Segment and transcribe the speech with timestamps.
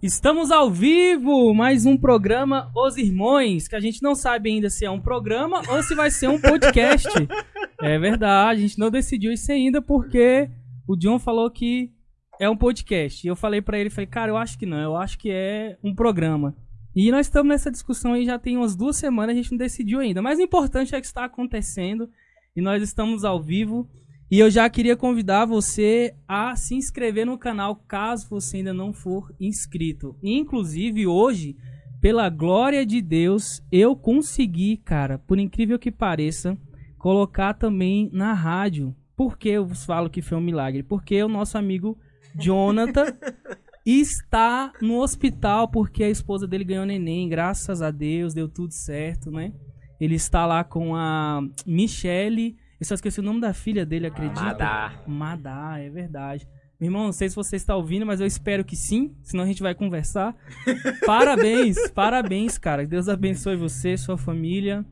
[0.00, 4.84] Estamos ao vivo, mais um programa Os Irmãos, que a gente não sabe ainda se
[4.84, 7.08] é um programa ou se vai ser um podcast.
[7.82, 10.48] é verdade, a gente não decidiu isso ainda porque
[10.86, 11.90] o John falou que
[12.38, 13.26] é um podcast.
[13.26, 15.76] E eu falei para ele, falei, cara, eu acho que não, eu acho que é
[15.82, 16.54] um programa.
[16.94, 19.98] E nós estamos nessa discussão aí já tem umas duas semanas, a gente não decidiu
[19.98, 20.22] ainda.
[20.22, 22.08] Mas o importante é que está acontecendo
[22.54, 23.90] e nós estamos ao vivo.
[24.30, 28.92] E eu já queria convidar você a se inscrever no canal caso você ainda não
[28.92, 30.14] for inscrito.
[30.22, 31.56] Inclusive hoje,
[31.98, 36.58] pela glória de Deus, eu consegui, cara, por incrível que pareça,
[36.98, 38.94] colocar também na rádio.
[39.16, 40.82] Por que eu vos falo que foi um milagre?
[40.82, 41.98] Porque o nosso amigo
[42.34, 43.06] Jonathan
[43.86, 49.30] está no hospital porque a esposa dele ganhou neném, graças a Deus, deu tudo certo,
[49.30, 49.54] né?
[49.98, 54.40] Ele está lá com a Michelle eu só esqueci o nome da filha dele, acredita?
[54.40, 55.02] Madá.
[55.06, 56.48] Madá, é verdade.
[56.80, 59.46] Meu irmão, não sei se você está ouvindo, mas eu espero que sim, senão a
[59.46, 60.36] gente vai conversar.
[61.04, 62.86] parabéns, parabéns, cara.
[62.86, 64.86] Deus abençoe você, sua família.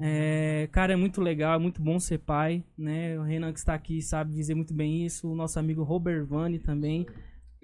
[0.00, 3.18] É, cara, é muito legal, é muito bom ser pai, né?
[3.18, 5.28] O Renan que está aqui sabe dizer muito bem isso.
[5.28, 7.06] O nosso amigo Robert Vani também.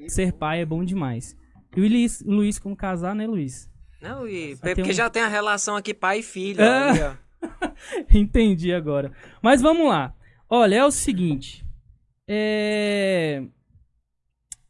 [0.08, 1.36] Ser pai é bom demais.
[1.76, 3.70] E o Luiz, o Luiz como casar, né, Luiz?
[4.00, 4.92] Não, e porque um...
[4.92, 6.60] já tem a relação aqui pai e filho.
[6.62, 6.90] É.
[6.90, 7.27] Ali, ó.
[8.14, 9.12] Entendi agora.
[9.42, 10.14] Mas vamos lá.
[10.48, 11.64] Olha, é o seguinte.
[12.26, 13.42] É...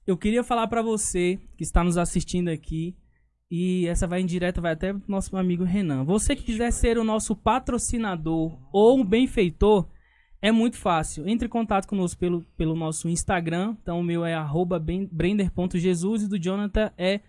[0.07, 2.97] Eu queria falar para você que está nos assistindo aqui.
[3.51, 6.05] E essa vai em direto, vai até nosso amigo Renan.
[6.05, 9.89] Você que quiser ser o nosso patrocinador ou um benfeitor,
[10.41, 11.27] é muito fácil.
[11.27, 13.77] Entre em contato conosco pelo, pelo nosso Instagram.
[13.83, 14.37] Então o meu é
[15.11, 17.21] brender.jesus e do Jonathan é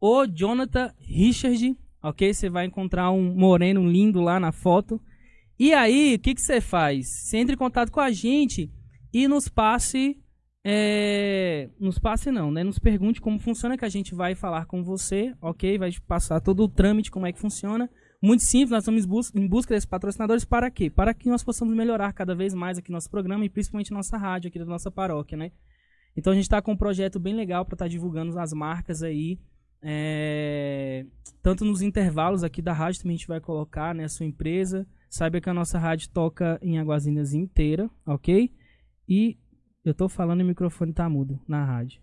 [0.00, 2.32] o Jonathan Richard ok?
[2.32, 5.00] Você vai encontrar um moreno lindo lá na foto.
[5.58, 7.06] E aí, o que, que você faz?
[7.08, 8.70] Você entra em contato com a gente
[9.12, 10.18] e nos passe.
[10.64, 11.70] É...
[11.78, 12.64] Nos passe não, né?
[12.64, 15.78] Nos pergunte como funciona que a gente vai falar com você, ok?
[15.78, 17.88] Vai passar todo o trâmite, como é que funciona.
[18.20, 20.88] Muito simples, nós estamos em busca, desses patrocinadores para quê?
[20.88, 24.46] Para que nós possamos melhorar cada vez mais aqui nosso programa e principalmente nossa rádio
[24.46, 25.50] aqui da nossa paróquia, né?
[26.16, 29.02] Então a gente está com um projeto bem legal para estar tá divulgando as marcas
[29.02, 29.40] aí
[29.82, 31.04] é,
[31.42, 34.86] tanto nos intervalos aqui da rádio também a gente vai colocar né, a sua empresa.
[35.10, 38.50] Saiba que a nossa rádio toca em Aguazinhas inteira, ok?
[39.08, 39.36] E
[39.84, 42.00] eu tô falando e o microfone tá mudo na rádio.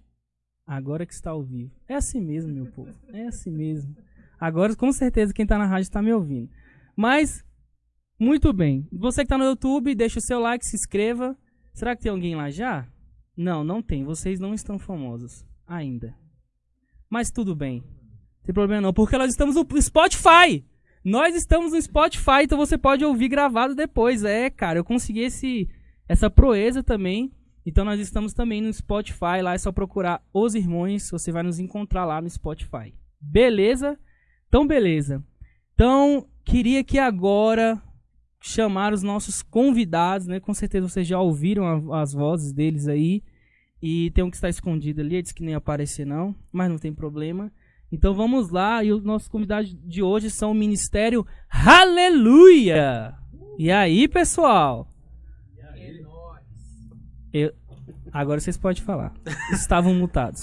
[0.67, 1.71] Agora que está ao vivo.
[1.87, 2.93] É assim mesmo, meu povo.
[3.11, 3.95] É assim mesmo.
[4.39, 6.49] Agora, com certeza, quem tá na rádio está me ouvindo.
[6.95, 7.43] Mas,
[8.19, 8.87] muito bem.
[8.91, 11.35] Você que tá no YouTube, deixa o seu like, se inscreva.
[11.73, 12.87] Será que tem alguém lá já?
[13.35, 14.03] Não, não tem.
[14.03, 16.13] Vocês não estão famosos ainda.
[17.09, 17.81] Mas tudo bem.
[17.81, 20.65] Não tem problema não, porque nós estamos no Spotify.
[21.03, 24.23] Nós estamos no Spotify, então você pode ouvir gravado depois.
[24.23, 25.69] É, cara, eu consegui esse,
[26.07, 27.31] essa proeza também.
[27.65, 29.41] Então nós estamos também no Spotify.
[29.41, 31.09] Lá é só procurar Os Irmãos.
[31.09, 32.93] Você vai nos encontrar lá no Spotify.
[33.19, 33.97] Beleza?
[34.47, 35.23] Então, beleza.
[35.73, 37.81] Então, queria que agora
[38.41, 40.39] chamar os nossos convidados, né?
[40.39, 43.23] Com certeza vocês já ouviram a, as vozes deles aí.
[43.81, 46.93] E tem um que está escondido ali, disse que nem aparecer não, mas não tem
[46.93, 47.51] problema.
[47.91, 53.15] Então vamos lá, e os nossos convidados de hoje são o Ministério Aleluia!
[53.57, 54.87] E aí, pessoal?
[55.57, 56.05] E aí?
[57.33, 57.53] Eu...
[58.11, 59.13] Agora vocês podem falar.
[59.53, 60.41] Estavam mutados.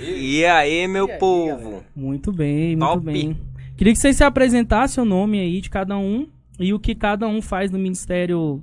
[0.00, 1.76] e aí, meu e povo?
[1.76, 3.04] Aí, muito bem, muito Top.
[3.04, 3.36] bem.
[3.76, 6.28] Queria que vocês se apresentassem o nome aí de cada um
[6.58, 8.62] e o que cada um faz no ministério,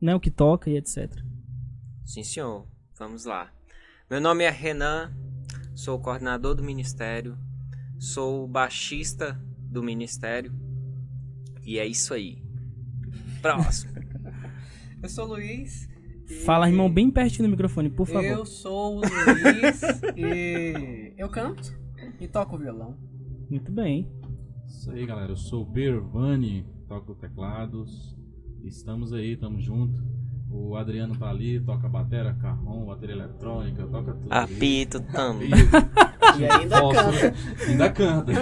[0.00, 1.10] né, o que toca e etc.
[2.06, 2.64] Sim, senhor.
[2.96, 3.52] Vamos lá.
[4.08, 5.12] Meu nome é Renan,
[5.74, 7.36] sou coordenador do ministério,
[7.98, 10.52] sou baixista do ministério
[11.64, 12.40] e é isso aí.
[13.42, 13.92] Próximo.
[15.02, 15.88] eu sou o Luiz.
[16.44, 18.24] Fala, irmão, bem pertinho do microfone, por favor.
[18.24, 19.82] Eu sou o Luiz
[20.16, 21.76] e eu canto
[22.20, 22.96] e toco violão.
[23.50, 24.08] Muito bem.
[24.68, 25.32] Isso aí, galera.
[25.32, 28.16] Eu sou o Bervani, toco teclados.
[28.62, 30.00] Estamos aí, estamos juntos.
[30.48, 34.32] O Adriano tá ali, toca bateria, carrom, bateria eletrônica, toca tudo.
[34.32, 35.50] Apito também.
[36.38, 37.34] E ainda canta.
[37.68, 38.32] Ainda canta.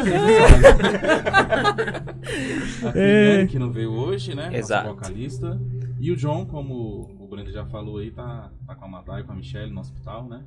[2.86, 4.50] a Filiane, que não veio hoje, né?
[4.52, 4.88] Exato.
[4.88, 5.60] Nossa vocalista.
[5.98, 9.24] E o John, como o Brando já falou aí, tá, tá com a Madá e
[9.24, 10.44] com a Michelle no hospital, né?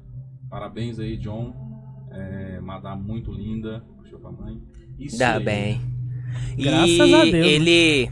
[0.50, 1.54] Parabéns aí, John.
[2.12, 3.84] É, Madá muito linda.
[3.98, 4.62] Puxou pra mãe.
[5.00, 5.44] Isso Dá aí.
[5.44, 5.82] bem.
[6.58, 7.34] Graças e a Deus.
[7.34, 7.48] Né?
[7.48, 8.12] Ele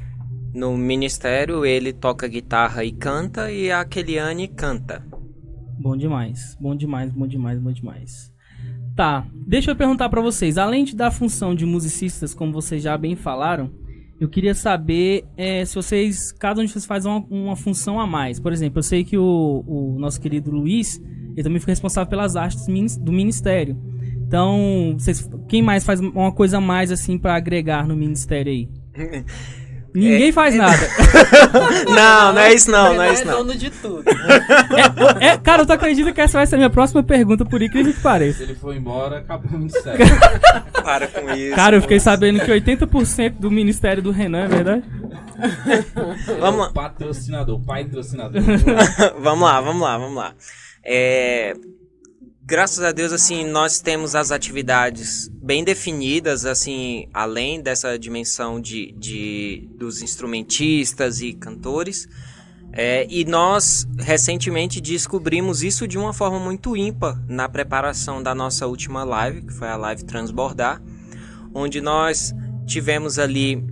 [0.56, 5.06] no ministério ele toca guitarra e canta e a Keliane canta.
[5.78, 8.34] Bom demais, bom demais, bom demais, bom demais.
[8.96, 12.98] Tá, deixa eu perguntar para vocês, além de da função de musicistas, como vocês já
[12.98, 13.70] bem falaram,
[14.18, 18.08] eu queria saber é, se vocês, cada um de vocês faz uma, uma, função a
[18.08, 18.40] mais.
[18.40, 21.02] Por exemplo, eu sei que o, o nosso querido Luiz,
[21.34, 22.66] ele também fica responsável pelas artes
[22.98, 23.78] do ministério.
[24.26, 28.70] Então, vocês, quem mais faz uma coisa a mais assim pra agregar no ministério aí?
[29.96, 30.78] Ninguém faz nada.
[31.88, 33.38] Não, não é isso não, não é isso não.
[33.38, 34.04] dono de tudo.
[35.20, 37.98] É, cara, tu acredita que essa vai ser a minha próxima pergunta, por incrível que
[37.98, 38.44] Se pareça.
[38.44, 40.06] ele for embora, acabou o ministério.
[40.84, 41.56] Para com isso.
[41.56, 44.84] Cara, eu fiquei sabendo que 80% do ministério do Renan, é verdade?
[46.40, 46.70] Vamos lá.
[46.74, 48.42] Patrocinador, pai patrocinador.
[49.20, 50.34] vamos lá, vamos lá, vamos lá.
[50.84, 51.54] É,
[52.46, 58.94] graças a Deus, assim, nós temos as atividades bem definidas, assim, além dessa dimensão de,
[58.94, 62.08] de dos instrumentistas e cantores.
[62.72, 68.68] É, e nós recentemente descobrimos isso de uma forma muito ímpar na preparação da nossa
[68.68, 70.82] última live, que foi a live Transbordar,
[71.54, 72.34] onde nós
[72.66, 73.64] tivemos ali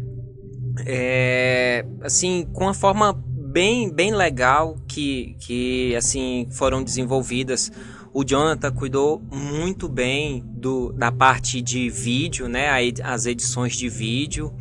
[0.86, 7.72] é, assim com uma forma bem bem legal que que assim foram desenvolvidas
[8.14, 12.70] o Jonathan cuidou muito bem do, da parte de vídeo né?
[13.04, 14.54] As edições de vídeo.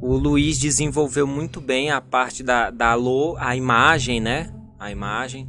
[0.00, 4.52] O Luiz desenvolveu muito bem a parte da, da lo, a imagem né?
[4.78, 5.48] A imagem.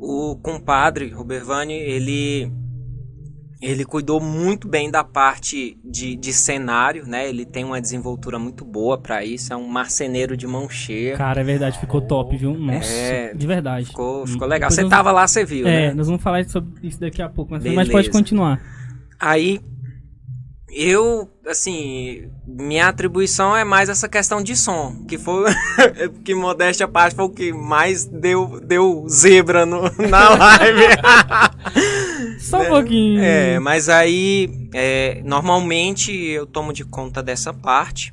[0.00, 2.52] O compadre Robervani ele
[3.62, 7.28] ele cuidou muito bem da parte de, de cenário, né?
[7.28, 9.52] Ele tem uma desenvoltura muito boa pra isso.
[9.52, 11.16] É um marceneiro de mão cheia.
[11.16, 12.52] Cara, é verdade, ficou top, viu?
[12.54, 13.86] Nossa, É, de verdade.
[13.86, 14.68] Ficou, ficou legal.
[14.68, 15.94] depois Você nós- tava lá, você viu, É, né?
[15.94, 18.60] nós vamos falar sobre isso daqui a pouco, mas, mas pode continuar.
[19.18, 19.60] Aí,
[20.76, 25.44] eu, assim, minha atribuição é mais essa questão de som, que foi,
[26.24, 30.82] que modéstia à parte, foi o que mais deu, deu zebra no, na live.
[32.38, 33.22] Só um pouquinho.
[33.22, 38.12] É, mas aí, é, normalmente eu tomo de conta dessa parte,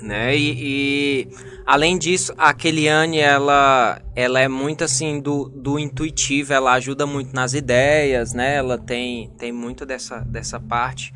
[0.00, 0.36] né?
[0.36, 1.28] E, e,
[1.66, 7.34] além disso, a Keliane, ela, ela é muito assim do, do intuitivo, ela ajuda muito
[7.34, 8.56] nas ideias, né?
[8.56, 11.12] Ela tem, tem muito dessa, dessa parte.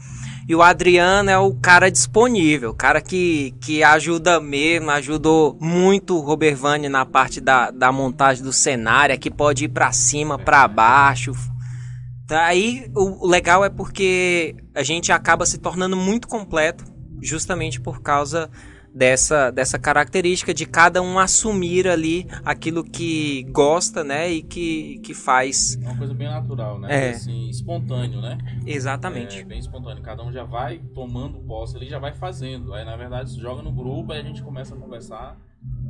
[0.49, 6.17] E o Adriano é o cara disponível, o cara que, que ajuda mesmo, ajudou muito
[6.17, 10.37] o Robert Vane na parte da, da montagem do cenário, que pode ir pra cima,
[10.37, 11.33] pra baixo,
[12.33, 16.85] Aí o o legal é porque a gente acaba se tornando muito completo,
[17.21, 18.51] justamente por causa
[18.95, 24.31] dessa, dessa característica de cada um assumir ali aquilo que gosta, né?
[24.31, 25.79] E que, que faz.
[25.81, 27.09] É uma coisa bem natural, né?
[27.09, 27.11] É.
[27.11, 28.39] Assim, espontâneo, né?
[28.67, 29.41] Exatamente.
[29.41, 30.03] É bem espontâneo.
[30.03, 32.75] Cada um já vai tomando posse ali, já vai fazendo.
[32.75, 35.39] Aí, na verdade, se joga no grupo, aí a gente começa a conversar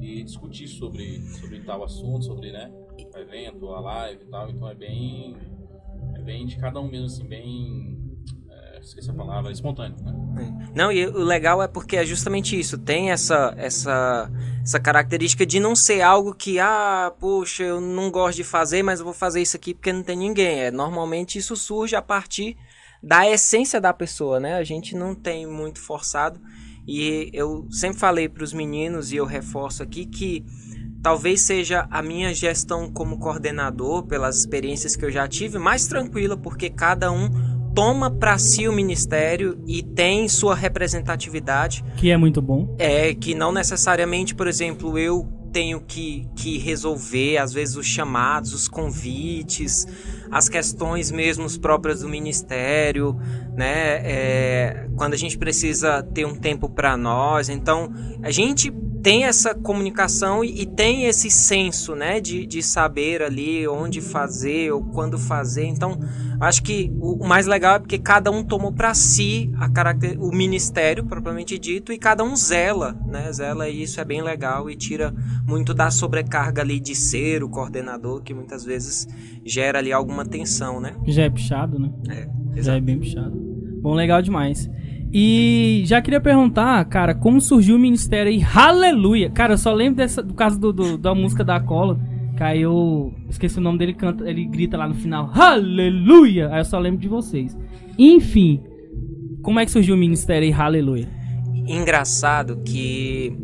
[0.01, 2.71] e discutir sobre, sobre tal assunto, sobre, né?
[3.15, 4.51] O evento, a live e tal.
[4.51, 5.37] Então é bem.
[6.15, 7.99] É bem de cada um mesmo, assim, bem.
[8.51, 10.71] É, esqueci a palavra, espontâneo, né?
[10.75, 12.79] Não, e o legal é porque é justamente isso.
[12.79, 14.31] Tem essa, essa,
[14.63, 19.01] essa característica de não ser algo que, ah, poxa, eu não gosto de fazer, mas
[19.01, 20.61] eu vou fazer isso aqui porque não tem ninguém.
[20.61, 22.57] É, normalmente isso surge a partir
[23.03, 24.55] da essência da pessoa, né?
[24.55, 26.41] A gente não tem muito forçado.
[26.87, 30.45] E eu sempre falei para os meninos, e eu reforço aqui, que
[31.03, 36.37] talvez seja a minha gestão como coordenador, pelas experiências que eu já tive, mais tranquila,
[36.37, 37.29] porque cada um
[37.75, 41.85] toma para si o ministério e tem sua representatividade.
[41.97, 42.75] Que é muito bom.
[42.79, 48.53] É que não necessariamente, por exemplo, eu tenho que, que resolver, às vezes, os chamados,
[48.53, 49.87] os convites,
[50.31, 53.17] as questões mesmo próprias do ministério,
[53.57, 54.01] né?
[54.05, 57.49] É, quando a gente precisa ter um tempo para nós.
[57.49, 62.21] Então, a gente tem essa comunicação e, e tem esse senso, né?
[62.21, 65.65] De, de saber ali onde fazer ou quando fazer.
[65.65, 65.99] Então,
[66.41, 70.21] acho que o, o mais legal é porque cada um tomou para si a caracter,
[70.23, 73.33] o ministério propriamente dito e cada um zela, né?
[73.33, 75.15] Zela e isso é bem legal e tira
[75.47, 79.07] muito da sobrecarga ali de ser o coordenador que muitas vezes
[79.45, 80.95] gera ali alguma tensão, né?
[81.07, 81.91] Já é puxado, né?
[82.09, 83.33] É, Já é bem puxado.
[83.83, 84.71] Bom, legal demais.
[85.13, 88.41] E já queria perguntar, cara, como surgiu o ministério aí?
[88.55, 89.29] Aleluia!
[89.31, 91.99] Cara, eu só lembro dessa, do caso do, do- da música da cola.
[92.57, 96.49] Eu esqueci o nome dele, canta, ele grita lá no final, Aleluia!
[96.51, 97.55] Aí eu só lembro de vocês.
[97.99, 98.63] Enfim,
[99.43, 100.53] como é que surgiu o ministério aí?
[100.55, 101.07] Aleluia!
[101.67, 103.37] engraçado que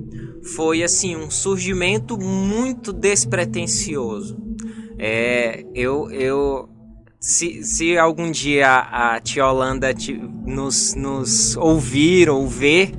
[0.56, 4.36] foi assim um surgimento muito despretensioso.
[4.98, 6.68] É, eu, eu
[7.20, 10.14] se, se algum dia a tia Holanda te-
[10.46, 12.92] nos, nos ouvir ou ver,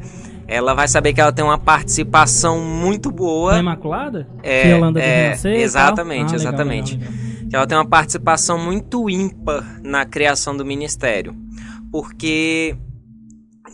[0.48, 3.58] ela vai saber que ela tem uma participação muito boa.
[3.60, 4.28] Imaculada?
[4.44, 6.98] É, Que Yolanda é, exatamente, Ah, legal, exatamente.
[6.98, 7.48] legal, legal.
[7.50, 11.36] que ela tem uma participação muito ímpar na criação do ministério,
[11.92, 12.76] porque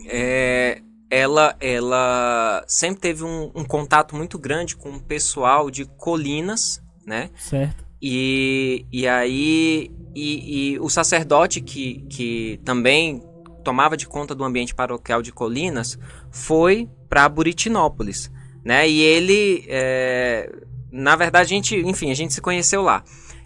[0.09, 6.81] é, ela, ela sempre teve um, um contato muito grande com o pessoal de Colinas,
[7.05, 7.29] né?
[7.37, 7.82] Certo.
[8.05, 13.23] E, e aí e, e o sacerdote que, que também
[13.63, 15.97] tomava de conta do ambiente paroquial de Colinas
[16.29, 18.29] foi para Buritinópolis,
[18.63, 18.87] né?
[18.89, 20.51] E ele, é,
[20.91, 23.03] na verdade, a gente, enfim, a gente se conheceu lá.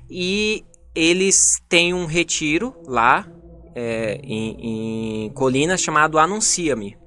[0.10, 3.28] E eles têm um retiro lá
[3.76, 6.98] é, em, em Colinas chamado Anuncia-me.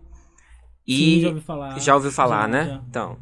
[0.86, 1.80] E Sim, já ouvi falar.
[1.80, 2.64] já ouviu falar, Já, né?
[2.66, 2.82] já.
[2.88, 3.18] Então.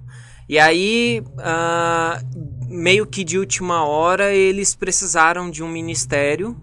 [0.48, 2.22] E aí, ah,
[2.68, 6.56] meio que de última hora, eles precisaram de um ministério.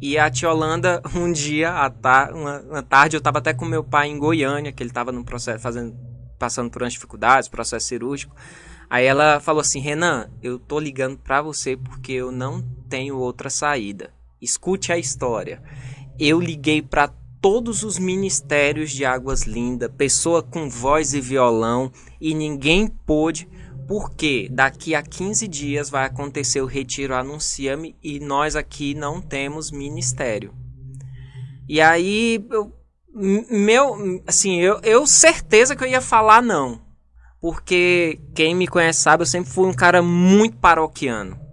[0.00, 3.84] E a tia Holanda, um dia, à ta uma, tarde, eu tava até com meu
[3.84, 5.96] pai em Goiânia, que ele tava no processo, fazendo,
[6.38, 8.34] passando por umas dificuldades, processo cirúrgico.
[8.90, 13.48] Aí ela falou assim: Renan, eu tô ligando pra você porque eu não tenho outra
[13.48, 14.10] saída.
[14.42, 15.62] Escute a história.
[16.18, 17.08] Eu liguei pra
[17.44, 23.46] todos os ministérios de Águas Lindas, pessoa com voz e violão, e ninguém pôde,
[23.86, 29.70] porque daqui a 15 dias vai acontecer o retiro Anuncia-me e nós aqui não temos
[29.70, 30.54] ministério.
[31.68, 32.72] E aí, eu,
[33.14, 36.80] meu, assim, eu, eu certeza que eu ia falar não.
[37.42, 41.43] Porque quem me conhece sabe, eu sempre fui um cara muito paroquiano.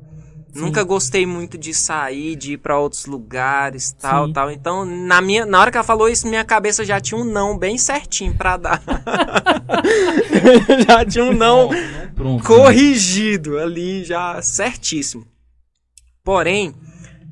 [0.53, 4.34] Nunca gostei muito de sair, de ir pra outros lugares, tal, Sim.
[4.34, 4.51] tal.
[4.51, 7.58] Então, na minha, na hora que ela falou isso, minha cabeça já tinha um não
[7.58, 8.81] bem certinho pra dar.
[10.88, 11.70] já tinha um não
[12.15, 12.41] Pronto.
[12.41, 12.48] né?
[12.48, 15.25] corrigido ali, já certíssimo.
[16.24, 16.74] Porém,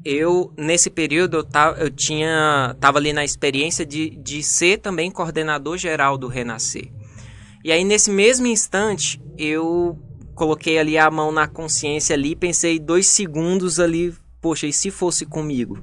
[0.04, 5.12] eu nesse período eu, ta, eu tinha tava ali na experiência de, de ser também
[5.12, 6.92] coordenador geral do Renascer.
[7.64, 9.98] E aí nesse mesmo instante eu
[10.40, 15.26] coloquei ali a mão na consciência ali, pensei dois segundos ali, poxa, e se fosse
[15.26, 15.78] comigo?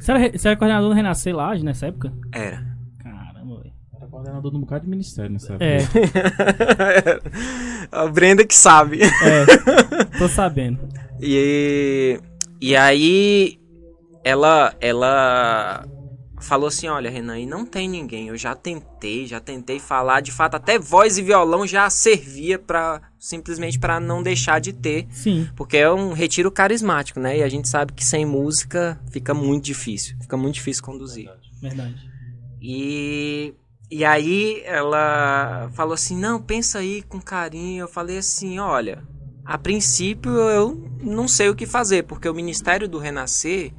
[0.00, 2.10] Você era, você era coordenador do Renascer lá nessa época?
[2.32, 2.64] Era.
[3.02, 3.72] Caramba, velho.
[3.94, 5.64] Era coordenador de um bocado de ministério nessa época.
[5.64, 7.20] É,
[7.92, 9.00] a Brenda que sabe.
[9.02, 10.04] é.
[10.16, 10.78] Tô sabendo.
[11.20, 12.18] E,
[12.62, 13.60] e aí
[14.24, 15.84] ela ela
[16.40, 18.28] falou assim, olha, Renan, e não tem ninguém.
[18.28, 23.00] Eu já tentei, já tentei falar, de fato, até voz e violão já servia para
[23.18, 25.48] simplesmente para não deixar de ter, Sim.
[25.56, 27.38] porque é um retiro carismático, né?
[27.38, 31.28] E a gente sabe que sem música fica muito difícil, fica muito difícil conduzir.
[31.60, 31.96] Verdade.
[32.60, 33.54] E,
[33.90, 37.82] e aí ela falou assim: não, pensa aí com carinho.
[37.82, 39.02] Eu falei assim: olha,
[39.44, 43.72] a princípio eu não sei o que fazer, porque o Ministério do Renascer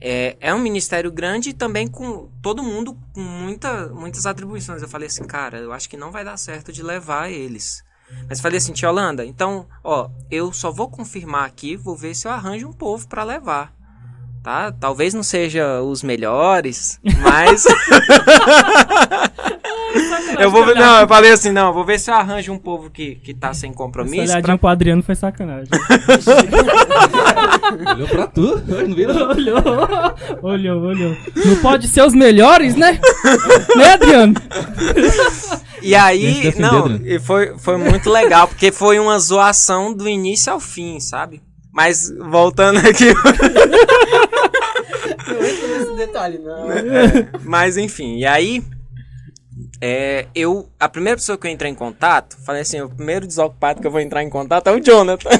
[0.00, 4.82] é, é um ministério grande e também com todo mundo com muita, muitas atribuições.
[4.82, 7.84] Eu falei assim: cara, eu acho que não vai dar certo de levar eles.
[8.28, 12.26] Mas falei assim, tia Holanda, então, ó, eu só vou confirmar aqui, vou ver se
[12.26, 13.72] eu arranjo um povo pra levar.
[14.42, 14.72] Tá?
[14.72, 17.64] Talvez não seja os melhores, mas
[20.38, 22.58] eu vou ver, não, eu falei assim, não, eu vou ver se eu arranjo um
[22.58, 24.16] povo que, que tá sem Essa compromisso.
[24.22, 25.68] olhadinha pra- pro Adriano foi sacanagem.
[27.94, 28.62] Olhou pra tu?
[28.66, 29.10] Não viu?
[29.10, 29.62] olhou,
[30.42, 31.16] olhou, olhou.
[31.44, 32.98] Não pode ser os melhores, né?
[33.76, 34.34] né, Adriano?
[35.82, 37.06] E aí, defender, não, Adriano.
[37.06, 41.40] e foi, foi muito legal, porque foi uma zoação do início ao fim, sabe?
[41.72, 43.14] Mas voltando aqui,
[45.28, 46.66] Não entra nesse detalhe, não.
[47.44, 48.62] mas enfim, e aí
[49.80, 53.80] é, eu, a primeira pessoa que eu entrei em contato, falei assim, o primeiro desocupado
[53.80, 55.30] que eu vou entrar em contato é o Jonathan.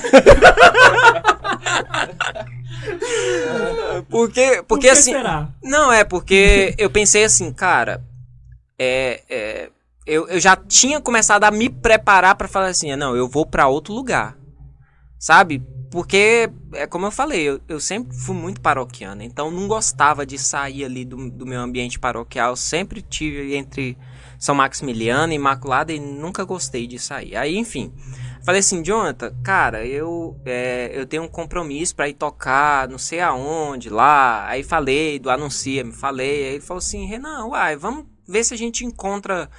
[4.09, 5.49] porque, porque Por assim, será?
[5.63, 8.03] Não, é porque eu pensei assim, cara,
[8.79, 9.71] é, é,
[10.07, 13.69] eu, eu já tinha começado a me preparar pra falar assim, não, eu vou pra
[13.69, 14.37] outro lugar,
[15.19, 15.63] sabe?
[15.91, 20.39] Porque, é como eu falei, eu, eu sempre fui muito paroquiano, então não gostava de
[20.39, 23.99] sair ali do, do meu ambiente paroquial, sempre tive entre
[24.41, 27.37] São Maximiliano e Imaculada e nunca gostei de sair.
[27.37, 27.93] Aí, enfim,
[28.43, 33.21] falei assim, Jonathan, cara, eu, é, eu tenho um compromisso pra ir tocar não sei
[33.21, 34.47] aonde lá.
[34.49, 36.45] Aí falei do Anuncia, me falei.
[36.45, 39.51] Aí ele falou assim, Renan, uai, vamos ver se a gente encontra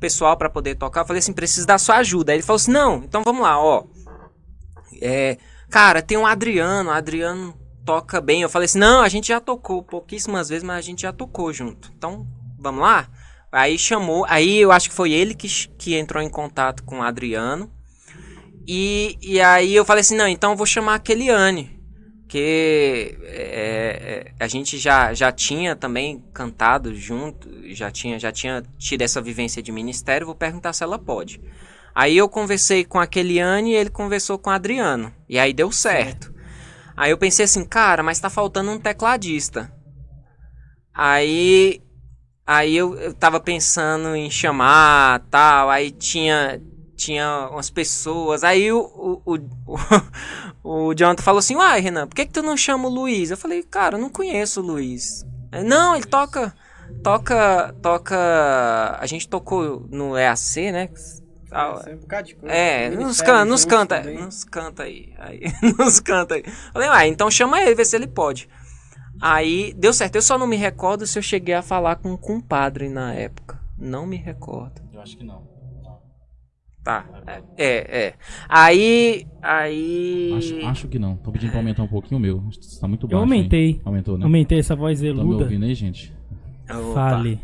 [0.00, 1.02] pessoal pra poder tocar.
[1.02, 2.32] Eu falei assim, preciso da sua ajuda.
[2.32, 3.84] Aí ele falou assim, não, então vamos lá, ó.
[5.02, 5.36] É,
[5.68, 7.54] cara, tem um Adriano, o Adriano
[7.84, 8.40] toca bem.
[8.40, 11.52] Eu falei assim, não, a gente já tocou pouquíssimas vezes, mas a gente já tocou
[11.52, 11.92] junto.
[11.94, 12.26] Então,
[12.58, 13.06] vamos lá?
[13.52, 17.02] Aí chamou, aí eu acho que foi ele que, que entrou em contato com o
[17.02, 17.70] Adriano.
[18.66, 21.78] E, e aí eu falei assim, não, então eu vou chamar a Keliane.
[22.28, 28.62] Que é, é, a gente já, já tinha também cantado junto, já tinha, já tinha
[28.78, 31.40] tido essa vivência de ministério, vou perguntar se ela pode.
[31.92, 35.12] Aí eu conversei com a Keliane e ele conversou com o Adriano.
[35.28, 36.32] E aí deu certo.
[36.96, 39.72] Aí eu pensei assim, cara, mas tá faltando um tecladista.
[40.94, 41.82] Aí
[42.52, 46.60] Aí eu, eu tava pensando em chamar tal, aí tinha
[46.96, 48.42] tinha umas pessoas.
[48.42, 48.80] Aí o,
[49.24, 49.78] o, o,
[50.90, 53.30] o Jonathan falou assim: Uai, Renan, por que, que tu não chama o Luiz?
[53.30, 55.24] Eu falei, cara, eu não conheço o Luiz.
[55.52, 56.52] Aí, não, ele toca.
[57.04, 57.72] Toca.
[57.80, 58.98] Toca.
[58.98, 60.88] A gente tocou no EAC, né?
[61.52, 62.86] Ah, é.
[62.86, 65.40] É, nos, Ministério can, nos canta, nos canta aí, aí
[65.78, 66.44] nos canta aí.
[66.72, 68.48] Falei, ah, então chama ele, vê se ele pode.
[69.20, 72.16] Aí deu certo, eu só não me recordo se eu cheguei a falar com um
[72.16, 73.60] compadre na época.
[73.78, 74.80] Não me recordo.
[74.92, 75.42] Eu acho que não.
[75.82, 75.98] Não.
[76.82, 78.06] Tá, é, é.
[78.06, 78.14] é.
[78.48, 80.32] Aí, aí...
[80.36, 81.16] Acho, acho que não.
[81.16, 82.42] Tô pedindo pra aumentar um pouquinho o meu.
[82.80, 83.14] Tá muito baixo.
[83.16, 83.66] Eu aumentei.
[83.68, 83.80] hein?
[83.84, 84.24] Aumentou, né?
[84.24, 85.44] Aumentei essa voz Tá me veluda.
[85.44, 86.12] ouvindo aí, gente?
[86.70, 86.94] Opa.
[87.10, 87.40] Fale.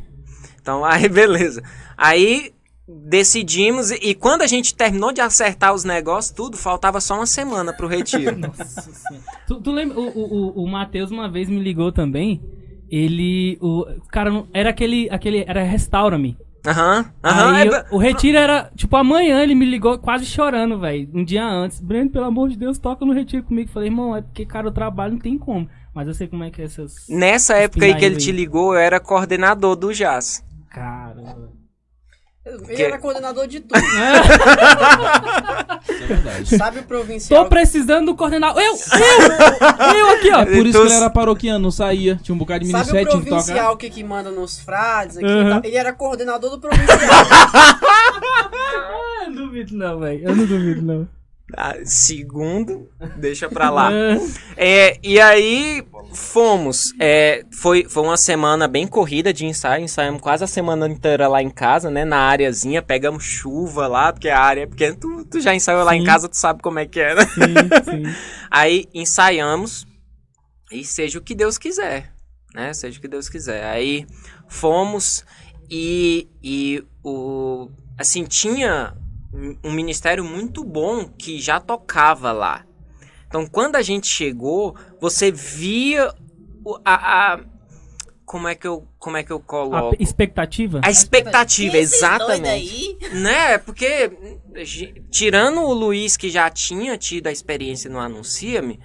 [0.61, 1.63] Então, aí beleza.
[1.97, 2.53] Aí
[2.89, 7.73] decidimos, e quando a gente terminou de acertar os negócios, tudo, faltava só uma semana
[7.73, 8.37] pro retiro.
[8.39, 9.25] Nossa senhora.
[9.47, 9.99] Tu, tu lembra?
[9.99, 12.41] O, o, o, Matheus uma vez me ligou também.
[12.89, 13.59] Ele.
[13.61, 15.09] O cara era aquele.
[15.11, 16.37] aquele era Restaura-me.
[16.65, 17.55] Aham, aham.
[17.55, 18.71] Aí é- o, retiro era.
[18.75, 21.09] Tipo, amanhã ele me ligou quase chorando, velho.
[21.13, 21.81] Um dia antes.
[21.81, 23.71] Breno, pelo amor de Deus, toca no retiro comigo.
[23.71, 25.69] Falei, irmão, é porque, cara, o trabalho não tem como.
[25.93, 27.07] Mas eu sei como é que é essas.
[27.09, 28.37] Nessa época aí que ele pindaíba te aí.
[28.37, 30.45] ligou, eu era coordenador do Jazz.
[30.71, 31.56] Caramba.
[32.47, 33.77] Ele Que- era coordenador de tudo.
[35.83, 36.57] Isso é verdade.
[36.57, 37.43] Sabe o provincial?
[37.45, 38.63] Tô precisando do coordenador.
[38.63, 38.73] Eu!
[38.75, 39.99] Eu!
[39.99, 40.43] Eu aqui, ó.
[40.43, 42.21] É por isso Então, que ele era paroquiano, não saía.
[42.23, 43.43] Tinha um bocado de Sabe o ministério, que tocar.
[43.43, 45.61] provincial que, que manda nos frades aqui Uhum.
[45.65, 46.99] Ele era coordenador do provincial.
[47.01, 47.81] Ah,
[49.27, 50.29] eu não duvido, não, velho.
[50.29, 51.09] Eu não duvido, não.
[51.55, 53.91] Ah, segundo, deixa pra lá.
[54.59, 56.95] É, e aí fomos.
[56.99, 59.85] É, foi, foi uma semana bem corrida de ensaio.
[59.85, 62.07] Ensaiamos quase a semana inteira lá em casa, né?
[62.07, 62.81] Na áreazinha.
[62.81, 64.97] Pegamos chuva lá, porque a área é pequena.
[64.97, 66.07] Tu, tu já ensaiou lá em Sim.
[66.07, 67.27] casa, tu sabe como é que é, né?
[67.27, 68.15] sim, sim.
[68.51, 69.87] Aí ensaiamos.
[70.73, 72.13] E seja o que Deus quiser,
[72.55, 72.73] né?
[72.73, 73.65] Seja o que Deus quiser.
[73.65, 74.07] Aí
[74.49, 75.25] fomos
[75.71, 78.95] e, e o assim tinha
[79.63, 82.65] um ministério muito bom que já tocava lá.
[83.27, 86.13] Então quando a gente chegou, você via
[86.65, 87.41] o- a, a-
[88.25, 90.81] como é que eu como é que eu A coloco pe- expectativa?
[90.83, 93.57] a expectativa exatamente aí, né?
[93.59, 94.11] Porque,
[95.11, 98.81] tirando o Luiz, que já tinha tido a experiência no Anuncia-me,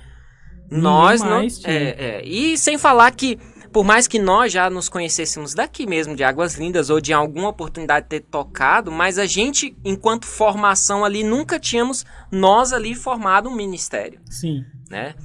[0.70, 1.42] nós não.
[1.66, 2.22] É, é.
[2.24, 3.40] E sem falar que,
[3.72, 7.50] por mais que nós já nos conhecêssemos daqui mesmo, de Águas Lindas, ou de alguma
[7.50, 13.50] oportunidade de ter tocado, mas a gente, enquanto formação ali, nunca tínhamos nós ali formado
[13.50, 14.66] um ministério Sim.
[14.90, 15.16] né?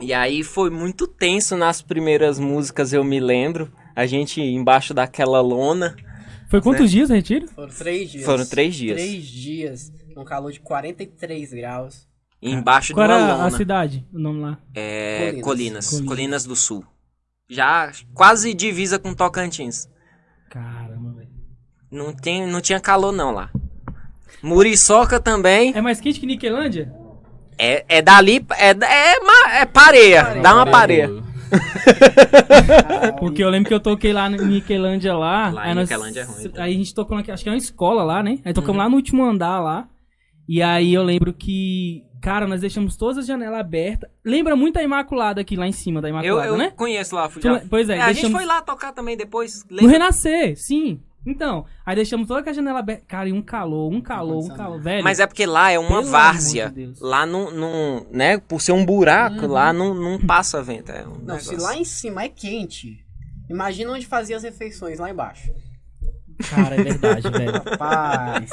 [0.00, 3.72] E aí foi muito tenso nas primeiras músicas, eu me lembro.
[3.94, 5.94] A gente embaixo daquela lona.
[6.48, 7.46] Foi quantos dias o retiro?
[7.46, 8.24] Foram três dias.
[8.24, 8.96] Foram três dias.
[9.00, 9.92] Três dias.
[10.16, 12.08] Um calor de 43 graus.
[12.42, 13.56] Embaixo Qual de uma era a lona.
[13.56, 14.04] cidade?
[14.12, 14.58] O nome lá?
[14.74, 15.44] É, Colinas.
[15.44, 15.86] Colinas.
[15.88, 16.08] Colinas.
[16.08, 16.44] Colinas.
[16.44, 16.84] do Sul.
[17.50, 19.88] Já quase divisa com Tocantins.
[20.50, 21.28] Caramba, velho.
[21.90, 23.50] Não, tem, não tinha calor não lá.
[24.42, 25.72] Muriçoca também.
[25.76, 26.92] É mais quente que Niquelândia?
[27.58, 28.44] É, é dali.
[28.56, 30.40] É, é, ma- é pareia.
[30.42, 31.10] Dá uma pareia.
[33.20, 35.50] Porque eu lembro que eu toquei lá em Niquelândia lá.
[35.50, 36.62] Lá aí em nós- Niquelândia é ruim, tá?
[36.64, 38.38] Aí a gente tocou naquela, acho que é uma escola lá, né?
[38.44, 38.82] Aí tocamos Uhum.
[38.84, 39.86] lá no último andar lá.
[40.48, 44.08] E aí eu lembro que, cara, nós deixamos todas as janelas abertas.
[44.24, 46.70] Lembra muito a Imaculada aqui lá em cima da Eu, Imaculada, eu né?
[46.74, 47.28] conheço lá.
[47.28, 49.64] Tu já- pois é, a gente deixamos- foi lá tocar também depois.
[49.68, 49.92] No Lembra?
[49.92, 51.00] Renascer, sim.
[51.24, 53.04] Então, aí deixamos toda a janela aberta.
[53.06, 55.04] Cara, e um calor, um calor, um calor, velho.
[55.04, 56.68] Mas é porque lá é uma Pelo várzea.
[56.70, 56.94] de.
[57.00, 58.38] Lá não, não, né?
[58.38, 60.90] Por ser um buraco, lá não, não passa vento.
[60.90, 61.62] É um Não, se negócio.
[61.62, 63.04] lá em cima é quente,
[63.48, 65.52] imagina onde fazia as refeições lá embaixo.
[66.50, 67.52] Cara, é verdade, velho.
[67.52, 68.50] Rapaz.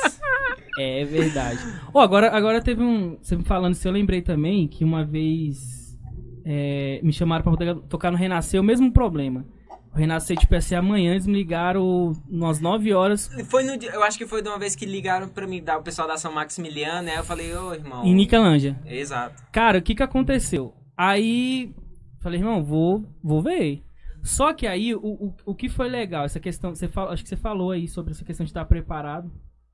[0.78, 1.60] É verdade.
[1.94, 3.18] Ó, agora, agora teve um.
[3.22, 5.98] Você me falando isso, eu lembrei também que uma vez
[6.46, 9.46] é, me chamaram pra poder tocar no Renascer, o mesmo problema.
[9.94, 14.04] O Renascer, tipo, ser amanhã, eles me ligaram umas 9 horas Foi no dia- eu
[14.04, 16.32] acho que foi de uma vez que ligaram pra mim, da- o pessoal da São
[16.32, 17.18] Maximiliano, né?
[17.18, 18.06] Eu falei, ô irmão.
[18.06, 18.80] em Niquelândia.
[18.86, 19.44] Exato.
[19.52, 20.74] Cara, o que que aconteceu?
[20.96, 21.74] Aí,
[22.22, 23.82] falei, irmão, vou, vou ver.
[24.22, 27.30] Só que aí, o, o, o que foi legal, essa questão, você fala, acho que
[27.30, 29.32] você falou aí sobre essa questão de estar preparado.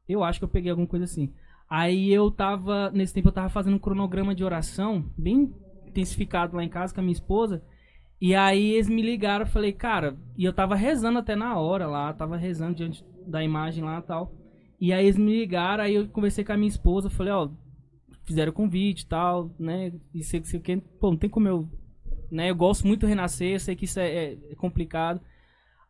[0.07, 1.33] Eu acho que eu peguei alguma coisa assim.
[1.69, 5.51] Aí eu tava, nesse tempo eu tava fazendo um cronograma de oração, bem
[5.87, 7.63] intensificado lá em casa com a minha esposa.
[8.21, 11.87] E aí eles me ligaram, eu falei, cara, e eu tava rezando até na hora
[11.87, 14.33] lá, tava rezando diante da imagem lá e tal.
[14.79, 17.49] E aí eles me ligaram, aí eu conversei com a minha esposa, falei, ó,
[18.23, 19.91] fizeram convite e tal, né?
[20.13, 21.67] E sei que pô, não tem como eu,
[22.31, 22.49] né?
[22.49, 25.19] Eu gosto muito do Renascer, eu sei que isso é, é- é complicado.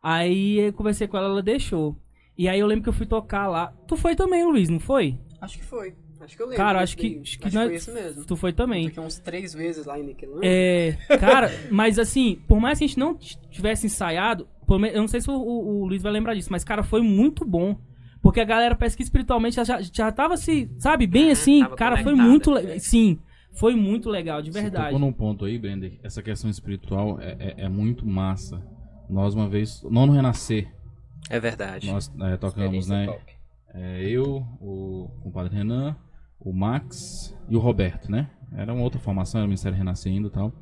[0.02, 1.96] Aí eu conversei com ela, ela deixou.
[2.38, 3.72] E aí eu lembro que eu fui tocar lá.
[3.88, 5.18] Tu foi também, Luiz, não foi?
[5.40, 5.94] Acho que foi.
[6.20, 6.64] Acho que eu lembro.
[6.64, 8.24] Cara, acho que- acho que acho nós- foi isso mesmo.
[8.24, 8.88] Tu foi também.
[8.88, 10.48] Fiquei uns três vezes lá em Niquelândia.
[10.48, 13.14] É, cara, mas assim, por mais que a gente não
[13.50, 16.82] tivesse ensaiado, eu não sei se o, o- o Luiz vai lembrar disso, mas cara,
[16.82, 17.76] foi muito bom.
[18.22, 21.60] Porque a galera parece que espiritualmente já, já tava se, sabe, bem assim.
[21.62, 22.50] tava Cara, foi muito.
[22.80, 23.18] Sim,
[23.56, 24.84] foi muito legal, de Você verdade.
[24.86, 28.62] tocou num ponto aí, Brender, essa questão espiritual é, é- é muito massa.
[29.08, 30.68] Nós uma vez, não no Renascer,
[31.30, 31.90] É verdade.
[31.90, 33.06] nós é, tocamos, né?
[33.74, 35.96] É, eu, o compadre Renan,
[36.40, 38.30] o Max e o Roberto, né?
[38.52, 40.52] Era uma outra formação, era o Ministério Renascer ainda e tal.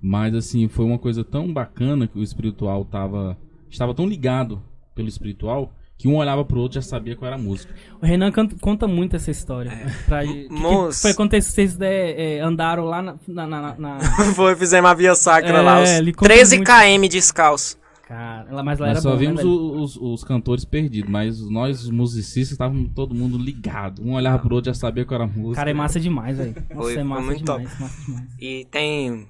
[0.00, 3.38] Mas assim, foi uma coisa tão bacana que o espiritual tava,
[3.70, 4.62] estava tão ligado
[4.94, 7.72] pelo espiritual que um olhava pro outro e já sabia qual era a música.
[8.02, 9.70] O Renan canta- conta muito essa história.
[10.06, 13.16] Pra, que, que foi quando vocês é, é, andaram lá na.
[13.28, 13.98] na, na- na-
[14.34, 15.82] Foi, fizemos a via sacra É, lá.
[15.82, 16.70] Os ele conta 13 muito.
[16.70, 17.78] km descalço.
[18.06, 21.40] Cara, mas lá era Nós só bom, né, vimos o- os, os cantores perdidos, mas
[21.48, 24.02] nós, os musicistas, estávamos todo mundo ligado.
[24.04, 25.56] Um olhava pro outro e já sabia qual era a música.
[25.56, 26.54] Cara, é massa demais, velho.
[26.68, 28.26] Nossa, Foi- é massa muito demais, massa demais.
[28.38, 29.26] E tem.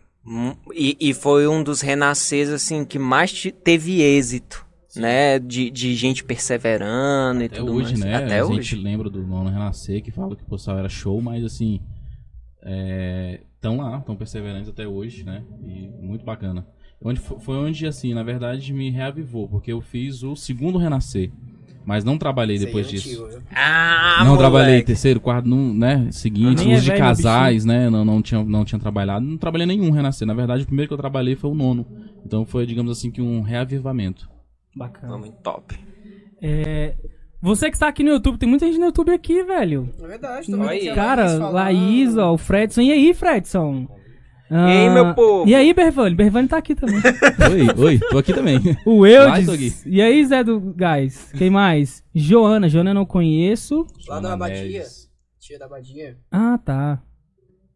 [0.75, 4.64] E, e foi um dos renasceres, assim, que mais te- teve êxito.
[4.97, 5.39] Né?
[5.39, 8.01] De, de gente perseverando e Até tudo hoje, mais.
[8.05, 8.15] né?
[8.17, 8.63] Até a hoje.
[8.63, 11.81] gente lembra do Nono Renascer, que fala que o pessoal era show, mas assim.
[13.55, 15.43] Estão lá, estão perseverantes até hoje, né?
[15.67, 16.67] E muito bacana.
[17.03, 21.31] Onde, fo- foi onde, assim, na verdade, me reavivou, porque eu fiz o segundo Renascer.
[21.85, 23.25] Mas não trabalhei aí depois é disso.
[23.27, 23.43] antigo?
[23.55, 24.39] Ah, não moleque.
[24.39, 26.09] trabalhei terceiro, quarto, não, né?
[26.11, 27.91] Seguinte, Nem é os de velho, casais, né?
[27.91, 29.23] Não, não, tinha, não tinha trabalhado.
[29.27, 30.27] Não trabalhei nenhum renascer.
[30.27, 31.87] Na verdade, o primeiro que eu trabalhei foi o nono.
[32.25, 34.31] Então foi, digamos assim, que um reavivamento.
[34.77, 35.09] Bacana.
[35.09, 35.79] Foi muito top.
[36.43, 36.95] É,
[37.41, 39.93] você que está aqui no YouTube, tem muita gente no YouTube aqui, velho.
[40.03, 40.95] É verdade, tô vendo Aí.
[40.95, 42.81] Cara, Laís ó, o Fredson.
[42.81, 43.87] E aí, Fredson?
[44.51, 45.49] E aí, meu povo?
[45.49, 46.15] E aí, Bervani?
[46.15, 46.97] Bervani tá aqui também.
[47.77, 48.61] Oi, oi, tô aqui também.
[48.87, 49.07] O.
[49.07, 49.85] Eudes.
[49.85, 51.33] E aí, Zé do Gás?
[51.37, 52.05] Quem mais?
[52.15, 52.69] Joana.
[52.69, 53.87] Joana eu não conheço.
[54.09, 54.85] Lá da Abadia.
[55.41, 56.17] Tia da Abadia.
[56.31, 57.03] Ah, tá.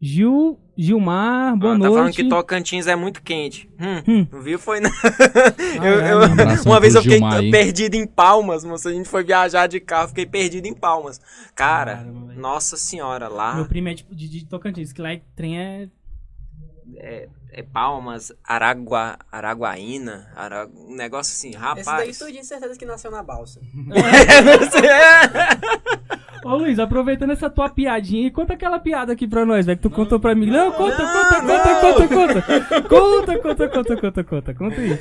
[0.01, 1.93] Gil, Gilmar, boa Ah, tá noite.
[1.97, 3.69] falando que Tocantins é muito quente.
[3.77, 4.27] Hum, Hum.
[4.31, 4.57] Não viu?
[4.57, 4.89] Foi não.
[4.89, 8.87] Ah, Eu- é, eu- uma vez eu fiquei Gilmar perdido em Palmas, moça.
[8.89, 11.19] A gente foi viajar de carro, fiquei perdido em Palmas.
[11.53, 15.21] Cara, Caramba, nossa senhora, lá Meu primo é tipo de, de Tocantins, que lá é
[15.35, 15.89] trem é.
[17.51, 20.67] é Palmas, Aragua, Araguaína, Ara...
[20.75, 22.17] um negócio assim, Esse daí rapaz.
[22.19, 23.59] tudinho, certeza que nasceu na balsa.
[26.43, 29.83] Ô Luiz, aproveitando essa tua piadinha, e conta aquela piada aqui pra nós, velho, que
[29.83, 30.47] tu contou pra mim.
[30.49, 32.81] Não, conta, conta, conta, conta, conta.
[32.89, 34.53] Conta, conta, conta, conta, conta.
[34.53, 34.99] Conta aí.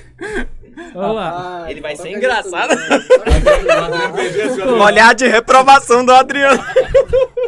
[0.95, 1.67] Vamos lá.
[1.69, 2.77] Ele vai ser engraçado.
[4.83, 6.63] Olhar de reprovação do Adriano.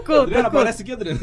[0.06, 1.18] Conta, Adriana, conta, aparece aqui, Adriana.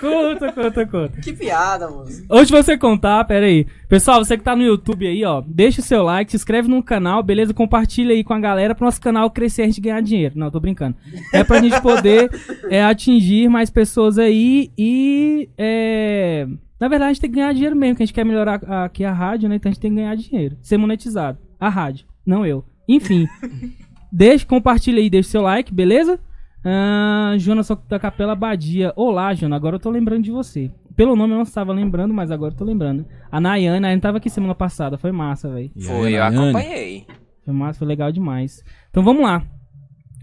[0.00, 1.20] conta, conta, conta.
[1.20, 2.24] Que piada, moço.
[2.30, 3.66] Antes de você contar, pera aí.
[3.88, 6.82] Pessoal, você que tá no YouTube aí, ó, deixa o seu like, se inscreve no
[6.82, 7.54] canal, beleza?
[7.54, 10.34] Compartilha aí com a galera pro nosso canal crescer e a gente ganhar dinheiro.
[10.36, 10.96] Não, tô brincando.
[11.32, 12.30] É pra gente poder
[12.68, 15.48] é, atingir mais pessoas aí e.
[15.56, 16.46] É...
[16.80, 19.04] Na verdade, a gente tem que ganhar dinheiro mesmo, que a gente quer melhorar aqui
[19.04, 19.56] a rádio, né?
[19.56, 20.56] Então a gente tem que ganhar dinheiro.
[20.60, 21.38] Ser monetizado.
[21.64, 22.62] A rádio, não eu.
[22.86, 23.26] Enfim.
[24.12, 26.20] deixa, compartilha aí, deixa o seu like, beleza?
[26.62, 28.92] Ah, Jonas da Capela Badia.
[28.94, 29.56] Olá, Jonas.
[29.56, 30.70] Agora eu tô lembrando de você.
[30.94, 33.06] Pelo nome eu não estava lembrando, mas agora eu tô lembrando.
[33.32, 34.98] A Nayane, a Nayane tava aqui semana passada.
[34.98, 35.70] Foi massa, velho.
[35.80, 36.36] Foi, eu Nayane?
[36.38, 37.06] acompanhei.
[37.44, 38.62] Foi massa, foi legal demais.
[38.90, 39.42] Então vamos lá.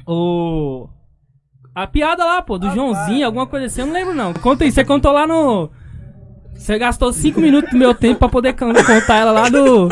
[0.07, 0.87] O.
[1.73, 3.23] A piada lá, pô, do Ah, Joãozinho, vai.
[3.23, 4.31] alguma coisa assim, eu não lembro não.
[4.33, 5.69] Conta aí, você contou lá no.
[6.53, 9.89] Você gastou 5 minutos do meu tempo pra poder contar ela lá do.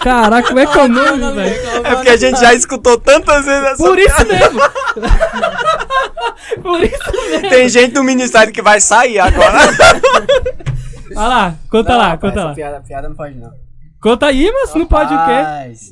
[0.00, 1.54] Caraca, como é que é o nome, velho?
[1.84, 4.60] É porque a gente já escutou tantas vezes essa Por isso mesmo!
[6.62, 7.48] Por isso mesmo!
[7.48, 9.58] Tem gente do ministério que vai sair agora.
[11.16, 12.54] Olha lá, conta Não, lá, rapaz, conta lá.
[12.54, 13.52] Piada, piada não pode, não.
[14.00, 15.32] Conta aí, mas não pode o quê?
[15.32, 15.90] Rapaz.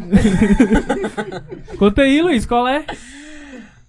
[1.78, 2.84] Conta aí, Luiz, qual é?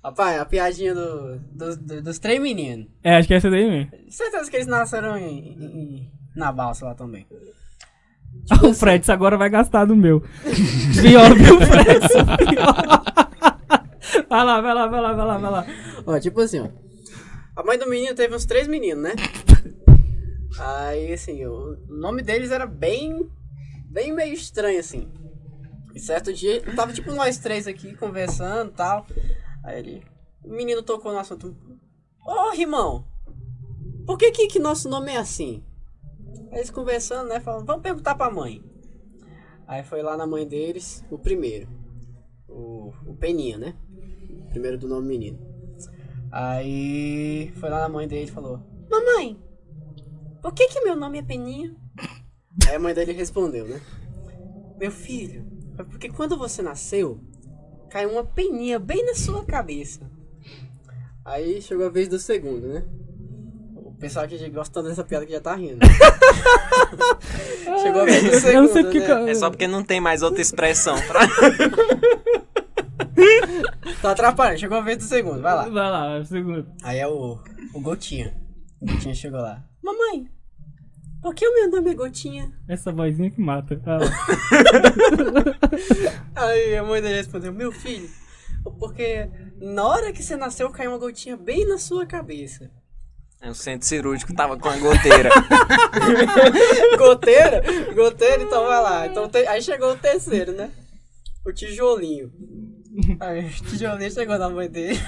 [0.04, 2.88] Rapaz, a piadinha do, do- do- dos três meninos.
[3.04, 3.91] É, acho que é essa daí mesmo.
[4.10, 7.25] Certeza que eles nasceram em- em- na balsa lá também.
[8.63, 10.21] O Fred agora vai gastar no meu.
[11.01, 11.31] Pior,
[11.67, 12.07] Fred?
[12.49, 13.01] Pior.
[14.29, 15.65] Vai lá, vai lá, vai lá, vai lá, vai lá.
[16.05, 16.69] Ó, tipo assim, ó.
[17.55, 19.13] A mãe do menino teve uns três meninos, né?
[20.59, 23.29] Aí, assim, o nome deles era bem.
[23.89, 25.11] bem meio estranho, assim.
[25.93, 29.05] E certo dia, tava tipo nós três aqui conversando e tal.
[29.63, 30.03] Aí ele.
[30.43, 31.55] O menino tocou no assunto.
[32.25, 33.05] Ô, Rimão,
[34.05, 35.63] por que, que que nosso nome é assim?
[36.51, 37.39] Eles conversando, né?
[37.39, 38.63] Falando, vamos perguntar pra mãe.
[39.67, 41.67] Aí foi lá na mãe deles, o primeiro.
[42.47, 43.75] O, o Peninha, né?
[44.45, 45.39] O primeiro do nome menino.
[46.31, 48.59] Aí foi lá na mãe dele e falou:
[48.89, 49.41] Mamãe,
[50.41, 51.75] por que que meu nome é Peninha?
[52.67, 53.81] Aí a mãe dele respondeu, né?
[54.77, 55.45] Meu filho,
[55.77, 57.19] é porque quando você nasceu,
[57.89, 60.09] caiu uma peninha bem na sua cabeça.
[61.23, 62.85] Aí chegou a vez do segundo, né?
[64.01, 65.77] O pessoal que gosta dessa piada que já tá rindo.
[67.83, 68.99] chegou a vez do segundo, Eu não sei porque.
[68.99, 69.25] né?
[69.25, 71.19] que É só porque não tem mais outra expressão pra.
[74.01, 75.69] Tá atrapalhando, chegou a vez do segundo, vai lá.
[75.69, 76.65] Vai lá, é o segundo.
[76.81, 77.37] Aí é o,
[77.75, 78.35] o Gotinha.
[78.81, 79.63] O Gotinha chegou lá.
[79.83, 80.25] Mamãe,
[81.21, 82.51] por que o meu nome é Gotinha?
[82.67, 83.79] Essa vozinha que mata.
[83.85, 83.99] Ah,
[86.47, 88.09] Aí a mãe dele respondeu, meu filho,
[88.79, 89.29] porque
[89.61, 92.71] na hora que você nasceu caiu uma gotinha bem na sua cabeça.
[93.41, 95.30] É, o centro cirúrgico tava com a goteira.
[96.97, 97.62] goteira?
[97.95, 99.08] Goteira, então vai lá.
[99.08, 100.69] Então, te- Aí chegou o terceiro, né?
[101.45, 102.32] O tijolinho.
[103.19, 104.99] Aí o tijolinho chegou na mãe dele.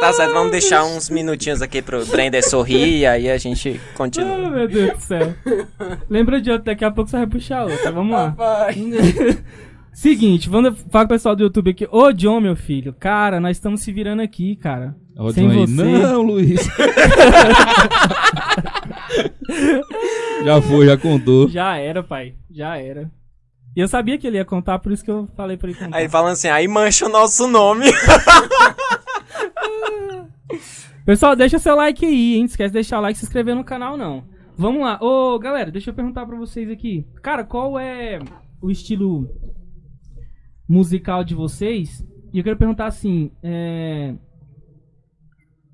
[0.00, 3.96] tá certo, vamos deixar uns minutinhos aqui pro Brenda sorrir e aí a gente Ah,
[3.96, 4.50] continua.
[4.50, 5.34] meu Deus do céu.
[6.08, 7.90] Lembra de outra, daqui a pouco você vai puxar outra.
[7.92, 8.28] Vamos lá.
[8.30, 8.74] Vai.
[9.94, 11.86] Seguinte, vamos falar com o pessoal do YouTube aqui.
[11.88, 14.96] Ô, John, meu filho, cara, nós estamos se virando aqui, cara.
[15.16, 15.72] Ó, Sem John você.
[15.84, 16.60] Não, Luiz.
[20.44, 21.48] já foi, já contou.
[21.48, 22.34] Já era, pai.
[22.50, 23.08] Já era.
[23.76, 25.96] E eu sabia que ele ia contar, por isso que eu falei pra ele contar.
[25.96, 27.86] Aí falando assim, aí mancha o nosso nome.
[31.06, 32.40] Pessoal, deixa seu like aí, hein?
[32.40, 34.24] Não esquece de deixar o like e se inscrever no canal, não.
[34.56, 34.98] Vamos lá.
[35.00, 37.06] Ô, galera, deixa eu perguntar pra vocês aqui.
[37.22, 38.18] Cara, qual é
[38.60, 39.28] o estilo
[40.68, 42.04] musical de vocês?
[42.32, 44.14] E eu quero perguntar assim, é...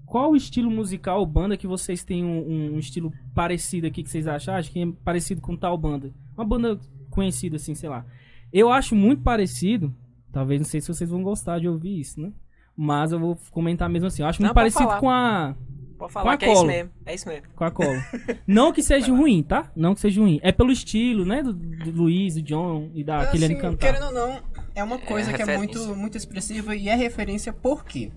[0.07, 4.11] Qual o estilo musical ou banda que vocês têm um, um estilo parecido aqui que
[4.11, 4.55] vocês acham?
[4.55, 6.13] Acho que é parecido com tal banda.
[6.37, 8.05] Uma banda conhecida, assim, sei lá.
[8.53, 9.95] Eu acho muito parecido.
[10.33, 12.33] Talvez, não sei se vocês vão gostar de ouvir isso, né?
[12.77, 14.23] Mas eu vou comentar mesmo assim.
[14.23, 14.99] Eu acho Não, muito parecido falar.
[15.01, 15.55] com a
[15.97, 16.91] Pode Com a falar que é isso mesmo.
[17.05, 17.47] É isso mesmo.
[17.55, 18.05] com a cola.
[18.47, 19.71] Não que seja ruim, tá?
[19.77, 20.41] Não que seja ruim.
[20.43, 21.43] É pelo estilo, né?
[21.43, 23.87] Do, do Luiz, do John e da Kylian Assim, cantar.
[23.87, 24.41] querendo ou não,
[24.81, 28.11] é uma coisa que é muito, muito expressiva e é referência por quê?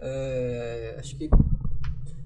[0.00, 1.28] É, acho que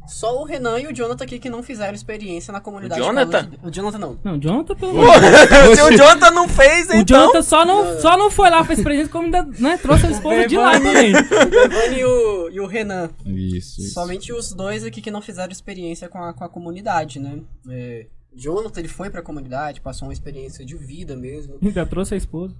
[0.06, 3.00] só o Renan e o Jonathan aqui que não fizeram experiência na comunidade.
[3.00, 3.48] O Jonathan?
[3.48, 4.18] Of- O Jonathan não.
[4.22, 4.92] Não, o Jonathan pelo
[5.76, 7.20] Se o Jonathan não fez, O então...
[7.20, 10.46] Jonathan só não, só não foi lá, fez presente, como ainda né, trouxe a esposa
[10.46, 11.12] de lá também.
[11.16, 13.10] O Devane e o, e o Renan.
[13.24, 13.94] Isso, isso.
[13.94, 17.40] Somente os dois aqui que não fizeram experiência com a, com a comunidade, né?
[17.70, 21.58] É, Jonathan, ele foi pra comunidade, passou uma experiência de vida mesmo.
[21.62, 22.54] Ainda trouxe a esposa.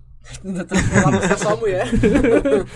[0.44, 1.87] Ainda tá você é só a mulher.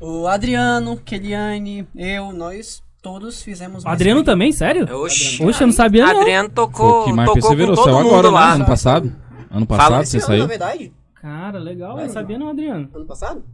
[0.00, 4.84] o Adriano, Keliane, eu, nós todos fizemos O Adriano também, sério?
[5.02, 5.42] Oxi.
[5.42, 6.20] Oxe, eu não sabia não.
[6.20, 7.76] Adriano tocou, o que mais tocou com perseverou.
[7.76, 8.34] todo Saiu mundo agora, né?
[8.34, 8.52] lá.
[8.52, 9.16] Ano passado?
[9.50, 10.42] Ano Fala passado Esse você ano, saiu?
[10.42, 10.92] na verdade?
[11.14, 12.88] Cara, legal, não sabia não, Adriano.
[12.94, 13.44] Ano passado?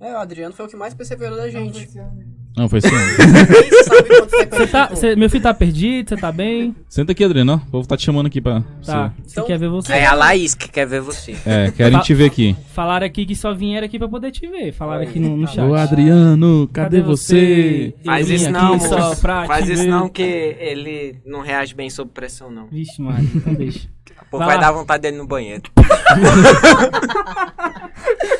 [0.00, 1.94] É, o Adriano foi o que mais perseverou da gente.
[1.94, 2.29] Não,
[2.68, 4.96] foi sabe quanto tempo Você tá, ficou.
[4.96, 6.74] cê- meu filho tá perdido, você tá bem?
[6.88, 7.52] Senta aqui, Adriano.
[7.52, 7.56] ó.
[7.56, 8.92] O povo tá te chamando aqui pra Tá, você.
[9.24, 9.92] você Então, quer ver você?
[9.92, 11.36] É a Laís que quer ver você.
[11.46, 12.56] É, querem Fa- te ver aqui.
[12.74, 14.72] Falaram aqui que só vieram aqui pra poder te ver.
[14.72, 15.60] Falaram aqui no, no chat.
[15.60, 17.94] Ô, Adriano, cadê, você?
[17.98, 19.16] Eu Faz isso não, moço.
[19.46, 19.88] Faz isso ver.
[19.88, 22.66] não que ele não reage bem sob pressão, não.
[22.66, 23.88] Vixe, Mário, então deixa.
[24.30, 25.62] Pô, Vai vai dar vontade dele no banheiro.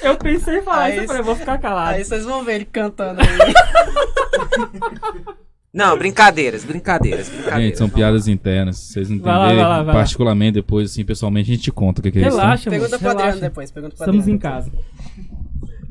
[0.02, 1.96] Eu pensei em falar Aí isso, eu falei, vou ficar calado.
[1.96, 3.28] Aí vocês vão ver ele cantando aí.
[5.72, 7.62] Não, brincadeiras, brincadeiras, brincadeiras.
[7.64, 8.76] Gente, são piadas internas.
[8.76, 9.92] Se vocês não entenderem, vai lá, vai lá.
[9.92, 12.36] particularmente depois, assim, pessoalmente, a gente te conta o que, que é isso.
[12.36, 12.42] tá?
[12.42, 13.48] Relaxa, Pergunta pro Adriano relaxa.
[13.48, 13.70] depois.
[13.70, 14.70] Pergunta pro Estamos em Adriano casa.
[14.70, 14.86] depois.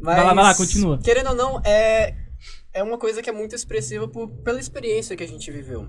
[0.01, 0.99] Vai lá, vai lá, continua.
[1.01, 2.13] Querendo ou não, é,
[2.73, 5.87] é uma coisa que é muito expressiva por, pela experiência que a gente viveu.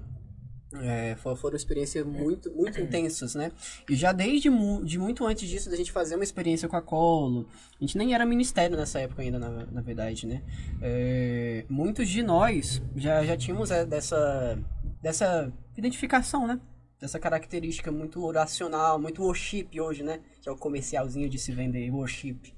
[0.73, 3.51] É, fo- foram experiências muito, muito intensas, né?
[3.89, 6.81] E já desde mu de muito antes disso, da gente fazer uma experiência com a
[6.83, 7.49] Colo,
[7.81, 10.43] a gente nem era ministério nessa época ainda, na, na verdade, né?
[10.81, 14.59] É, muitos de nós já, já tínhamos é, dessa,
[15.03, 16.61] dessa identificação, né?
[17.01, 20.21] Dessa característica muito oracional, muito worship hoje, né?
[20.41, 22.55] Que é o comercialzinho de se vender, worship.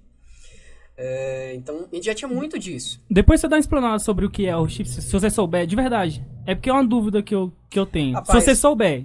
[0.96, 3.00] É, então, a gente já tinha muito disso.
[3.10, 5.74] Depois você dá uma explanada sobre o que é o chip, se você souber, de
[5.74, 6.24] verdade.
[6.46, 8.14] É porque é uma dúvida que eu, que eu tenho.
[8.14, 8.28] Rapaz.
[8.44, 9.04] Se você souber.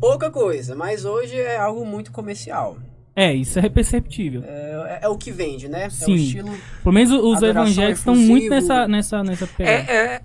[0.00, 2.78] Pouca coisa, mas hoje é algo muito comercial.
[3.14, 4.42] É, isso é perceptível.
[4.44, 5.84] É, é- é o que vende, né?
[5.84, 6.12] É Sim.
[6.12, 6.50] o estilo.
[6.82, 9.92] Pelo menos os evangélicos estão muito nessa, nessa, nessa pegada.
[9.92, 10.20] É, é,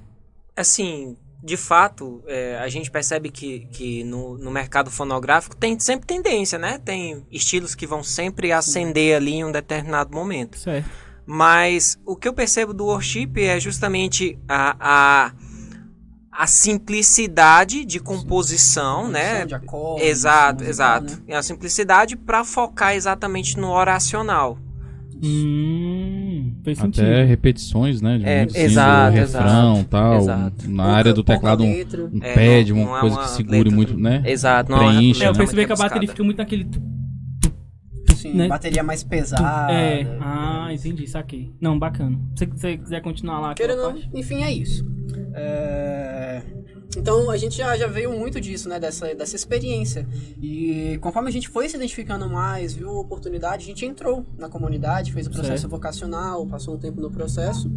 [0.55, 6.07] assim, de fato, é, a gente percebe que, que no, no mercado fonográfico tem sempre
[6.07, 6.79] tendência, né?
[6.83, 10.57] Tem estilos que vão sempre acender ali em um determinado momento.
[10.57, 10.89] Certo.
[11.23, 15.31] Mas o que eu percebo do worship é justamente a, a,
[16.31, 19.45] a simplicidade de composição, né?
[19.45, 21.13] de acordes, Exato, exato.
[21.13, 21.21] né?
[21.27, 24.57] E a simplicidade para focar exatamente no oracional.
[25.23, 27.03] Hum, fez sentido.
[27.05, 28.17] Até repetições, né?
[28.17, 30.17] De É, muito símbolo, exato, refrão exato, tal.
[30.17, 30.69] exato.
[30.71, 33.29] Na área do teclado, um, um É, pad, não- uma não é coisa uma que
[33.29, 34.23] segure letra- muito, né?
[34.25, 34.71] Exato.
[34.71, 36.67] Não, Preenche, É, eu percebi que a bateria fica muito naquele.
[38.15, 38.47] Sim, né?
[38.47, 39.71] bateria mais pesada.
[39.71, 40.17] É.
[40.19, 41.51] Ah, entendi, saquei.
[41.61, 42.17] Não, bacana.
[42.35, 43.53] Se você quiser continuar lá.
[43.53, 44.09] Querendo, ou não, parte.
[44.13, 44.83] enfim, é isso.
[45.33, 46.41] É,
[46.97, 48.79] então a gente já, já veio muito disso, né?
[48.79, 50.07] Dessa, dessa experiência.
[50.41, 54.49] E conforme a gente foi se identificando mais, viu a oportunidade, a gente entrou na
[54.49, 55.71] comunidade, fez o processo Certo.
[55.71, 57.71] vocacional, passou um tempo no processo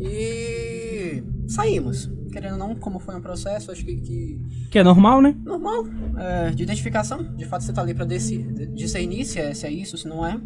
[0.00, 2.10] e saímos.
[2.32, 5.36] Querendo ou não, como foi um processo, acho que, que Que é normal, né?
[5.44, 5.84] normal,
[6.18, 7.22] é, de identificação.
[7.36, 10.36] De fato, você tá ali pra discernir se é, se é isso, se não é.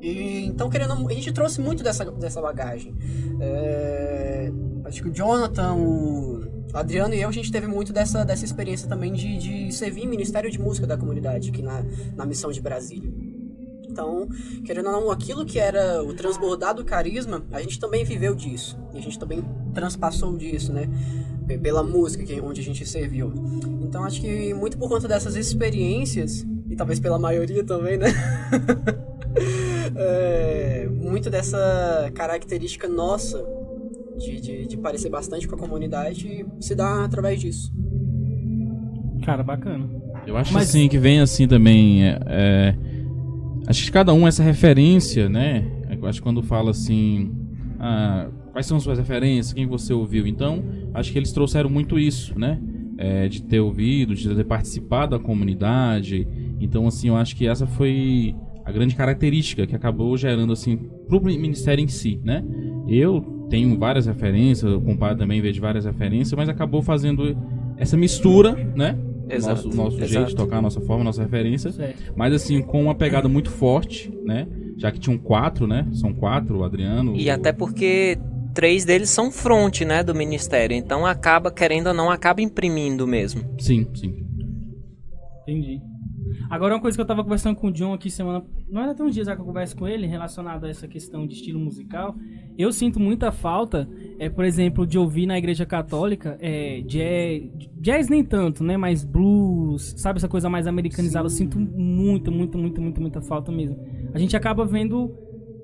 [0.00, 2.94] E, então, querendo, a gente trouxe muito dessa, dessa bagagem.
[3.40, 4.52] É,
[4.84, 6.40] acho que o Jonathan, o
[6.72, 10.08] Adriano e eu, a gente teve muito dessa, dessa experiência também de, de servir em
[10.08, 11.84] Ministério de Música da comunidade, aqui na,
[12.14, 13.12] na missão de Brasília.
[13.90, 14.28] Então,
[14.64, 18.78] querendo ou não, aquilo que era o transbordar do carisma, a gente também viveu disso.
[18.94, 19.42] E a gente também
[19.74, 20.88] transpassou disso, né?
[21.60, 23.32] Pela música que, onde a gente serviu.
[23.80, 28.08] Então, acho que muito por conta dessas experiências, e talvez pela maioria também, né?
[29.96, 33.42] É, muito dessa característica nossa
[34.18, 37.72] de, de, de parecer bastante com a comunidade se dá através disso.
[39.24, 39.88] Cara, bacana.
[40.26, 42.04] Eu acho Mas- assim que vem assim também.
[42.04, 42.74] é, é,
[43.66, 45.64] acho que cada um essa referência, né?
[46.00, 47.32] Eu acho que quando fala assim.
[47.80, 49.52] ah, quais são suas referências?
[49.52, 50.26] Quem você ouviu?
[50.26, 50.62] Então,
[50.94, 52.60] acho que eles trouxeram muito isso, né?
[52.96, 56.26] É, de ter ouvido, de ter participado da comunidade.
[56.60, 58.34] Então, assim, eu acho que essa foi
[58.68, 60.76] a grande característica que acabou gerando, assim,
[61.08, 62.44] pro ministério em si, né?
[62.86, 67.34] Eu tenho várias referências, o compadre também veio de várias referências, mas acabou fazendo
[67.78, 68.94] essa mistura, né?
[69.30, 70.28] Exato, nosso, nosso jeito exato.
[70.28, 71.72] de tocar, nossa forma, nossa referência.
[71.72, 72.12] Certo.
[72.14, 74.46] Mas assim, com uma pegada muito forte, né?
[74.76, 75.86] Já que tinham quatro, né?
[75.92, 77.16] São quatro, o Adriano.
[77.16, 78.18] E o- até porque
[78.52, 80.76] três deles são front, né, do ministério.
[80.76, 83.42] Então acaba, querendo ou não, acaba imprimindo mesmo.
[83.58, 84.14] Sim, sim.
[85.42, 85.80] Entendi.
[86.50, 88.42] Agora, uma coisa que eu tava conversando com o John aqui semana.
[88.70, 91.34] Não era tão dias já que eu converso com ele relacionado a essa questão de
[91.34, 92.14] estilo musical.
[92.56, 97.42] Eu sinto muita falta, é, por exemplo, de ouvir na igreja católica é, jazz,
[97.76, 98.76] jazz nem tanto, né?
[98.78, 100.18] Mas blues, sabe?
[100.18, 101.26] Essa coisa mais americanizada.
[101.26, 103.78] Eu sinto muito, muito, muito, muito, muita falta mesmo.
[104.14, 105.14] A gente acaba vendo.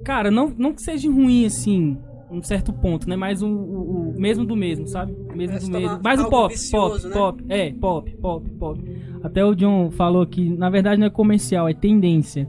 [0.05, 1.97] Cara, não, não que seja ruim assim.
[2.35, 3.17] Um certo ponto, né?
[3.17, 5.15] Mas o, o- o mesmo do mesmo, sabe?
[5.35, 6.03] Mesmo É, do torna mesmo.
[6.03, 7.15] Mais o pop, vicioso, pop, né?
[7.15, 7.45] pop.
[7.49, 8.81] É, pop, pop, pop.
[9.23, 12.49] Até o John falou que, na verdade, não é comercial, é tendência.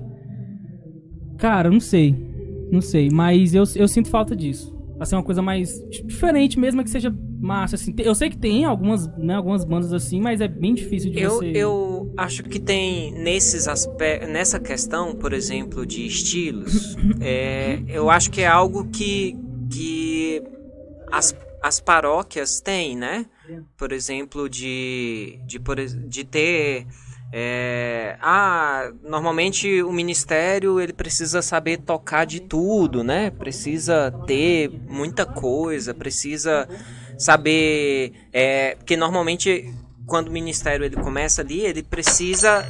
[1.37, 2.15] Cara, não sei.
[2.71, 4.73] Não sei, mas eu, eu sinto falta disso.
[4.97, 7.93] Pra ser uma coisa mais diferente mesmo, é que seja massa, assim.
[7.97, 11.31] Eu sei que tem algumas, né, algumas bandas assim, mas é bem difícil de Eu,
[11.31, 11.51] você...
[11.53, 18.31] eu acho que tem nesses aspectos, nessa questão, por exemplo, de estilos, é, eu acho
[18.31, 19.35] que é algo que,
[19.69, 20.41] que
[21.11, 23.25] as, as paróquias têm, né?
[23.77, 25.59] Por exemplo, de, de,
[26.07, 26.87] de ter.
[27.31, 33.29] é, ah, normalmente o ministério ele precisa saber tocar de tudo, né?
[33.31, 36.67] Precisa ter muita coisa, precisa
[37.17, 38.13] saber.
[38.31, 39.73] É, porque normalmente
[40.05, 42.63] quando o ministério ele começa ali, ele precisa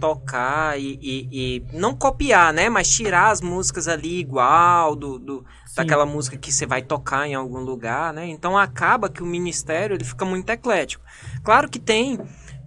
[0.00, 2.68] tocar e, e- e não copiar, né?
[2.68, 5.44] Mas tirar as músicas ali igual do, do-.
[5.74, 8.26] Daquela música que você vai tocar em algum lugar, né?
[8.26, 11.04] Então acaba que o ministério ele fica muito eclético.
[11.42, 12.18] Claro que tem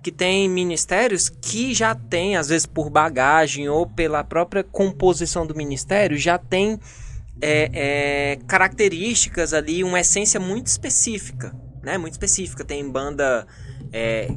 [0.02, 5.56] que tem ministérios que já tem, às vezes por bagagem ou pela própria composição do
[5.56, 6.80] ministério, já tem
[7.42, 11.98] é, é, características ali, uma essência muito específica, né?
[11.98, 12.64] Muito específica.
[12.64, 13.48] Tem banda
[13.92, 14.28] é,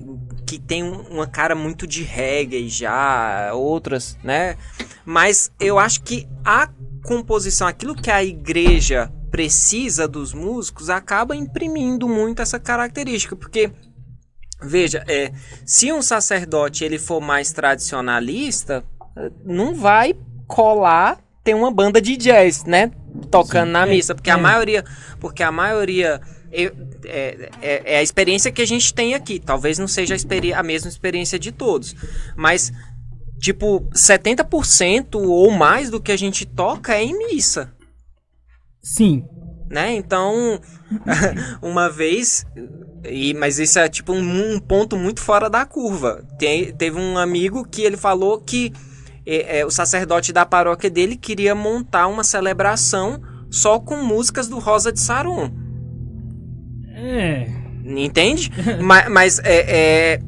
[0.46, 4.56] que tem um- uma cara muito de reggae já, outras, né?
[5.04, 6.68] Mas eu acho que a
[7.08, 13.70] composição, aquilo que a igreja precisa dos músicos, acaba imprimindo muito essa característica, porque
[14.62, 15.32] veja, é,
[15.64, 18.84] se um sacerdote ele for mais tradicionalista,
[19.16, 20.14] eh, não vai
[20.46, 22.90] colar ter uma banda de jazz, né?
[23.30, 24.32] Tocando na É, missa, porque é.
[24.34, 24.84] a maioria,
[25.20, 26.72] porque a maioria eu-
[27.04, 29.38] é, é- é a experiência que a gente tem aqui.
[29.38, 31.94] Talvez não seja a, a mesma experiência de todos,
[32.36, 32.72] mas
[33.38, 37.72] tipo 70% ou mais do que a gente toca é em missa
[38.82, 39.24] Sim.
[39.70, 39.94] né?
[39.94, 40.60] Então,
[41.60, 42.46] uma vez,
[43.04, 46.24] e, mas isso é tipo um, um ponto muito fora da curva.
[46.38, 48.72] Tem- teve um amigo que ele falou que
[49.26, 53.20] é, é, o sacerdote da paróquia dele queria montar uma celebração
[53.50, 55.50] só com músicas do Rosa de Saron.
[56.94, 57.46] É.
[57.84, 58.50] Entende?
[58.82, 60.20] mas mas é, é-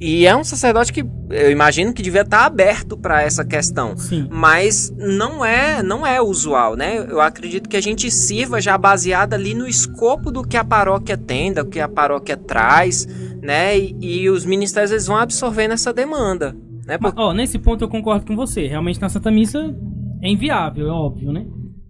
[0.00, 4.26] E é um sacerdote que eu imagino que devia estar aberto para essa questão Sim.
[4.30, 6.96] mas não é não é usual, né?
[6.98, 11.16] Eu acredito que a gente sirva já baseada ali no escopo do que a paróquia
[11.16, 13.06] tem, do que a paróquia traz,
[13.42, 13.78] né?
[13.78, 16.52] E, e os ministérios eles vão absorvendo essa demanda,
[16.86, 16.98] né?
[17.00, 18.66] Mas, Porque- ó, nesse ponto eu concordo com você.
[18.66, 19.74] Realmente na Santa Missa
[20.22, 21.46] é inviável, é óbvio, né?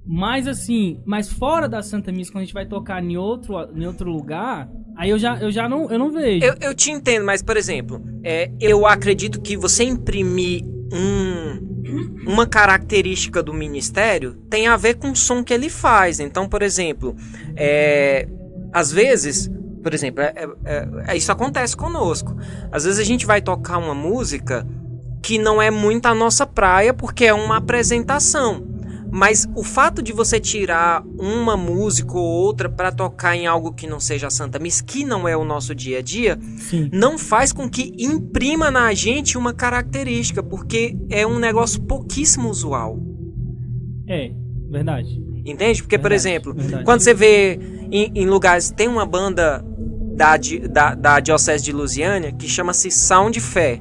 [0.07, 3.87] Mas assim, mas fora da Santa Missa, quando a gente vai tocar em outro, em
[3.87, 6.45] outro lugar, Aí eu já, eu já não, eu não vejo.
[6.45, 11.75] Eu, eu te entendo, mas, por exemplo, é, eu acredito que você imprimir um,
[12.27, 16.21] uma característica do ministério tem a ver com o som que ele faz.
[16.21, 17.17] Então, por exemplo,
[17.57, 18.29] é,
[18.73, 19.51] às vezes,
[19.83, 20.33] por exemplo, é,
[20.65, 22.37] é, é, isso acontece conosco.
[22.71, 24.67] Às vezes a gente vai tocar uma música
[25.23, 28.74] que não é muito a nossa praia porque é uma apresentação.
[29.17, 33.87] Mas o fato de você tirar uma música ou outra para tocar em algo que
[33.87, 36.91] não seja a Santa Missa, que não é o nosso dia a dia, Sim.
[36.93, 42.99] não faz com que imprima na gente uma característica, porque é um negócio pouquíssimo usual.
[44.09, 44.33] É,
[44.69, 45.23] verdade.
[45.47, 45.81] Entende?
[45.81, 46.85] Porque, por Verdade, exemplo, verdade.
[46.85, 47.61] quando você vê
[47.93, 49.65] em, em lugares, tem uma banda
[50.17, 50.37] da,
[50.69, 53.81] da, da Diocese de Lusiânia que chama-se Sound Fé.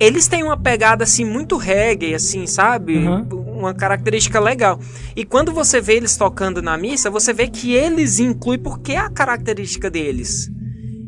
[0.00, 2.96] Eles têm uma pegada assim muito reggae, assim, sabe?
[2.96, 3.39] Uhum.
[3.60, 4.80] Uma característica legal.
[5.14, 8.98] E quando você vê eles tocando na missa, você vê que eles incluem porque é
[8.98, 10.50] a característica deles.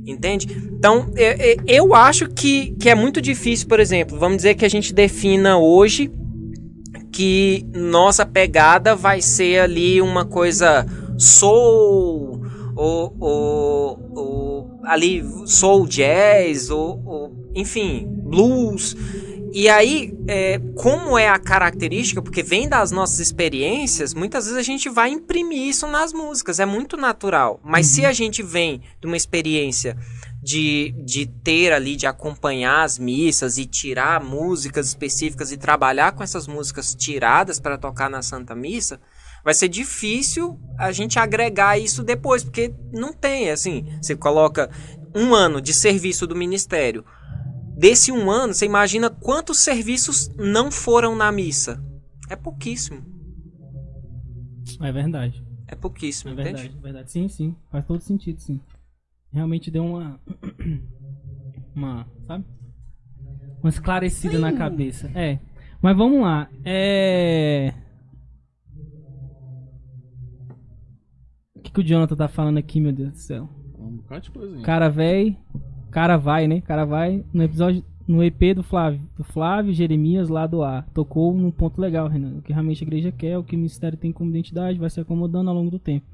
[0.06, 0.46] Entende?
[0.72, 4.64] Então, é- é- eu acho que, que é muito difícil, por exemplo, vamos dizer que
[4.64, 6.12] a gente defina hoje
[7.12, 10.86] que nossa pegada vai ser ali uma coisa
[11.18, 12.42] soul
[12.74, 18.96] ou, ou, ou ali soul jazz ou, ou, enfim blues
[19.52, 24.62] e aí é, como é a característica porque vem das nossas experiências muitas vezes a
[24.62, 29.06] gente vai imprimir isso nas músicas é muito natural mas se a gente vem de
[29.06, 29.96] uma experiência
[30.42, 36.22] de, de ter ali, de acompanhar as missas e tirar músicas específicas e trabalhar com
[36.22, 39.00] essas músicas tiradas para tocar na Santa Missa,
[39.44, 44.68] vai ser difícil a gente agregar isso depois, porque não tem, assim, você coloca
[45.14, 47.04] um ano de serviço do ministério.
[47.82, 51.82] Desse um ano, você imagina quantos serviços não foram na missa?
[52.30, 53.02] É pouquíssimo.
[54.80, 55.44] É verdade.
[55.66, 56.52] É pouquíssimo, É entende?
[56.52, 57.10] verdade, é verdade.
[57.10, 57.56] Sim, sim.
[57.72, 58.60] Faz todo sentido, sim.
[59.32, 60.20] Realmente deu uma.
[61.74, 62.06] Uma.
[62.28, 62.44] Sabe?
[63.60, 65.10] Uma esclarecida na cabeça.
[65.12, 65.40] É.
[65.80, 66.48] Mas vamos lá.
[66.64, 67.74] É.
[71.56, 73.48] O que, que o Jonathan tá falando aqui, meu Deus do céu?
[73.76, 74.62] Um bocado de coisinha.
[74.62, 75.36] Cara véi.
[75.92, 76.60] Cara vai, né?
[76.62, 77.84] Cara vai no episódio.
[78.08, 80.82] No EP do Flávio, do Flávio Jeremias, lado A.
[80.92, 82.38] Tocou num ponto legal, Renan.
[82.38, 85.00] O que realmente a igreja quer, o que o ministério tem como identidade, vai se
[85.00, 86.04] acomodando ao longo do tempo.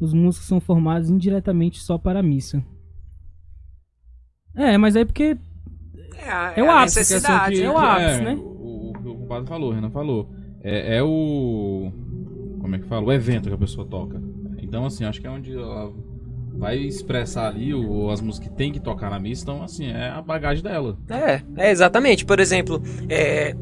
[0.00, 2.64] Os músicos são formados indiretamente só para a missa.
[4.54, 5.36] É, mas é porque.
[6.16, 7.56] É, a, É o é a ápice, necessidade.
[7.56, 8.34] que- é o ápice, né?
[8.34, 10.30] O, o que o compadre falou, o Renan falou.
[10.62, 11.92] É, é o.
[12.60, 13.06] Como é que fala?
[13.06, 14.20] O evento que a pessoa toca.
[14.58, 15.92] Então, assim, acho que é onde ela
[16.54, 19.42] vai expressar ali o, as músicas que tem que tocar na missa.
[19.42, 20.96] Então, assim, é a bagagem dela.
[21.08, 22.24] É, é exatamente.
[22.24, 23.54] Por exemplo, é,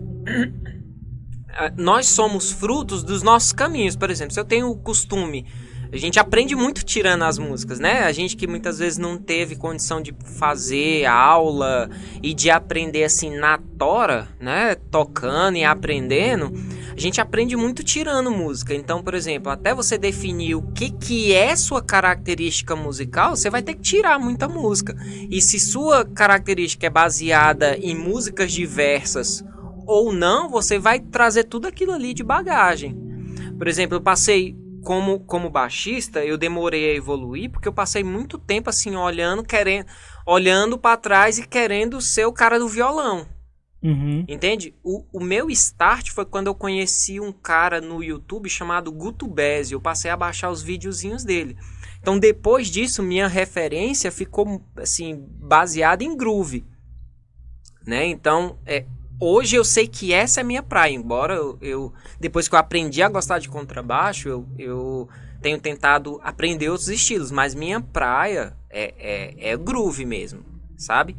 [1.56, 3.96] a- nós somos frutos dos nossos caminhos.
[3.96, 5.46] Por exemplo, se eu tenho o costume,
[5.90, 8.00] a gente aprende muito tirando as músicas, né?
[8.04, 11.88] A gente que muitas vezes não teve condição de fazer aula
[12.22, 14.74] e de aprender assim na tora, né?
[14.90, 16.52] Tocando e aprendendo,
[16.98, 18.74] a gente aprende muito tirando música.
[18.74, 23.62] Então, por exemplo, até você definir o que, que é sua característica musical, você vai
[23.62, 24.96] ter que tirar muita música.
[25.30, 29.44] E se sua característica é baseada em músicas diversas
[29.86, 32.98] ou não, você vai trazer tudo aquilo ali de bagagem.
[33.56, 38.38] Por exemplo, eu passei como, como baixista, eu demorei a evoluir porque eu passei muito
[38.38, 39.86] tempo assim olhando, querendo,
[40.26, 43.37] olhando para trás e querendo ser o cara do violão.
[43.82, 44.24] Uhum.
[44.26, 44.74] Entende?
[44.82, 49.72] O, o meu start foi quando eu conheci um cara no YouTube chamado Guto Bezzi.
[49.72, 51.56] Eu passei a baixar os videozinhos dele.
[52.00, 56.64] Então, depois disso, minha referência ficou assim baseada em groove,
[57.86, 58.06] né?
[58.06, 58.84] Então, é,
[59.20, 60.94] hoje eu sei que essa é a minha praia.
[60.94, 65.08] Embora eu, eu- depois que eu aprendi a gostar de contrabaixo, eu, eu
[65.40, 70.44] tenho tentado aprender outros estilos, mas minha praia é, é, é groove mesmo,
[70.76, 71.16] sabe?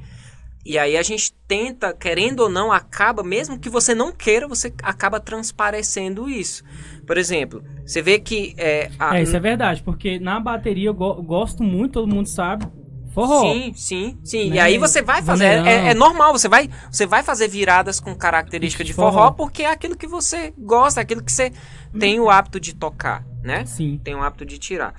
[0.66, 4.74] E aí a gente tenta, querendo ou não, acaba, mesmo que você não queira, você
[4.84, 6.64] acaba transparecendo isso.
[7.08, 10.94] Por exemplo, você vê que é, a- É, isso é verdade, porque na bateria eu
[10.94, 12.68] go- gosto muito, todo mundo sabe.
[13.14, 13.42] Forró.
[13.42, 14.50] Sim, sim, sim.
[14.50, 14.56] Né?
[14.58, 15.46] E aí você vai fazer.
[15.46, 19.32] É, é normal, você vai, você vai fazer viradas com característica de forró, Forró.
[19.32, 21.52] porque é aquilo que você gosta, é aquilo que você
[22.00, 23.66] tem o hábito de tocar, né?
[23.66, 24.00] Sim.
[24.04, 24.94] Tem o hábito de tirar.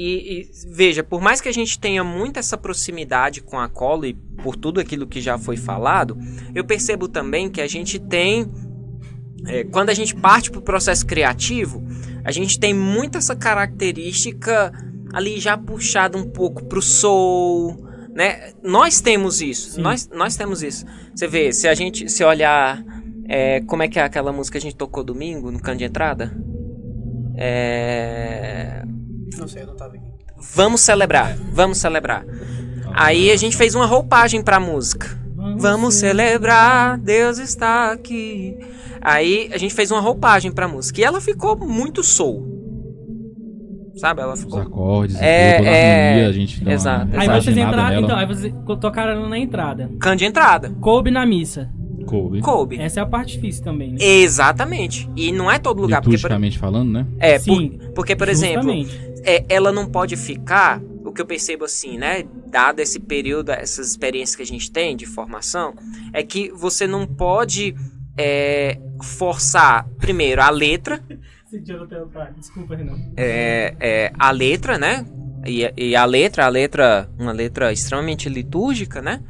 [0.00, 4.06] E, e, veja, por mais que a gente tenha muito essa proximidade com a cola
[4.06, 6.16] e por tudo aquilo que já foi falado,
[6.54, 8.48] eu percebo também que a gente tem.
[9.44, 11.84] é, quando a gente parte para o processo criativo,
[12.22, 14.72] a gente tem muito essa característica
[15.12, 17.84] ali já puxada um pouco pro soul,
[18.14, 18.52] né?
[18.62, 19.80] Nós temos isso, Sim.
[19.80, 20.86] nós, nós temos isso.
[21.12, 22.84] Você vê, se a gente se olhar,
[23.26, 25.84] é, como é que é aquela música que a gente tocou domingo no canto de
[25.84, 26.32] entrada?
[27.36, 28.84] É...
[29.40, 30.04] Não sei, eu não tava aqui.
[30.54, 32.24] vamos celebrar, vamos celebrar.
[32.94, 35.16] Aí a gente fez uma roupagem pra música.
[35.58, 38.56] Vamos celebrar, Deus está aqui.
[39.00, 41.00] Aí a gente fez uma roupagem pra música.
[41.00, 42.56] E ela ficou muito soul.
[43.96, 44.20] Sabe?
[44.20, 44.60] Ela Os ficou.
[44.60, 48.16] acordes, e É, tudo, é, harmonia, a gente dá exato, uma Aí vocês entraram, então,
[48.16, 49.90] aí vocês tocaram na entrada.
[49.98, 50.70] Cano de entrada.
[50.80, 51.68] Coube na missa.
[52.06, 52.40] Coube.
[52.40, 52.78] Coube.
[52.80, 53.96] Essa é a parte difícil também, né?
[54.00, 55.10] Exatamente.
[55.16, 56.00] E não é todo lugar.
[56.00, 57.06] Porque, por, Liturgicamente falando, né?
[57.18, 59.07] é, Sim, por- porque, por exemplo, Justamente.
[59.24, 62.24] É, ela não pode ficar, o que eu percebo assim, né?
[62.46, 65.74] Dado esse período, essas experiências que a gente tem de formação,
[66.12, 67.74] é que você não pode
[68.16, 71.02] é, forçar, primeiro, a letra,
[72.36, 72.98] Desculpa, Renan.
[73.16, 75.06] é, é, a letra, né?
[75.46, 79.22] E, e a letra, a letra, uma letra extremamente litúrgica, né?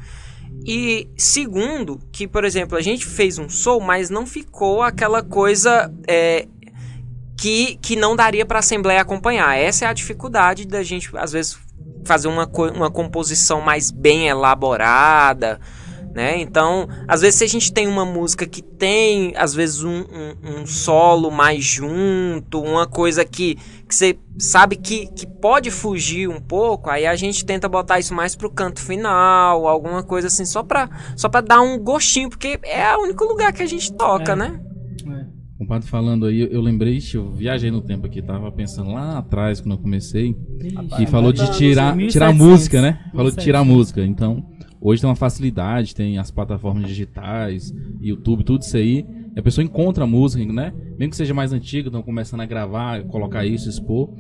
[0.66, 5.92] E segundo, que, por exemplo, a gente fez um soul, mas não ficou aquela coisa
[6.06, 6.48] é,
[7.38, 9.56] que, que não daria para a Assembleia acompanhar.
[9.56, 11.56] Essa é a dificuldade da gente, às vezes,
[12.04, 15.60] fazer uma, uma composição mais bem elaborada,
[16.12, 16.36] né?
[16.40, 20.62] Então, às vezes, se a gente tem uma música que tem, às vezes, um, um,
[20.62, 23.54] um solo mais junto, uma coisa que,
[23.86, 28.14] que você sabe que, que pode fugir um pouco, aí a gente tenta botar isso
[28.14, 32.58] mais pro canto final, alguma coisa assim, só pra, só pra dar um gostinho, porque
[32.64, 34.36] é o único lugar que a gente toca, É.
[34.36, 34.60] né?
[35.60, 39.60] O padre falando aí, eu lembrei, eu viajei no tempo aqui, tava pensando lá atrás,
[39.60, 40.36] quando eu comecei,
[40.96, 42.92] que falou de tirar, 1700, tirar música, né?
[43.10, 43.44] Falou de 1700.
[43.44, 44.04] tirar música.
[44.04, 44.46] Então,
[44.80, 49.04] hoje tem uma facilidade, tem as plataformas digitais, YouTube, tudo isso aí.
[49.34, 50.72] E a pessoa encontra a música, né?
[50.96, 54.10] Mesmo que seja mais antiga, estão começando a gravar, colocar isso, expor.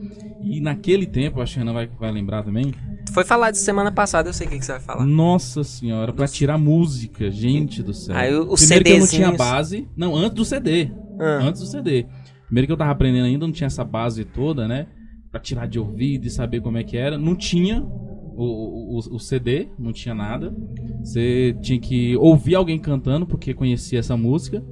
[0.42, 2.74] E naquele tempo, acho que a Ana vai, vai lembrar também.
[3.12, 5.06] Foi falar de semana passada, eu sei o que, que você vai falar.
[5.06, 8.16] Nossa senhora, pra tirar música, gente do céu.
[8.16, 9.36] Aí o- o Primeiro que eu não tinha CDzinhos.
[9.36, 9.88] base.
[9.96, 10.90] Não, antes do CD.
[11.18, 11.40] Ah.
[11.42, 12.06] Antes do CD.
[12.46, 14.86] Primeiro que eu tava aprendendo ainda, não tinha essa base toda, né?
[15.30, 17.18] Pra tirar de ouvido e saber como é que era.
[17.18, 20.54] Não tinha o, o, o CD, não tinha nada.
[21.02, 24.64] Você tinha que ouvir alguém cantando, porque conhecia essa música.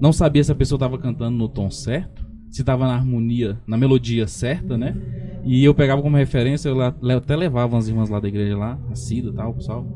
[0.00, 3.76] Não sabia se a pessoa tava cantando no tom certo, se tava na harmonia, na
[3.76, 4.94] melodia certa, né?
[5.42, 8.94] E eu pegava como referência, eu até levava umas irmãs lá da igreja lá, a
[8.94, 9.86] Cida e tal, pessoal.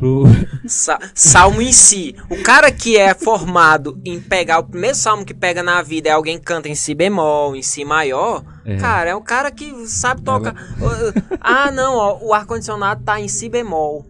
[0.00, 0.24] Pro...
[0.66, 2.14] Sa- salmo em si.
[2.30, 6.12] O cara que é formado em pegar o primeiro salmo que pega na vida é
[6.12, 8.42] alguém que canta em si bemol, em si maior.
[8.64, 8.76] É.
[8.78, 10.54] Cara, é um cara que sabe tocar.
[11.40, 14.06] ah, não, ó, o ar-condicionado tá em si bemol.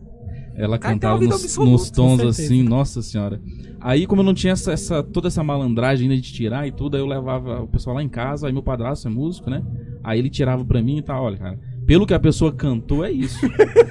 [0.56, 3.40] Ela Cara, cantava nos, nos tons assim, nossa senhora.
[3.80, 6.96] Aí, como eu não tinha essa, essa- toda essa malandragem ainda de tirar e tudo,
[6.96, 9.62] aí eu levava o pessoal lá em casa, aí meu padrasto é músico, né?
[10.04, 11.58] Aí ele tirava pra mim e tal, olha, cara,
[11.90, 13.44] pelo que a pessoa cantou é isso.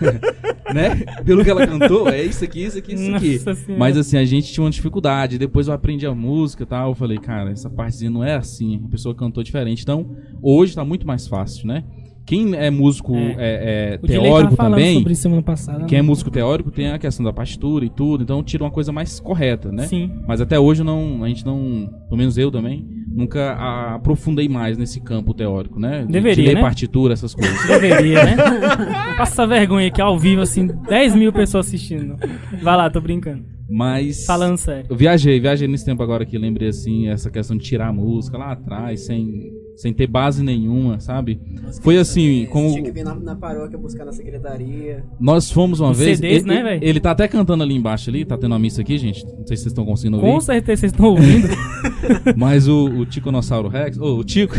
[0.73, 1.03] né?
[1.25, 3.33] Pelo que ela cantou, é isso aqui, isso aqui, isso aqui.
[3.33, 3.77] Nossa Senhora.
[3.77, 5.37] Mas assim, a gente tinha uma dificuldade.
[5.37, 6.91] Depois eu aprendi a música e tal.
[6.91, 8.81] Eu falei, cara, essa partezinha não é assim.
[8.85, 9.81] A pessoa cantou diferente.
[9.81, 11.83] Então, hoje tá muito mais fácil, né?
[12.25, 13.35] Quem é músico É.
[13.37, 14.99] é, é teórico também.
[14.99, 15.83] sobre isso semana passada.
[15.83, 16.07] Quem é né?
[16.07, 19.73] músico teórico tem a questão da partitura e tudo, então tira uma coisa mais correta,
[19.73, 19.87] né?
[19.87, 20.09] Sim.
[20.25, 23.53] Mas até hoje não, a gente não, pelo menos eu também, nunca
[23.95, 26.05] aprofundei mais nesse campo teórico, né?
[26.05, 26.61] De, Deveria, de ler né?
[26.61, 27.67] partitura, essas coisas.
[27.67, 28.36] Deveria, né?
[29.17, 32.15] Passa vergonha aqui ao vivo, assim, 10 mil pessoas assistindo.
[32.61, 33.43] Vai lá, tô brincando.
[33.70, 34.88] Mas Falando sério.
[34.89, 38.38] eu viajei, viajei nesse tempo agora que lembrei assim, essa questão de tirar a música
[38.38, 41.39] lá atrás, sem, sem ter base nenhuma, sabe?
[41.82, 45.05] Foi assim, como Tinha que vir na, na paróquia buscar na secretaria.
[45.17, 46.17] nós fomos uma Os vez.
[46.17, 46.84] CDs, ele, né, velho?
[46.84, 49.25] ele tá até cantando ali embaixo ali, tá tendo uma missa aqui, gente.
[49.25, 50.30] Não sei se vocês estão conseguindo ouvir.
[50.30, 51.47] Com certeza vocês estão ouvindo.
[52.36, 54.53] Mas o, o Ticonossauro Rex, ô, o Tico,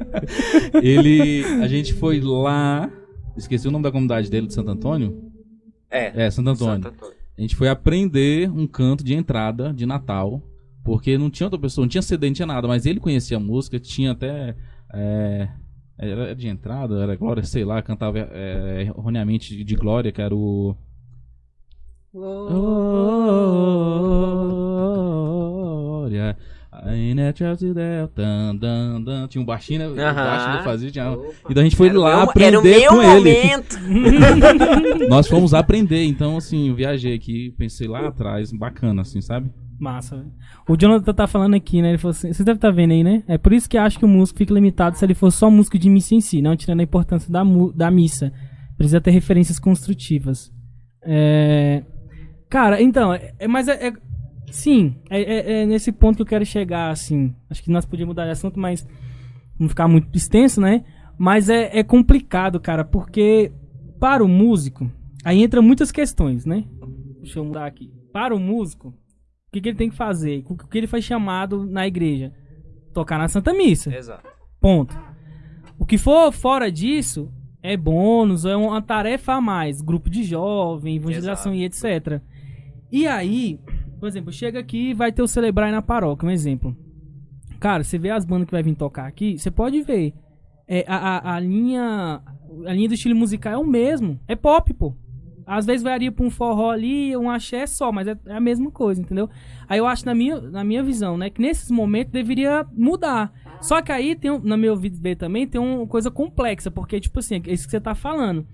[0.82, 2.90] ele, a gente foi lá,
[3.36, 5.22] esqueci o nome da comunidade dele, de Santo Antônio?
[5.90, 6.24] É.
[6.24, 6.82] É, Santo Antônio.
[6.82, 7.14] Santo Antônio.
[7.36, 10.42] A gente foi aprender um canto de entrada de Natal,
[10.84, 13.40] porque não tinha outra pessoa, não tinha CD, não tinha nada, mas ele conhecia a
[13.40, 14.56] música, tinha até,
[14.92, 15.48] é,
[15.98, 20.74] era de entrada, era Glória, sei lá, cantava é, erroneamente de, Glória, que era o...
[26.00, 26.36] Glória.
[29.28, 29.88] Tinha um baixinho, né?
[29.88, 30.14] O Aham.
[30.14, 30.90] baixo ele fazia.
[30.90, 31.16] Tinha...
[31.48, 33.36] Então a gente foi Era lá meu- aprender Era o meu com ele.
[35.08, 36.04] Nós fomos aprender.
[36.04, 39.50] Então, assim, eu viajei aqui, pensei lá atrás, bacana, assim, sabe?
[39.80, 40.32] Massa, velho.
[40.68, 41.88] O Jonathan tá falando aqui, né?
[41.88, 43.22] Ele falou assim, vocês devem estar vendo aí, né?
[43.26, 45.78] É por isso que acho que o músico fica limitado se ele for só músico
[45.78, 47.42] de missa em si, não tirando a importância da,
[47.74, 48.30] da missa.
[48.76, 50.52] Precisa ter referências construtivas.
[51.02, 51.82] É...
[52.48, 53.92] Cara, então, é, é- mas é, é-
[54.50, 57.32] Sim, é, é- é nesse ponto que eu quero chegar, assim.
[57.48, 58.86] Acho que nós podíamos mudar de assunto, mas
[59.58, 60.84] não ficar muito extenso, né?
[61.16, 63.52] Mas é, é complicado, cara, porque
[64.00, 64.90] para o músico,
[65.24, 66.64] aí entra muitas questões, né?
[67.22, 67.92] Deixa eu mudar aqui.
[68.12, 68.92] Para o músico,
[69.50, 70.44] o que, que ele tem que fazer?
[70.48, 72.32] O que ele foi chamado na igreja?
[72.94, 73.92] Tocar na Santa Missa.
[73.92, 74.28] Exato.
[74.60, 74.96] Ponto.
[75.76, 77.28] O que for fora disso,
[77.60, 82.20] é bônus, é uma tarefa a mais, grupo de jovem, evangelização e etc.
[82.92, 83.58] E aí,
[83.98, 86.76] por exemplo, chega aqui e vai ter o Celebrar na paróquia, um exemplo.
[87.58, 90.14] Cara, você vê as bandas que vai vir tocar aqui, você pode ver.
[90.68, 92.22] É, a, a, a linha
[92.66, 94.20] a linha do estilo musical é o mesmo.
[94.28, 94.94] É pop, pô.
[95.52, 98.70] Às vezes varia pra um forró ali, um axé só, mas é, é a mesma
[98.70, 99.28] coisa, entendeu?
[99.68, 103.32] Aí eu acho, na minha, na minha visão, né, que nesses momentos deveria mudar.
[103.60, 107.42] Só que aí, tem, na meu ver também, tem uma coisa complexa, porque, tipo assim,
[107.46, 108.46] é isso que você tá falando.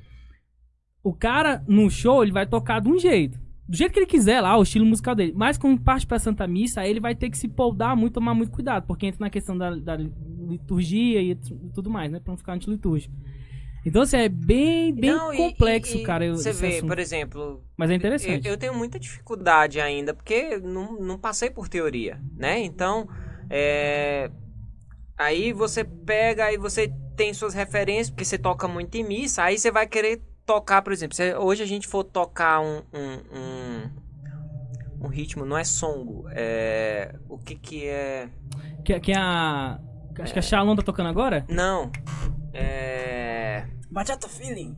[1.04, 3.38] O cara, no show, ele vai tocar de um jeito.
[3.68, 5.34] Do jeito que ele quiser lá, o estilo musical dele.
[5.36, 8.32] Mas quando parte pra Santa Missa, aí ele vai ter que se poldar muito, tomar
[8.32, 9.98] muito cuidado, porque entra na questão da, da
[10.48, 11.34] liturgia e
[11.74, 12.20] tudo mais, né?
[12.20, 13.10] Pra não ficar antiliturgia.
[13.86, 16.24] Então, assim, é bem, bem Não, e- complexo, e- e cara.
[16.24, 16.88] eu- Você vê, assunto.
[16.88, 18.48] por exemplo, Mas é eu, interessante.
[18.48, 22.58] eu tenho muita dificuldade ainda, porque não, não passei por teoria, né?
[22.58, 23.08] Então,
[23.48, 24.28] é,
[25.16, 29.56] aí você pega, aí você tem suas referências, porque você toca muito em missa, aí
[29.56, 33.90] você vai querer tocar, por exemplo, se hoje a gente for tocar um, um, um,
[35.02, 37.14] um ritmo, não é songo, é...
[37.28, 38.28] O que que é...
[38.82, 39.80] Que, que a.
[40.18, 41.44] Acho que a Shalom tá tocando agora?
[41.48, 41.90] Não,
[42.52, 42.95] é...
[43.96, 44.76] Bachata Feeling.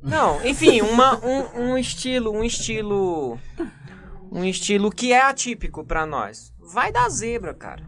[0.00, 3.38] Não, enfim, uma, um, um estilo, um estilo,
[4.32, 6.50] um estilo que é atípico pra nós.
[6.58, 7.84] Vai dar zebra, cara.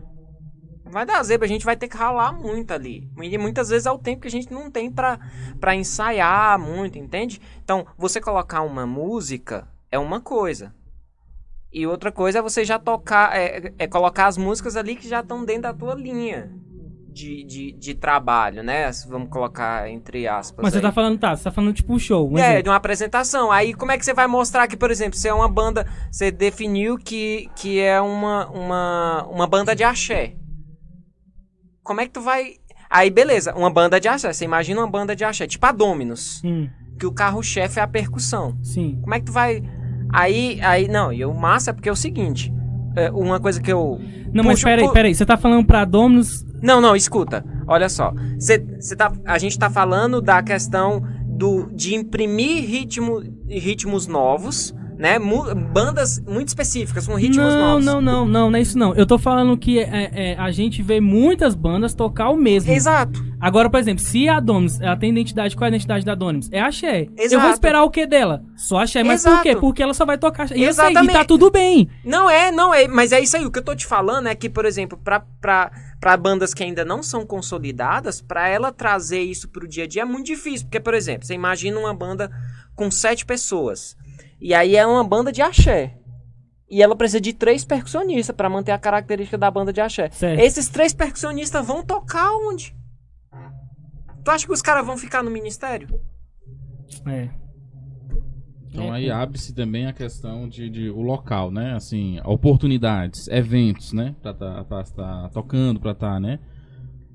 [0.85, 3.11] Vai dar zebra, a gente vai ter que ralar muito ali.
[3.23, 7.41] E muitas vezes é o tempo que a gente não tem pra ensaiar muito, entende?
[7.65, 10.75] Então, você colocar uma música é uma coisa.
[11.73, 15.21] E outra coisa é você já tocar, é, é colocar as músicas ali que já
[15.21, 16.53] estão dentro da tua linha
[17.17, 18.91] de, de, de trabalho, né?
[19.09, 20.63] Vamos colocar entre aspas.
[20.63, 20.83] Mas você aí.
[20.83, 22.31] tá falando, tá, você tá falando tipo um show.
[22.31, 22.63] Um É, exemplo.
[22.65, 23.51] de uma apresentação.
[23.51, 25.87] Aí como é que você vai mostrar que, por exemplo, você é uma banda.
[26.13, 30.35] Você definiu que, que é uma, uma, uma banda de axé.
[31.83, 32.55] Como é que tu vai.
[32.91, 34.31] Aí, beleza, uma banda de axé.
[34.33, 37.87] Você imagina uma banda de axé, tipo a Dominus, Hum, que o carro-chefe é a
[37.89, 38.59] percussão.
[38.63, 38.99] sim.
[39.01, 39.63] Como é que tu vai.
[40.13, 42.53] Aí, aí, não, e o massa é porque é o seguinte.
[42.97, 44.01] É, uma coisa que eu.
[44.33, 45.15] Não, mas Puxa, peraí, pu- peraí.
[45.15, 46.45] Você tá falando pra Dominus.
[46.63, 47.45] Não, não, escuta.
[47.67, 48.13] Olha só.
[48.39, 54.75] Cê, cê tá, a gente tá falando da questão do, de imprimir ritmo, ritmos novos,
[54.99, 55.19] né?
[55.19, 57.85] Mu- bandas muito específicas, com ritmos não, novos.
[57.85, 58.95] não, não, não, não é isso não.
[58.95, 62.73] Eu tô falando que é, é, a gente vê muitas bandas tocar o mesmo.
[62.73, 63.25] Exato.
[63.39, 66.49] Agora, por exemplo, se a Dominus, ela tem identidade, qual é a identidade da Dominus?
[66.51, 67.03] É axé.
[67.03, 67.53] Eu vou Exato.
[67.53, 68.43] esperar o que dela?
[68.57, 69.03] Só axé.
[69.05, 69.43] Mas por Exato.
[69.43, 69.57] quê?
[69.57, 70.57] Porque ela só vai tocar axé.
[70.57, 71.13] E eu sei, e Exatamente.
[71.13, 71.89] tá tudo bem.
[72.03, 72.89] Não é, não é.
[72.89, 73.45] Mas é isso aí.
[73.45, 75.71] O que eu tô te falando é que, por exemplo, pra, pra,
[76.01, 80.03] pra bandas que ainda não são consolidadas, pra ela trazer isso pro dia a dia
[80.03, 80.67] é muito difícil.
[80.67, 82.31] Porque, por exemplo, você imagina uma banda
[82.75, 83.97] com sete pessoas.
[84.41, 85.97] E aí é uma banda de axé.
[86.69, 90.11] E ela precisa de três percussionistas pra manter a característica da banda de axé.
[90.11, 90.41] Certo.
[90.41, 92.75] Esses três percussionistas vão tocar onde?
[94.25, 95.89] Tu acha que os caras vão ficar no ministério?
[97.07, 97.29] É.
[98.69, 101.75] Então É, aí abre-se também a questão de, de o local, né?
[101.75, 104.15] Assim, oportunidades, eventos, né?
[104.21, 106.41] Pra tá, pra tá tocando, pra tá, né?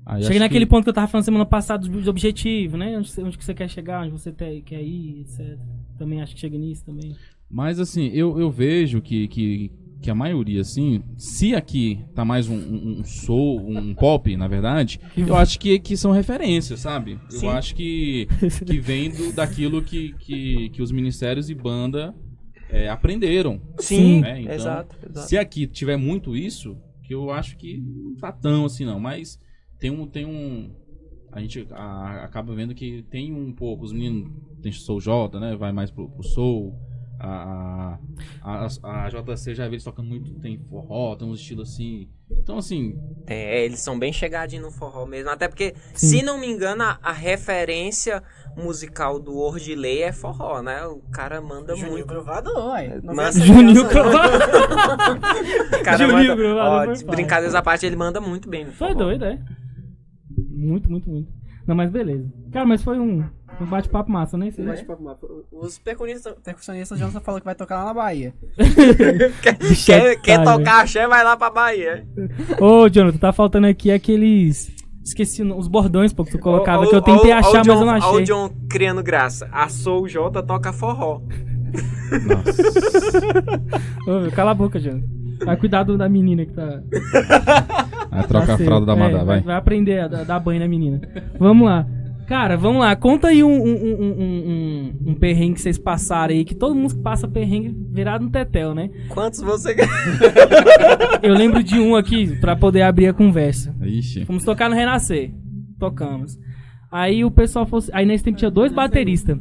[0.04, 2.96] Aí Cheguei naquele que- ponto que eu tava falando semana passada do, do objetivo, né?
[2.98, 5.58] Onde, você- onde que você quer chegar, onde você quer ir, etc.
[5.98, 7.14] Também acho que chega nisso também.
[7.48, 12.48] Mas assim, eu, eu vejo que, que, que a maioria, assim, se aqui tá mais
[12.48, 17.18] um, um, um soul, um pop, na verdade, eu acho que, que são referências, sabe?
[17.28, 17.46] Sim.
[17.46, 18.26] Eu acho que,
[18.66, 22.14] que vem do, daquilo que, que, que os ministérios e banda
[22.70, 23.60] é, aprenderam.
[23.78, 24.22] Sim.
[24.22, 24.40] né?
[24.40, 25.28] Então, exato, exato.
[25.28, 29.38] Se aqui tiver muito isso, que eu acho que não tá tão assim não, mas
[29.82, 30.70] tem um tem um
[31.32, 34.30] a gente a- acaba vendo que tem um pouco os meninos
[34.62, 35.56] tem Soul J, né?
[35.56, 36.78] Vai mais pro, pro Soul.
[37.24, 37.98] A,
[38.42, 42.08] a, a, a JC já vê eles tocando muito, tem forró, tem um estilo assim.
[42.30, 45.30] Então, assim, É, eles são bem chegadinhos no forró mesmo.
[45.30, 48.20] Até porque, se não me engano, a, a referência
[48.56, 50.84] musical do Ordilei é forró, né?
[50.86, 52.06] O cara manda Juninho muito.
[52.08, 53.00] Grovado, ué.
[53.04, 53.88] Não Mas- Juninho
[55.84, 57.12] cara Juninho manda, Grovado ó, foi foda.
[57.12, 59.38] brincadeiras à parte, ele manda muito bem Foi doido, é?
[60.62, 61.28] Muito, muito, muito.
[61.66, 62.26] Não, mas beleza.
[62.50, 63.22] Cara, mas foi um,
[63.60, 64.48] um bate-papo massa, né?
[64.48, 68.34] Esse- Mas, papo, papo, Os percussionistas, percussionistas falou que vai tocar lá na Bahia.
[69.86, 72.04] Quer, quer Otário, tocar axé, vai lá pra Bahia.
[72.60, 74.72] Ô, Jonathan, tá faltando aqui aqueles.
[75.04, 77.54] Esqueci o os bordões, pô, que tu colocava, Ó, que eu tentei ó achar, o
[77.54, 78.22] mas John- eu não achei.
[78.22, 79.48] o John criando graça.
[79.52, 81.20] A Soul J toca forró.
[84.06, 85.06] Ô, meu, cala a boca, Jonathan.
[85.44, 86.80] Vai cuidar do- da menina que tá.
[88.10, 89.40] aí troca tá a fralda da É, Madá, vai.
[89.40, 91.00] Vai aprender a dar dar banho na menina.
[91.38, 91.86] Vamos lá.
[92.26, 92.94] Cara, vamos lá.
[92.96, 94.22] Conta aí um, um, um, um,
[95.06, 98.74] um- um perrengue que vocês passaram aí, que todo mundo passa perrengue virado no tetel,
[98.74, 98.88] né?
[99.08, 99.74] Quantos você
[101.22, 103.74] Eu lembro de um aqui, pra poder abrir a conversa.
[103.82, 104.24] Ixi.
[104.24, 105.32] Fomos tocar no Renascer.
[105.78, 106.38] Tocamos.
[106.90, 109.36] Aí o pessoal falou assim, aí nesse tempo tinha dois bateristas.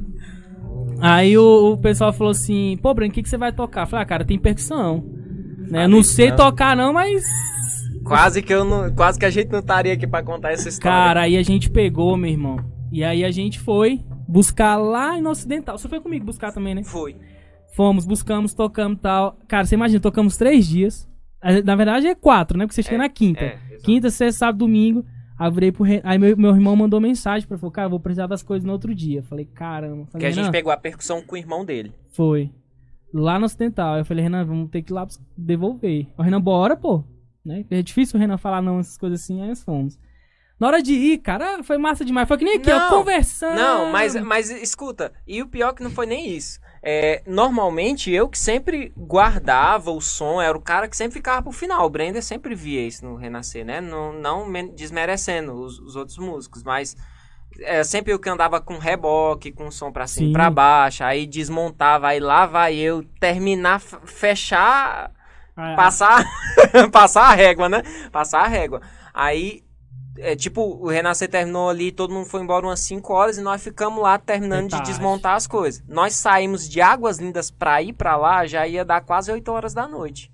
[0.99, 3.81] Aí o, o pessoal falou assim, pô, Branco, o que, que você vai tocar?
[3.83, 5.03] Eu falei, ah, cara, tem percussão.
[5.71, 5.85] Né?
[5.85, 6.35] Ah, não sei não.
[6.35, 7.23] tocar não, mas...
[8.03, 8.93] Quase que eu não.
[8.93, 10.91] Quase que a gente não estaria aqui pra contar essa história.
[10.97, 12.57] Cara, aí a gente pegou, meu irmão.
[12.91, 15.77] E aí a gente foi buscar lá no Ocidental.
[15.77, 16.83] Você foi comigo buscar também, né?
[16.83, 17.15] Foi.
[17.75, 19.37] Fomos, buscamos, tocamos e tal.
[19.47, 21.07] Cara, você imagina, tocamos três dias.
[21.43, 22.65] Eh, Na verdade é quatro, né?
[22.65, 23.41] Porque você chega na quinta.
[23.45, 23.57] É.
[23.83, 25.05] Quinta, sexta, sábado, domingo.
[25.37, 28.27] Aí, pro Re- aí meu, meu irmão mandou mensagem pra falar, cara, eu vou precisar
[28.27, 29.23] das coisas no outro dia.
[29.23, 30.05] Falei, caramba.
[30.05, 31.93] Que Falei, a gente pegou a percussão com o irmão dele.
[32.11, 32.51] Foi.
[33.13, 33.97] Lá no Ocidental.
[33.97, 35.07] Eu falei, Renan, vamos ter que ir lá
[35.37, 36.07] devolver.
[36.17, 37.03] O Renan, bora, pô.
[37.43, 37.65] Né?
[37.69, 39.99] É difícil o Renan falar não, essas coisas assim, aí nós fomos.
[40.59, 42.27] Na hora de ir, cara, foi massa demais.
[42.27, 43.55] Foi que nem aqui, ó, Não, conversando.
[43.55, 46.59] Não, mas, mas escuta, e o pior que não foi nem isso.
[46.83, 51.51] É, normalmente eu que sempre guardava o som, era o cara que sempre ficava pro
[51.51, 51.83] final.
[51.87, 53.81] O Brenda sempre via isso no Renascer, né?
[53.81, 54.45] Não, não
[54.75, 56.95] desmerecendo os, os outros músicos, mas
[57.61, 61.25] é, sempre eu que andava com reboque, com som pra cima e pra baixo, aí
[61.25, 65.11] desmontava, aí lá vai eu terminar, fechar
[65.55, 66.25] Ah, passar
[66.91, 67.83] passar a régua, né?
[68.11, 68.81] Passar a régua.
[69.13, 69.63] Aí
[70.17, 73.63] é tipo, o Renascer terminou ali, todo mundo foi embora umas 5 horas e nós
[73.63, 75.83] ficamos lá terminando Eita, de desmontar as coisas.
[75.87, 79.73] Nós saímos de Águas Lindas pra ir pra lá, já ia dar quase 8 horas
[79.73, 80.31] da noite.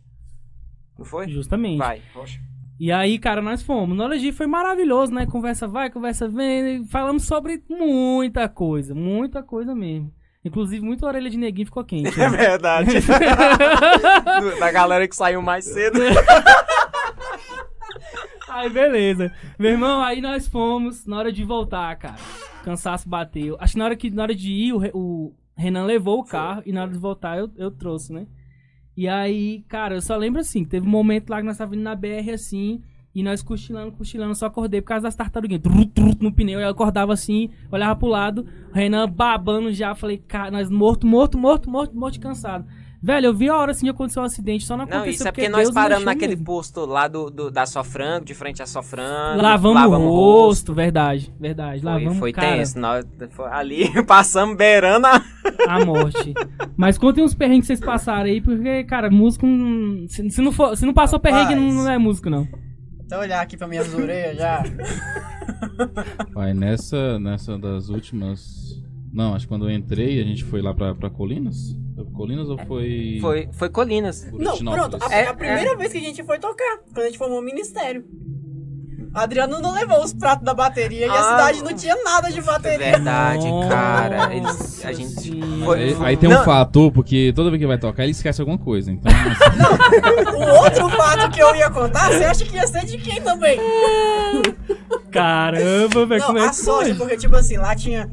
[0.97, 1.27] Não foi?
[1.29, 1.77] Justamente.
[1.77, 2.01] Vai.
[2.13, 2.39] Poxa.
[2.79, 3.97] E aí, cara, nós fomos.
[3.97, 5.25] Na hora de ir foi maravilhoso, né?
[5.25, 6.85] Conversa vai, conversa vem.
[6.85, 8.93] Falamos sobre muita coisa.
[8.93, 10.13] Muita coisa mesmo.
[10.45, 12.07] Inclusive, muita orelha de neguinho ficou quente.
[12.19, 12.37] É né?
[12.37, 12.91] verdade.
[13.01, 15.99] Do- da galera que saiu mais cedo.
[18.47, 19.31] Aí, beleza.
[19.59, 21.05] Meu irmão, aí nós fomos.
[21.05, 22.15] Na hora de voltar, cara.
[22.63, 23.57] Cansaço bateu.
[23.59, 26.61] Acho que na hora, que, na hora de ir, o, o Renan levou o carro.
[26.65, 28.27] E na hora de voltar, eu, eu trouxe, né?
[28.97, 31.83] E aí, cara, eu só lembro assim, teve um momento lá que nós tava indo
[31.83, 32.81] na BR assim,
[33.13, 36.67] e nós cochilando, cochilando, só acordei por causa das tartaruguinhas, trut, trut, no pneu, eu
[36.67, 41.95] acordava assim, olhava pro lado, Renan babando já, falei, cara, nós morto, morto, morto, morto,
[41.95, 42.65] morto, cansado.
[43.01, 45.27] Velho, eu vi a hora assim de acontecer um acidente, só não aconteceu Não, isso
[45.27, 46.45] é porque Deus nós paramos naquele mesmo.
[46.45, 49.39] posto lá do, do- da Sofrango, de frente à Sofrango.
[49.41, 52.79] Lavamos, o rosto, verdade, verdade, Foi, lavamos, foi cara, tenso.
[52.79, 55.21] Nós, foi ali passamos beirando a...
[55.69, 56.33] a morte.
[56.75, 60.51] Mas contem uns perrengues que vocês passaram aí, porque, cara, músico, não- se, se não,
[60.51, 62.47] for, se não passou perrengue, não, não é músico, não.
[63.05, 64.63] Até olhar aqui pra minhas orelhas já.
[66.33, 68.81] Vai, nessa, nessa das últimas.
[69.17, 71.75] Não, acho que quando eu entrei, a gente foi lá pra, pra Colinas.
[71.95, 73.17] Foi pra Colinas ou foi.
[73.19, 74.27] Foi, foi Colinas.
[74.31, 74.99] Não, pronto.
[75.03, 77.41] A, É, a primeira vez que a gente foi tocar, quando a gente formou o
[77.41, 78.05] ministério.
[79.15, 82.37] Adriano não levou os pratos da bateria e a Ah, cidade não tinha nada de
[82.37, 82.77] É bateria.
[82.91, 84.35] verdade, cara.
[84.35, 85.31] Eles, a gente
[85.65, 88.39] foi, Aí, aí tem Não, um fator, porque toda vez que vai tocar, ele esquece
[88.41, 88.91] alguma coisa.
[88.91, 92.99] Então, assim, O outro fato que eu ia contar, você acha que ia ser de
[92.99, 93.57] quem também?
[95.09, 98.07] Caramba, velho, Não, como é a sorte, porque tipo assim, lá tinha.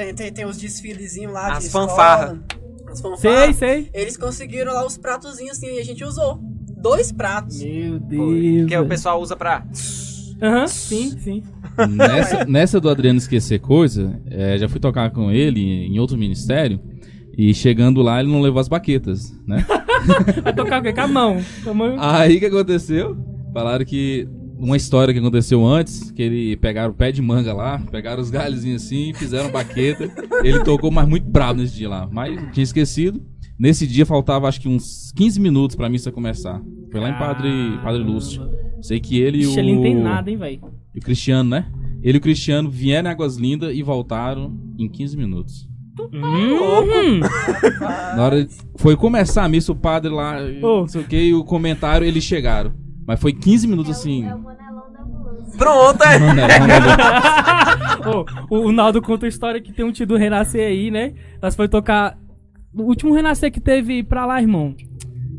[0.00, 2.42] Tem, tem, tem os desfilezinhos lá As de escola, fanfarra.
[2.88, 3.56] As Sei, fanfarras.
[3.56, 3.90] sei.
[3.92, 6.40] Eles conseguiram lá os pratozinhos assim e a gente usou.
[6.78, 7.62] Dois pratos.
[7.62, 8.00] Meu.
[8.00, 8.66] Deus.
[8.66, 8.88] Que o velho.
[8.88, 9.62] pessoal usa pra.
[10.42, 11.42] Aham, sim, sim.
[11.90, 16.80] nessa, nessa do Adriano esquecer coisa, é, já fui tocar com ele em outro ministério.
[17.36, 19.66] E chegando lá, ele não levou as baquetas, né?
[20.42, 20.94] Vai tocar o quê?
[20.94, 21.36] Com a mão.
[21.62, 21.96] Com a mão.
[21.98, 23.18] Aí o que aconteceu?
[23.52, 24.26] Falaram que
[24.60, 28.30] uma história que aconteceu antes, que ele pegaram o pé de manga lá, pegaram os
[28.30, 30.10] galhozinhos assim, fizeram baqueta.
[30.44, 32.08] Ele tocou, mas muito bravo nesse dia lá.
[32.10, 33.20] Mas tinha esquecido.
[33.58, 36.62] Nesse dia faltava acho que uns 15 minutos pra missa começar.
[36.90, 38.42] Foi lá em Padre, Padre Lúcio.
[38.80, 40.60] Sei que ele e o, ele não tem nada, hein, velho.
[40.94, 41.70] e o Cristiano, né?
[42.02, 45.68] Ele e o Cristiano vieram em Águas Lindas e voltaram em 15 minutos.
[46.12, 47.20] Hum,
[48.16, 50.80] Na hora foi começar a missa, o padre lá, Ô.
[50.80, 52.72] não sei o que, e o comentário, eles chegaram.
[53.10, 54.24] Mas foi 15 minutos assim.
[54.24, 55.58] É o Manelão da ambulância.
[55.58, 56.16] Pronto, é.
[58.48, 61.12] O, o Naldo conta a história que tem um tio do Renascer aí, né?
[61.42, 62.16] Nós foi tocar.
[62.72, 64.76] O último Renascer que teve pra lá, irmão.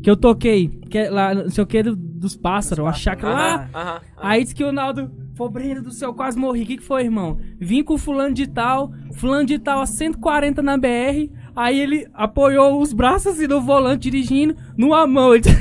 [0.02, 0.68] Que eu toquei.
[0.90, 3.54] Que é lá, não sei o que, do- dos pássaros, uma chácara lá.
[3.54, 4.00] Aham, aham.
[4.18, 5.10] Aí disse que o Naldo.
[5.34, 6.64] Pô, Breno do céu, quase morri.
[6.64, 7.38] O que, que foi, irmão?
[7.58, 11.30] Vim com fulano de tal, fulano de tal a 140 na BR.
[11.56, 15.34] Aí ele apoiou os braços assim no volante, dirigindo, numa mão.
[15.34, 15.44] Ele...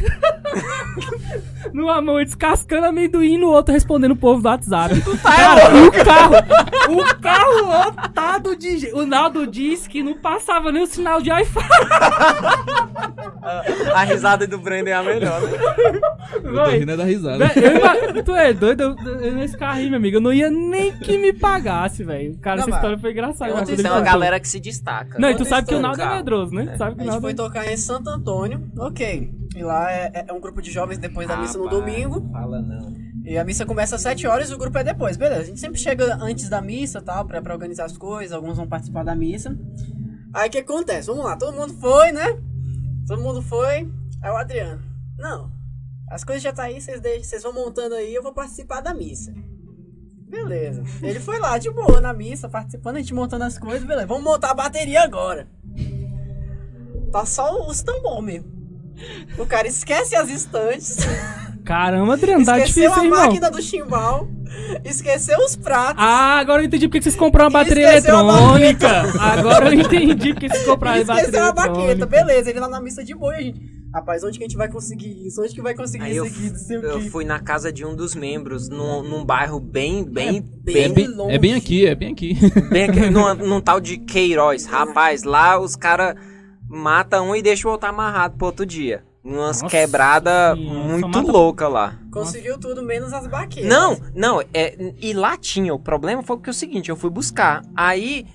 [1.74, 4.96] numa mão, descascando amendoim, no outro respondendo o povo do WhatsApp.
[5.22, 6.36] Cara, o carro,
[6.90, 8.94] o carro lotado de gente.
[8.94, 11.60] O Naldo disse que não passava nem o sinal de Wi-Fi.
[13.94, 15.50] A risada do Brandon é a melhor, né?
[16.44, 17.52] eu tô rindo é da risada.
[17.56, 18.82] Eu ima- tu é doido?
[18.84, 22.38] Eu, eu, nesse carro aí, meu amigo, eu não ia nem que me pagasse, velho.
[22.38, 23.52] Cara, Não, essa história foi engraçada.
[23.52, 25.18] eu Isso ele é uma galera que se destaca.
[25.18, 26.76] Não, e tu Outra sabe que o história, Naldo é medroso, né?
[26.78, 27.36] Sabe que A o gente Naldo foi é...
[27.36, 29.32] tocar em Santo Antônio, ok.
[29.56, 32.30] E lá é, é um grupo de jovens depois da missa no domingo.
[32.32, 32.96] Fala não.
[33.24, 35.18] E a missa começa às 7 horas e o grupo é depois.
[35.18, 38.58] Beleza, a gente sempre chega antes da missa tal, pra, pra organizar as coisas, alguns
[38.58, 39.56] vão participar da missa.
[40.34, 41.08] Aí o que acontece?
[41.08, 42.40] Vamos lá, todo mundo foi, né?
[43.08, 43.92] Todo mundo foi.
[44.22, 44.82] Aí o Adriano,
[45.18, 45.52] não,
[46.08, 48.94] as coisas já tá aí, vocês deixam, vocês vão montando aí, eu vou participar da
[48.94, 49.34] missa.
[50.28, 50.84] Beleza.
[51.02, 54.08] Ele foi lá de boa na missa, participando, a gente montando as coisas, beleza.
[54.08, 55.48] Vamos montar a bateria agora.
[57.12, 58.61] Tá só os tambor mesmo.
[59.38, 60.98] O cara esquece as estantes,
[61.64, 63.26] Caramba, Adriano, tá esqueceu difícil, a hein, irmão?
[63.28, 64.28] máquina do chimbal,
[64.84, 65.96] esqueceu os pratos.
[66.04, 68.90] Ah, agora eu entendi porque vocês compraram uma bateria Esqueceu a eletrônica.
[69.20, 72.06] Agora eu entendi porque vocês compraram a bateria esqueceu a baqueta, eletrônica.
[72.08, 73.82] beleza, ele lá na missa de boa, e a gente.
[73.94, 75.42] Rapaz, onde que a gente vai conseguir isso?
[75.44, 76.50] Onde que vai conseguir Aí isso eu, aqui?
[76.50, 77.10] Não sei o eu quê.
[77.10, 80.90] fui na casa de um dos membros, num, num bairro bem, bem, bem bem, É
[80.90, 81.36] bem, longe.
[81.36, 82.38] é bem aqui, é bem aqui.
[82.72, 84.66] bem aqui, num, num tal de Queiroz.
[84.66, 86.16] Rapaz, lá os caras
[86.72, 89.04] matam um e deixam o outro amarrado pro outro dia.
[89.24, 92.00] Umas quebradas muito mata- loucas lá.
[92.12, 93.70] Conseguiu tudo menos as baquetas.
[93.70, 95.74] Não, não, é, e lá tinha.
[95.76, 97.62] O problema foi que é o seguinte, eu fui buscar.
[97.76, 98.26] Aí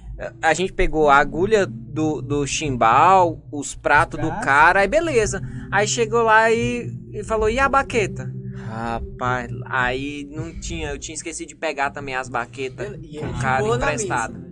[0.41, 4.45] a gente pegou a agulha do, do chimbal, os pratos do Prato.
[4.45, 5.43] cara, aí beleza.
[5.72, 8.32] Aí chegou lá e, e falou, e a baqueta?
[8.68, 13.32] Rapaz, aí não tinha, eu tinha esquecido de pegar também as baquetas E com o
[13.41, 14.47] cara emprestado.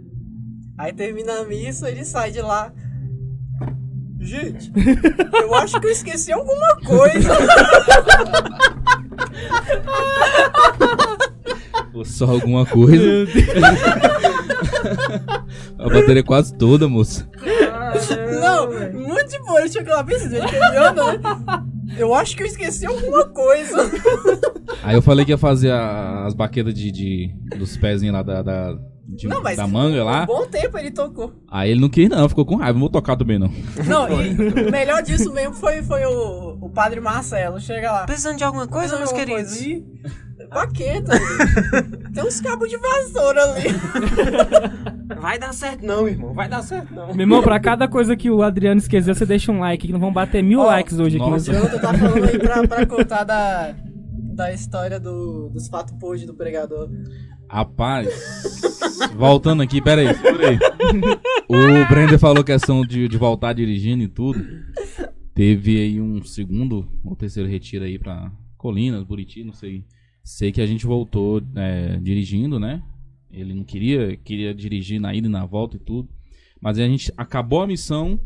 [0.76, 2.72] Aí termina a missa, ele sai de lá.
[4.24, 4.72] Gente,
[5.34, 7.28] eu acho que eu esqueci alguma coisa.
[11.92, 13.04] Ou só alguma coisa.
[15.78, 17.28] a bateria é quase toda, moça.
[18.40, 19.60] Não, muito de boa.
[19.60, 21.64] Lá assim, ele terminando, né?
[21.98, 23.76] Eu acho que eu esqueci alguma coisa.
[24.82, 28.42] Aí eu falei que ia fazer a- as baquetas de, de- dos pezinhos lá da,
[28.42, 28.72] da,
[29.08, 30.26] de- Não, mas da manga um lá.
[30.26, 31.32] bom tempo ele tocou.
[31.50, 32.72] Aí ele não quis não, ficou com raiva.
[32.74, 33.50] Não vou tocar também não.
[33.86, 34.32] Não, e
[34.68, 37.60] o melhor disso mesmo foi, foi o, o padre Marcelo.
[37.60, 38.04] Chega lá.
[38.06, 39.52] Precisando de alguma coisa, meus queridos?
[39.56, 39.68] coisa?
[39.68, 39.84] Ih,
[40.50, 41.12] Baqueta.
[42.12, 43.62] Tem uns cabos de vassoura ali.
[45.20, 46.32] Vai dar certo não, irmão.
[46.34, 47.08] Vai dar certo não.
[47.08, 50.00] Meu irmão, pra cada coisa que o Adriano esqueceu, você deixa um like, que não
[50.00, 51.30] vão bater mil Ó, likes hoje aqui.
[51.30, 51.52] nossa.
[51.52, 53.74] Jonathan tá falando aí pra, pra contar da,
[54.34, 56.88] da história do, dos fatos podres do pregador.
[57.54, 58.08] Rapaz,
[59.14, 60.58] voltando aqui, pera aí, segura aí.
[61.48, 64.44] O Brender falou questão de, de voltar dirigindo e tudo.
[65.32, 69.84] Teve aí um segundo ou terceiro retiro aí pra Colinas, Buriti, não sei.
[70.24, 72.82] Sei que a gente voltou é, dirigindo, né?
[73.30, 76.08] Ele não queria, queria dirigir na ida e na volta e tudo.
[76.60, 78.18] Mas a gente acabou a missão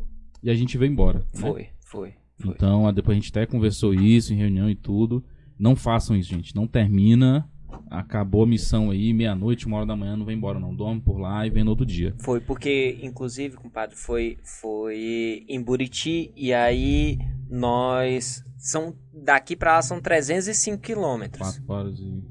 [0.42, 1.18] e a gente veio embora.
[1.18, 1.24] né?
[1.34, 2.14] Foi, foi.
[2.38, 2.54] foi.
[2.54, 5.22] Então, depois a gente até conversou isso em reunião e tudo.
[5.58, 6.56] Não façam isso, gente.
[6.56, 7.46] Não termina.
[7.90, 10.74] Acabou a missão aí, meia-noite, uma hora da manhã, não vem embora, não.
[10.74, 12.14] Dorme por lá e vem no outro dia.
[12.18, 17.18] Foi porque, inclusive, compadre, foi, foi em Buriti e aí
[17.50, 18.44] nós.
[18.56, 21.40] São, daqui pra lá são 305 quilômetros.
[21.40, 22.22] Quatro horas e.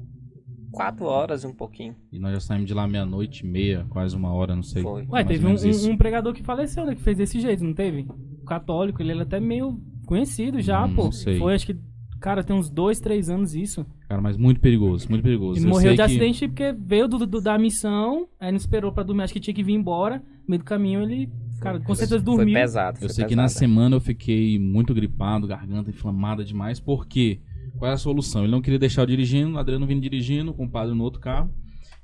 [0.70, 1.96] 4 horas e um pouquinho.
[2.12, 4.82] E nós já saímos de lá meia-noite e meia, quase uma hora, não sei.
[4.82, 5.06] Foi.
[5.08, 6.94] Ué, teve um, um- um pregador que faleceu, né?
[6.94, 8.06] Que fez desse jeito, não teve?
[8.42, 11.04] O católico, ele era até meio conhecido já, Hum, pô.
[11.04, 11.38] não sei.
[11.38, 11.76] Foi, acho que,
[12.20, 13.84] cara, tem uns dois, três anos isso.
[14.08, 15.58] Cara, mas muito perigoso, muito perigoso.
[15.58, 18.56] Ele Eu morreu sei de que- acidente porque veio do, do- da missão, aí não
[18.56, 20.16] esperou pra dormir, acho que tinha que vir embora.
[20.18, 21.30] No meio do caminho ele,
[21.60, 22.54] cara, com certeza Foi dormiu.
[22.54, 22.96] pesado.
[22.96, 23.58] Eu foi sei que na pesado.
[23.58, 27.40] semana eu fiquei muito gripado, garganta inflamada demais, porque
[27.76, 28.44] qual era a solução?
[28.44, 31.20] Ele não queria deixar eu dirigindo, o Adriano vindo dirigindo, com o padre no outro
[31.20, 31.52] carro.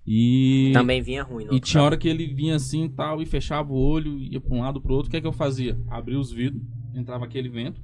[0.07, 0.73] E.
[0.75, 1.45] Também vinha ruim.
[1.47, 1.87] no E outro tinha carro.
[1.87, 4.79] hora que ele vinha assim e tal, e fechava o olho, ia pra um lado
[4.79, 5.09] pro outro.
[5.09, 5.81] O que é que eu fazia?
[5.89, 6.61] Abria os vidros,
[6.95, 7.81] entrava aquele vento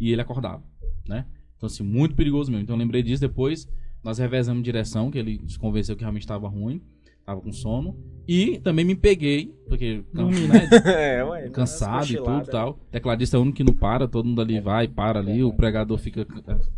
[0.00, 0.62] e ele acordava,
[1.08, 1.24] né?
[1.60, 2.64] Então, assim, muito perigoso mesmo.
[2.64, 3.68] Então, eu lembrei disso depois.
[4.02, 6.80] Nós revezamos direção, que ele se convenceu que realmente estava ruim,
[7.26, 7.94] tava com sono.
[8.26, 10.66] E também me peguei, porque Dormi, né,
[11.18, 12.78] é, ué, cansado e tudo e tal.
[12.90, 15.98] Tecladista é o único que não para, todo mundo ali vai, para ali, o pregador
[15.98, 16.26] fica,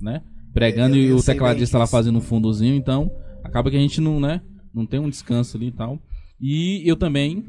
[0.00, 0.20] né,
[0.52, 3.08] pregando e o tecladista lá fazendo um fundozinho, então
[3.44, 4.40] acaba que a gente não, né,
[4.74, 6.00] não tem um descanso ali e tal.
[6.40, 7.44] E eu também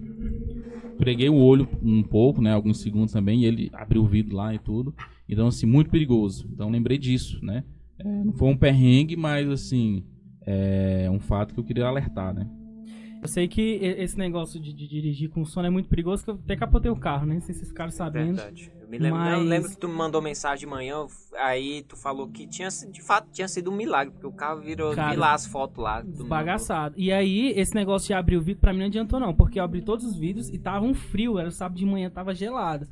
[0.98, 4.54] preguei o olho um pouco, né, alguns segundos também, e ele abriu o vidro lá
[4.54, 4.94] e tudo.
[5.28, 6.48] Então, assim, muito perigoso.
[6.52, 7.64] Então, lembrei disso, né.
[7.98, 10.04] É, não foi um perrengue, mas, assim,
[10.46, 12.48] é um fato que eu queria alertar, né.
[13.22, 16.36] Eu sei que esse negócio de, de dirigir com sono é muito perigoso, que eu
[16.36, 17.36] até capotei o carro, né?
[17.36, 18.36] Não sei se vocês ficaram sabendo.
[18.36, 18.70] Verdade.
[18.82, 21.06] Eu me lembro, Mas- eu lembro que tu me mandou mensagem de manhã,
[21.40, 24.94] aí tu falou que tinha, de fato tinha sido um milagre, porque o carro virou,
[24.94, 26.04] Cara, lá as fotos lá.
[26.28, 26.96] Bagaçado.
[26.98, 29.64] E aí, esse negócio de abrir o vidro, pra mim não adiantou não, porque eu
[29.64, 32.86] abri todos os vidros e tava um frio, era sábado de manhã, tava gelado.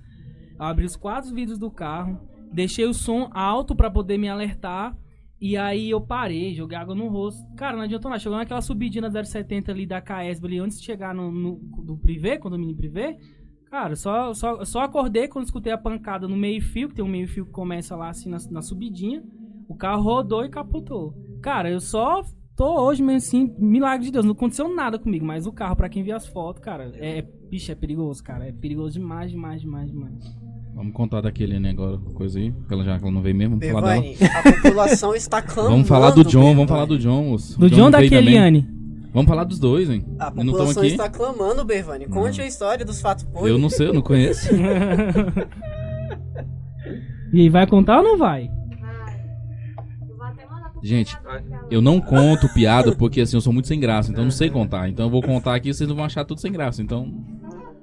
[0.62, 2.20] Abri os quatro vidros do carro,
[2.54, 4.96] deixei o som alto pra poder me alertar,
[5.40, 7.44] e aí eu parei, joguei água no rosto.
[7.56, 10.86] Cara, não adiantou nada, chegou naquela subidinha da 070 ali da KS, ali, antes de
[10.86, 13.18] chegar no, no do privê, condomínio privê,
[13.72, 17.08] cara, só, só, só acordei quando escutei a pancada no meio fio, que tem um
[17.08, 19.24] meio fio que começa lá assim na, na subidinha,
[19.68, 21.16] o carro rodou e capotou.
[21.42, 22.22] Cara, eu só
[22.56, 24.26] tô hoje mesmo assim, milagre de Deus.
[24.26, 27.24] Não aconteceu nada comigo, mas o carro, pra quem viu as fotos, cara, é.
[27.50, 28.48] Bicho, é perigoso, cara.
[28.48, 30.41] É perigoso demais, demais, demais, demais.
[30.74, 32.52] Vamos contar daquele né, agora, coisa aí.
[32.68, 34.16] que Ela já que ela não veio mesmo, vamos falar dela.
[34.40, 35.70] A população está clamando.
[35.74, 36.56] Vamos falar do John, Bevani.
[36.56, 37.24] vamos falar do John.
[37.24, 37.60] moço.
[37.60, 38.28] Do John não da veio também.
[38.28, 38.68] Eliane.
[39.14, 40.06] Vamos falar dos dois, hein?
[40.18, 40.92] A não população aqui.
[40.92, 42.08] está clamando, Bevani.
[42.08, 43.52] Conte a história dos fatos podres.
[43.52, 44.50] Eu não sei, eu não conheço.
[47.34, 48.52] E aí, vai contar ou não vai?
[50.10, 51.18] Eu vou até mandar pro Gente.
[51.70, 54.50] Eu não conto piada porque assim, eu sou muito sem graça, então eu não sei
[54.50, 54.90] contar.
[54.90, 56.82] Então eu vou contar aqui e vocês não vão achar tudo sem graça.
[56.82, 57.10] Então,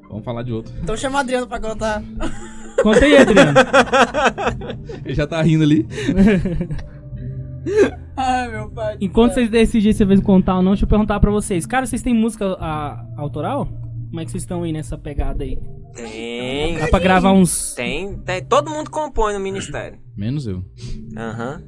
[0.07, 0.75] vamos falar de outro.
[0.83, 2.03] Então chama o Adriano pra contar.
[2.83, 3.53] Conta aí, Adriano.
[5.05, 5.87] Ele já tá rindo ali.
[8.17, 8.97] Ai, meu pai.
[9.01, 11.67] Enquanto vocês decidem se vocês contar ou não, deixa eu perguntar pra vocês.
[11.67, 13.67] Cara, vocês têm música a- autoral?
[14.09, 15.59] Como é que vocês estão aí nessa pegada aí?
[15.95, 16.79] Tem.
[16.79, 17.75] Dá pra gravar uns.
[17.75, 18.45] Tem, tem.
[18.45, 19.99] Todo mundo compõe no ministério.
[20.17, 20.63] Menos eu.
[21.17, 21.63] Aham.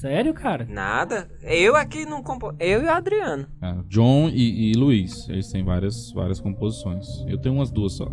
[0.00, 0.66] Sério, cara?
[0.68, 1.28] Nada.
[1.42, 2.54] Eu aqui não compõe.
[2.60, 3.46] Eu e o Adriano.
[3.62, 7.06] Ah, John e, e Luiz, eles têm várias, várias composições.
[7.26, 8.06] Eu tenho umas duas só.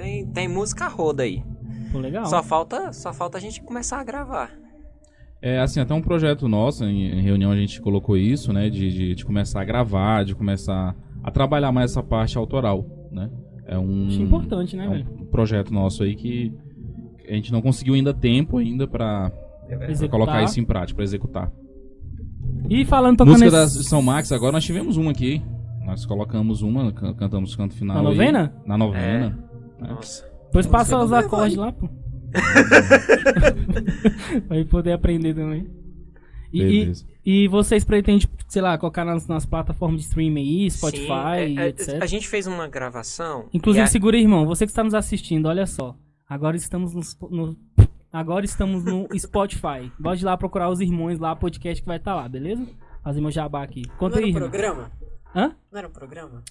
[0.00, 1.42] Aí tem, tem música roda aí.
[1.92, 2.24] Pô, legal.
[2.26, 4.50] Só falta, só falta a gente começar a gravar.
[5.42, 8.68] É assim, até um projeto nosso, em, reunião a gente colocou isso, né?
[8.68, 13.30] De, de, de começar a gravar, de começar a trabalhar mais essa parte autoral, né?
[13.66, 15.06] É um, Acho importante, né, é velho?
[15.20, 16.52] um projeto nosso aí que
[17.28, 19.30] a gente não conseguiu ainda tempo ainda pra,
[19.68, 21.52] pra colocar isso em prática, pra executar.
[22.68, 25.40] E falando, tocando Música nesse- da São Max, agora nós tivemos uma aqui.
[25.86, 27.94] Nós colocamos uma, can- cantamos o canto final.
[27.96, 28.16] Na aí.
[28.16, 28.52] novena?
[28.66, 29.38] Na novena.
[29.80, 30.24] Nossa.
[30.46, 31.88] Depois passa os acordes lá, pô.
[34.46, 35.68] pra gente poder aprender também.
[36.52, 36.92] E,
[37.24, 41.58] e, e vocês pretendem, sei lá, colocar nas, nas plataformas de streaming aí, Spotify, Sim,
[41.58, 42.02] é- é- etc.
[42.02, 43.48] A gente fez uma gravação.
[43.54, 44.44] Inclusive, a- segura aí, irmão.
[44.46, 45.94] Você que está nos assistindo, olha só.
[46.28, 47.56] Agora estamos no, no-
[48.12, 49.92] agora estamos no Spotify.
[50.02, 52.66] Pode ir lá procurar os irmãos lá, podcast que vai estar lá, beleza?
[53.04, 53.82] Fazer meu jabá aqui.
[53.88, 54.50] Não Conta era aí, um irmão.
[54.50, 54.90] programa?
[55.34, 55.54] Hã?
[55.70, 56.42] Não era um programa?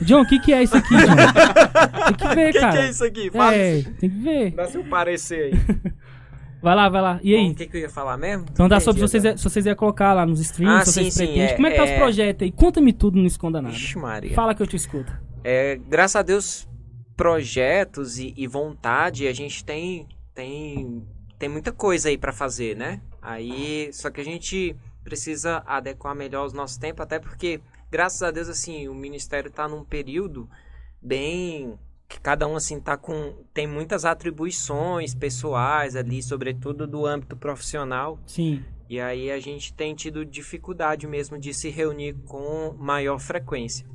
[0.00, 1.14] John, o que, que é isso aqui, John?
[2.16, 2.72] tem que ver, que, cara.
[2.72, 3.30] que é isso aqui?
[3.30, 3.54] Fala.
[3.54, 4.50] É, tem que ver.
[4.52, 5.92] Dá seu parecer aí.
[6.62, 7.20] Vai lá, vai lá.
[7.22, 7.50] E aí?
[7.50, 8.46] O que, que eu ia falar mesmo?
[8.50, 11.06] Então dá sobre se vocês, se vocês iam colocar lá nos streams, Ah, se vocês
[11.08, 11.42] sim, sim, pretendem.
[11.44, 12.50] é- Como é que tá os é- projetos aí?
[12.52, 13.74] Conta-me tudo, não esconda nada.
[13.74, 14.34] Ixi, Maria.
[14.34, 15.12] Fala que eu te escuto.
[15.44, 16.66] É, graças a Deus,
[17.14, 21.02] projetos e, e vontade, a gente tem, tem,
[21.38, 23.00] tem muita coisa aí pra fazer, né?
[23.20, 27.60] Aí, só que a gente precisa adequar melhor os nossos tempos, até porque,
[27.94, 30.50] graças a Deus, assim, o ministério tá num período
[31.00, 31.78] bem
[32.08, 38.18] que cada um assim tá com tem muitas atribuições pessoais ali, sobretudo do âmbito profissional.
[38.26, 38.64] Sim.
[38.90, 43.86] E aí a gente tem tido dificuldade mesmo de se reunir com maior frequência.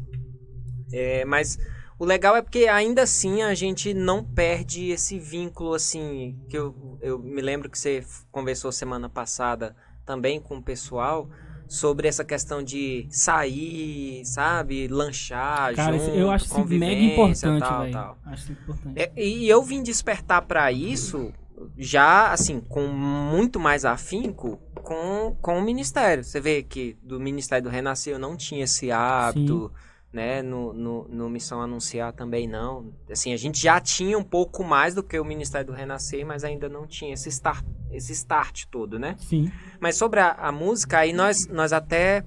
[0.94, 1.60] É, mas
[2.00, 6.98] o legal é porque ainda assim a gente não perde esse vínculo assim que eu,
[7.02, 9.76] eu me lembro que você conversou semana passada
[10.06, 11.30] também com o pessoal
[11.70, 17.60] sobre essa questão de sair, sabe, lanchar Cara, junto, eu acho isso mega convivência, importante,
[17.60, 18.18] tal, tal.
[18.26, 19.00] Acho isso importante.
[19.00, 21.32] É, e eu vim despertar pra isso
[21.78, 26.24] já, assim, com muito mais afinco com, com o Ministério.
[26.24, 29.72] Você vê que do Ministério do Renascer eu não tinha esse hábito,
[30.12, 30.42] né?
[30.42, 32.94] No, no, no Missão Anunciar também não.
[33.10, 36.44] Assim, a gente já tinha um pouco mais do que o Ministério do Renascer, mas
[36.44, 39.16] ainda não tinha esse start, esse start todo, né?
[39.20, 39.52] Sim.
[39.80, 42.26] Mas sobre a, a música, aí nós, nós até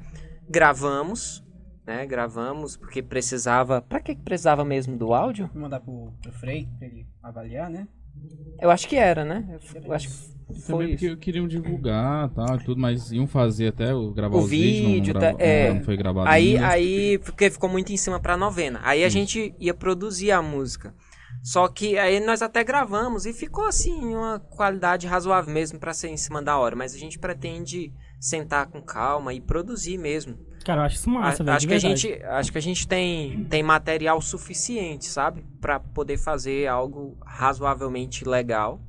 [0.49, 1.45] gravamos,
[1.87, 2.07] né?
[2.07, 3.83] Gravamos, porque precisava...
[3.83, 5.51] Pra que precisava mesmo do áudio?
[5.53, 7.89] Vou mandar pro, pro Frei pra ele avaliar, né?
[8.61, 9.59] Eu acho que era, né?
[9.75, 11.17] Eu, eu acho que foi Também porque isso.
[11.17, 14.91] queriam divulgar tal, e tudo, mas iam fazer até o gravar O os vídeos, não-
[14.93, 15.73] vídeo, não, tá- é.
[15.75, 16.69] não foi gravado Aí, ainda.
[16.69, 18.81] aí porque ficou muito em cima pra novena.
[18.83, 20.95] Aí a gente ia produzir a música.
[21.43, 26.09] Só que aí nós até gravamos e ficou assim, uma qualidade razoável mesmo pra ser
[26.09, 26.77] em cima da hora.
[26.77, 30.37] Mas a gente pretende sentar com calma e produzir mesmo.
[30.65, 31.57] Cara, eu acho isso massa, A- velho.
[31.57, 35.45] acho, que a gente, acho que a gente tem, tem material suficiente, sabe?
[35.61, 38.81] Pra poder fazer algo razoavelmente legal.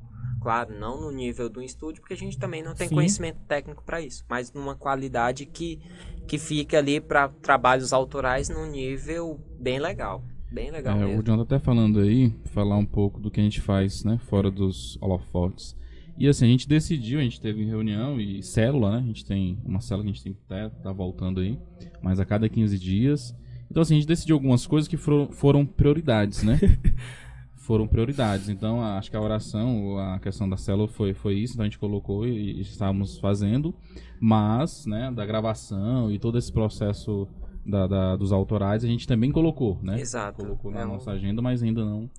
[0.44, 2.94] Claro, não no nível do estúdio, porque a gente também não tem Sim.
[2.94, 4.24] conhecimento técnico pra isso.
[4.28, 5.80] Mas numa qualidade que,
[6.28, 10.22] que fique ali pra trabalhos autorais num nível bem legal.
[10.52, 11.22] Bem legal É, o mesmo.
[11.22, 14.50] John tá até falando aí, falar um pouco do que a gente faz, né, fora
[14.50, 15.74] dos holofotes.
[16.16, 18.98] E assim, a gente decidiu, a gente teve reunião e célula, né?
[18.98, 21.58] A gente tem uma célula que a gente tem que tá, tá voltando aí,
[22.00, 23.34] mas a cada 15 dias.
[23.68, 26.60] Então assim, a gente decidiu algumas coisas que foram, foram prioridades, né?
[27.66, 28.48] foram prioridades.
[28.48, 31.78] Então, acho que a oração, a questão da célula foi, foi isso, então a gente
[31.78, 33.74] colocou e, e estávamos fazendo,
[34.20, 37.26] mas, né, da gravação e todo esse processo
[37.64, 39.98] da, da- dos autorais, a gente também colocou, né?
[40.00, 40.42] Exato.
[40.42, 42.10] Colocou na É um- nossa agenda, mas ainda não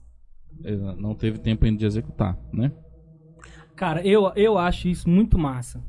[0.64, 2.72] eh, não teve tempo ainda de executar, né?
[3.76, 5.84] Cara, eu, eu acho isso muito massa.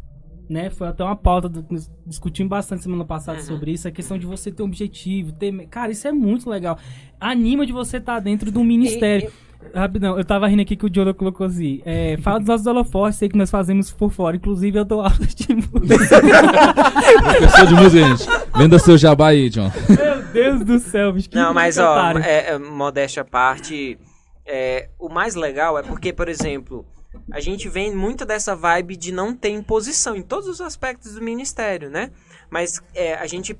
[0.48, 0.70] né?
[0.70, 1.64] Foi até uma pauta, do,
[2.06, 3.44] discutimos bastante semana passada Uhum.
[3.46, 5.66] sobre isso, a questão de você ter um objetivo, ter...
[5.68, 6.78] Cara, isso é muito legal.
[7.18, 9.32] Anima de você estar dentro do ministério.
[9.74, 11.82] Rapidão, eu tava rindo aqui que o Diogo colocou assim.
[11.84, 14.36] É, fala dos nossos holofotes, sei que nós fazemos por fora.
[14.36, 16.20] Inclusive, eu dou aula de música.
[17.38, 18.26] Professor de música, gente.
[18.56, 19.70] Venda seu jabá aí, John.
[19.88, 21.28] Meu Deus do céu, bicho.
[21.28, 23.98] que Não, mas ó, é, é, modéstia à parte,
[24.46, 26.86] é, o mais legal é porque, por exemplo,
[27.32, 31.22] a gente vem muito dessa vibe de não ter imposição em todos os aspectos do
[31.22, 32.10] ministério, né?
[32.50, 33.58] Mas é, a gente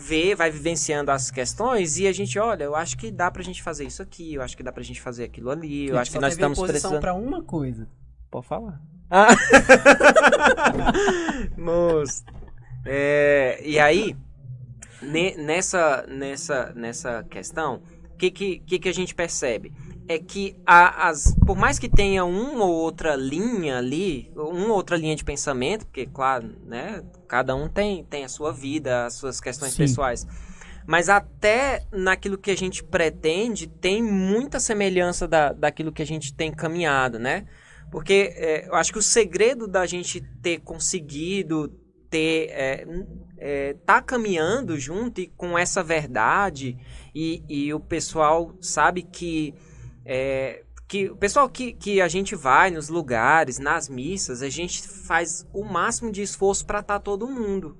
[0.00, 3.62] vê, vai vivenciando as questões e a gente, olha, eu acho que dá pra gente
[3.62, 6.18] fazer isso aqui, eu acho que dá pra gente fazer aquilo ali, eu acho que
[6.20, 7.00] nós estamos precisando.
[7.00, 7.88] pra uma coisa.
[8.30, 8.80] Pode falar.
[9.10, 9.28] Ah.
[11.56, 12.24] Moço.
[12.84, 14.16] É, e aí,
[15.02, 17.82] ne- nessa, nessa, nessa questão,
[18.12, 19.72] o que, que, que, que a gente percebe?
[20.08, 24.74] É que a- as, por mais que tenha uma ou outra linha ali, uma ou
[24.76, 29.14] outra linha de pensamento, porque, claro, né, cada um tem, tem a sua vida, as
[29.14, 29.82] suas questões Sim.
[29.82, 30.26] pessoais.
[30.86, 36.32] Mas até naquilo que a gente pretende, tem muita semelhança da, daquilo que a gente
[36.32, 37.44] tem caminhado, né?
[37.90, 41.68] Porque é, eu acho que o segredo da gente ter conseguido
[42.08, 42.86] ter é,
[43.36, 46.78] é, tá caminhando junto e com essa verdade
[47.14, 49.54] e, e o pessoal sabe que
[50.10, 54.88] é, que o pessoal que, que a gente vai nos lugares, nas missas, a gente
[54.88, 57.76] faz o máximo de esforço para estar todo mundo,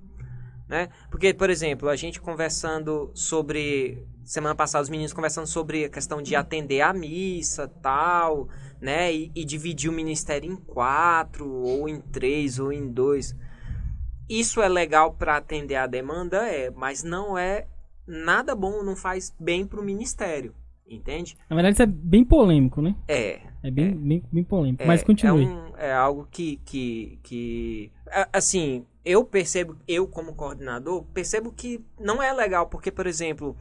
[0.68, 0.90] né?
[1.10, 6.20] Porque, por exemplo, a gente conversando sobre semana passada os meninos conversando sobre a questão
[6.20, 8.46] de atender a missa, tal,
[8.78, 9.10] né?
[9.10, 13.34] E, e dividir o ministério em quatro, ou em três, ou em dois.
[14.28, 17.66] Isso é legal para atender a demanda, é, mas não é
[18.06, 20.54] nada bom, não faz bem pro ministério,
[20.88, 21.36] entende?
[21.48, 22.94] Na verdade, isso é bem polêmico, né?
[23.06, 24.82] É, É bem, bem, bem polêmico.
[24.82, 25.44] é, Mas continue.
[25.44, 27.92] É, um- é algo que, que, que.
[28.32, 33.56] Assim, eu percebo, eu como coordenador, percebo que não é legal, porque, por exemplo,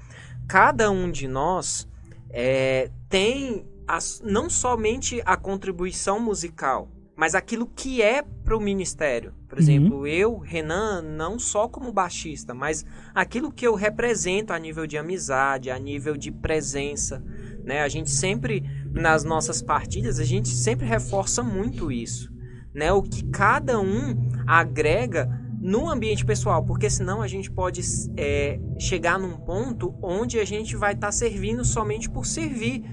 [0.47, 1.87] cada um de nós
[2.29, 9.33] é, tem as- não somente a contribuição musical, mas aquilo que é para o ministério.
[9.47, 9.63] Por Uhum.
[9.63, 12.85] exemplo, eu, Renan, não só como baixista, mas
[13.15, 17.23] aquilo que eu represento a nível de amizade, a nível de presença.
[17.63, 17.81] Né?
[17.81, 22.31] A gente sempre, nas nossas partilhas, a gente sempre reforça muito isso.
[22.73, 22.91] Né?
[22.91, 25.29] O que cada um agrega
[25.59, 27.81] no ambiente pessoal, porque senão a gente pode
[28.15, 32.83] é, chegar num ponto onde a gente vai estar servindo somente por servir,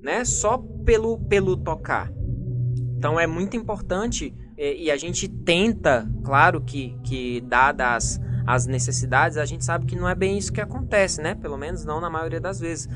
[0.00, 0.24] né?
[0.24, 2.12] Só pelo, pelo tocar.
[2.96, 4.32] Então é muito importante
[4.62, 9.96] é, e a gente tenta, claro que, que dadas as necessidades, a gente sabe que
[9.96, 11.34] não é bem isso que acontece, né?
[11.34, 12.88] Pelo menos não na maioria das vezes.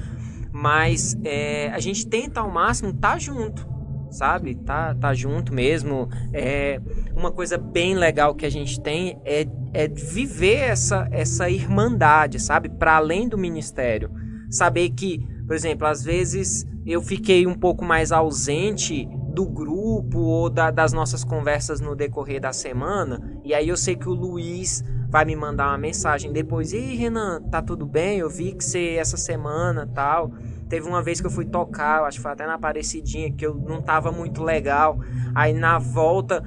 [0.52, 3.66] Mas é, a gente tenta ao máximo estar junto,
[4.12, 4.54] sabe?
[4.54, 6.08] Tá, tá junto mesmo.
[6.32, 6.80] É,
[7.16, 9.44] uma coisa bem legal que a gente tem é,
[9.74, 12.68] é viver essa, essa irmandade, sabe?
[12.68, 14.08] Para além do ministério.
[14.48, 20.48] Saber que, por exemplo, às vezes eu fiquei um pouco mais ausente do grupo ou
[20.48, 24.82] da- das nossas conversas no decorrer da semana, e aí eu sei que o Luiz
[25.08, 28.18] vai me mandar uma mensagem depois, e Renan, tá tudo bem?
[28.18, 30.32] Eu vi que você essa semana tal.
[30.68, 33.54] Teve uma vez que eu fui tocar, acho que foi até na Aparecidinha, que eu
[33.54, 34.98] não tava muito legal.
[35.32, 36.42] Aí na volta,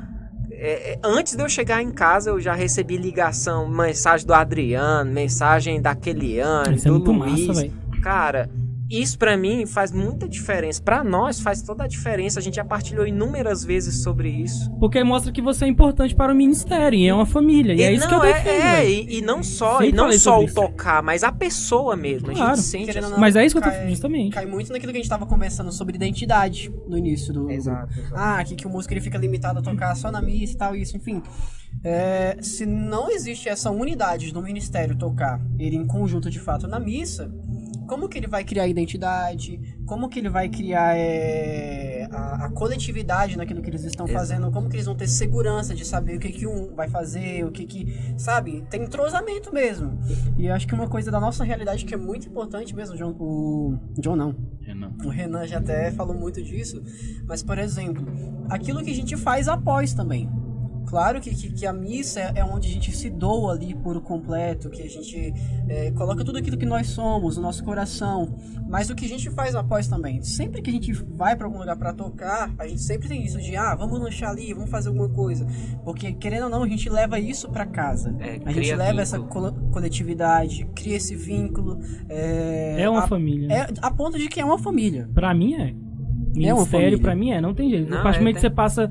[0.52, 5.10] é, é, antes de eu chegar em casa, eu já recebi ligação, mensagem do Adriano,
[5.10, 7.48] mensagem da Keliane, Isso é do muito Luiz.
[7.48, 7.70] massa.
[8.02, 8.50] Cara,
[8.90, 10.82] isso pra mim faz muita diferença.
[10.82, 12.40] Pra nós faz toda a diferença.
[12.40, 14.72] A gente já partilhou inúmeras vezes sobre isso.
[14.80, 17.74] Porque mostra que você é importante para o ministério e é uma família.
[17.74, 19.92] E, é isso que eu não, é, defendo, é, e, e não só, Sempre e
[19.92, 20.56] não só o isso.
[20.56, 22.32] tocar, mas a pessoa mesmo.
[22.32, 22.56] A Claro.
[22.56, 24.34] gente sente não, Mas é isso que eu tô cai- justamente.
[24.34, 27.50] Cai muito naquilo que a gente tava conversando sobre identidade no início do.
[27.52, 28.14] Exato, exato.
[28.16, 30.76] Ah, que, que o músico ele fica limitado a tocar só na missa e tal,
[30.76, 31.22] isso, enfim.
[31.84, 36.80] É, se não existe essa unidade do ministério tocar ele em conjunto de fato na
[36.80, 37.32] missa,
[37.90, 39.60] como que ele vai criar identidade?
[39.88, 44.20] Como que ele vai criar é, a, a coletividade naquilo que eles estão Exato.
[44.20, 44.52] fazendo?
[44.52, 47.52] Como que eles vão ter segurança de saber o que, que um vai fazer, o
[47.52, 48.14] que que.
[48.16, 48.64] Sabe?
[48.70, 50.00] Tem entrosamento mesmo.
[50.38, 53.16] E eu acho que uma coisa da nossa realidade que é muito importante mesmo, John,
[53.20, 53.76] o.
[53.98, 54.36] John não.
[54.62, 54.94] Renan.
[55.04, 56.84] O Renan já até falou muito disso.
[57.26, 58.06] Mas, por exemplo,
[58.50, 60.30] aquilo que a gente faz após também.
[60.90, 64.70] Claro que, que, que a missa é- onde a gente se doa ali por completo,
[64.72, 65.32] que a gente
[65.68, 68.36] é, coloca tudo aquilo que nós somos, o nosso coração.
[68.68, 70.22] Mas o que a gente faz após também.
[70.24, 73.40] Sempre que a gente vai para algum lugar para tocar, a gente sempre tem isso
[73.40, 75.46] de, ah, vamos lanchar ali, vamos fazer alguma coisa.
[75.84, 78.16] Porque, querendo ou não, a gente leva isso para casa.
[78.20, 79.52] É, A gente leva essa vínculo.
[79.54, 81.80] colo- coletividade, cria esse vínculo.
[82.10, 83.48] É, É uma a, família.
[83.48, 83.56] né?
[83.56, 85.08] é a ponto de que é uma família.
[85.14, 85.60] Pra mim é.
[85.60, 87.00] É uma Ministério, família.
[87.00, 87.90] pra mim é, não tem jeito.
[87.92, 88.90] Não, a partir do é, momento que você passa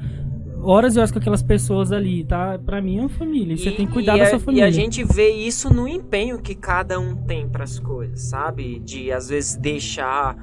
[0.70, 2.58] horas e horas com aquelas pessoas ali, tá?
[2.58, 3.54] Pra mim é uma família.
[3.54, 4.64] E você tem que cuidar da a- sua família.
[4.64, 8.78] E a gente vê isso no empenho que cada um tem pras coisas, sabe?
[8.80, 10.36] De às vezes deixar.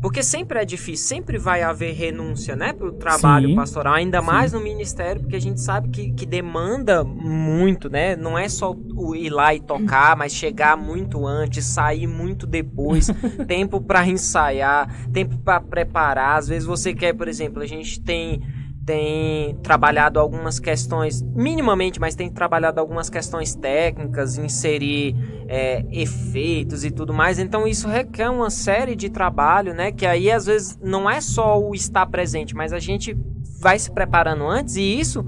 [0.00, 2.72] Porque sempre é difícil, sempre vai haver renúncia, né?
[2.72, 3.54] Pro trabalho Sim.
[3.54, 4.26] pastoral, ainda Sim.
[4.26, 8.16] mais no ministério, porque a gente sabe que, que demanda muito, né?
[8.16, 13.06] Não é só o ir lá e tocar, mas chegar muito antes, sair muito depois,
[13.46, 16.36] tempo pra ensaiar, tempo pra preparar.
[16.36, 18.42] Às vezes você quer, por exemplo, a gente tem
[18.84, 25.14] tem trabalhado algumas questões, minimamente, mas tem trabalhado algumas questões técnicas, inserir
[25.48, 27.38] é, efeitos e tudo mais.
[27.38, 29.92] Então isso requer uma série de trabalho, né?
[29.92, 33.16] Que aí às vezes não é só o estar presente, mas a gente
[33.60, 35.24] vai se preparando antes e isso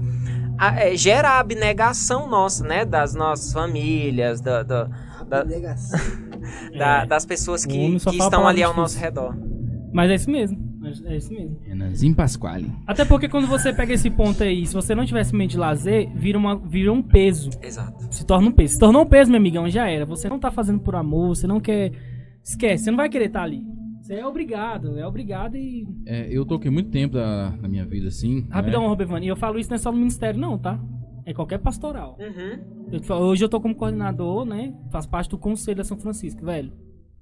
[0.57, 2.83] a- é, gera a abnegação nossa, né?
[2.83, 4.89] Das nossas famílias, da, da-
[5.27, 5.43] Da-
[6.73, 7.05] É.
[7.07, 9.35] das pessoas que, que estão ali ao nosso redor.
[9.93, 10.74] Mas é isso mesmo.
[11.05, 11.57] É isso mesmo.
[11.63, 12.71] Renanzinho Pasquale.
[12.85, 16.09] Até porque quando você pega esse ponto aí, se você não tivesse mente de lazer,
[16.15, 17.49] vira, uma, vira um peso.
[17.61, 18.07] Exato.
[18.13, 18.73] Se torna um peso.
[18.73, 20.05] Se tornou um peso, meu amigão, já era.
[20.05, 21.91] Você não tá fazendo por amor, você não quer.
[22.43, 23.63] Esquece, você não vai querer estar ali.
[24.01, 25.87] Você é obrigado, é obrigado e.
[26.05, 28.45] É, eu toquei muito tempo da, da minha vida assim.
[28.51, 28.87] Rapidão, né?
[28.87, 30.79] Robert Vani, eu falo isso não é só no ministério, não, tá?
[31.25, 32.15] É qualquer pastoral.
[32.19, 32.91] Uhum.
[32.91, 34.75] Eu hoje eu tô como coordenador, né?
[34.91, 36.71] Faço parte do conselho da São Francisco, velho.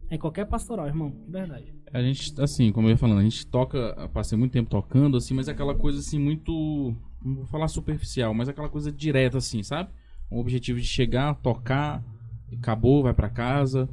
[0.10, 1.14] É qualquer pastoral, irmão.
[1.26, 1.74] De verdade.
[1.94, 5.34] A gente, assim, como eu ia falando, a gente toca, passei muito tempo tocando, assim,
[5.36, 6.96] mas é aquela coisa assim, muito.
[7.24, 9.90] Não vou falar superficial, mas aquela coisa direta, assim, sabe?
[10.32, 12.04] Um objetivo de chegar, tocar,
[12.52, 13.88] acabou, vai pra casa.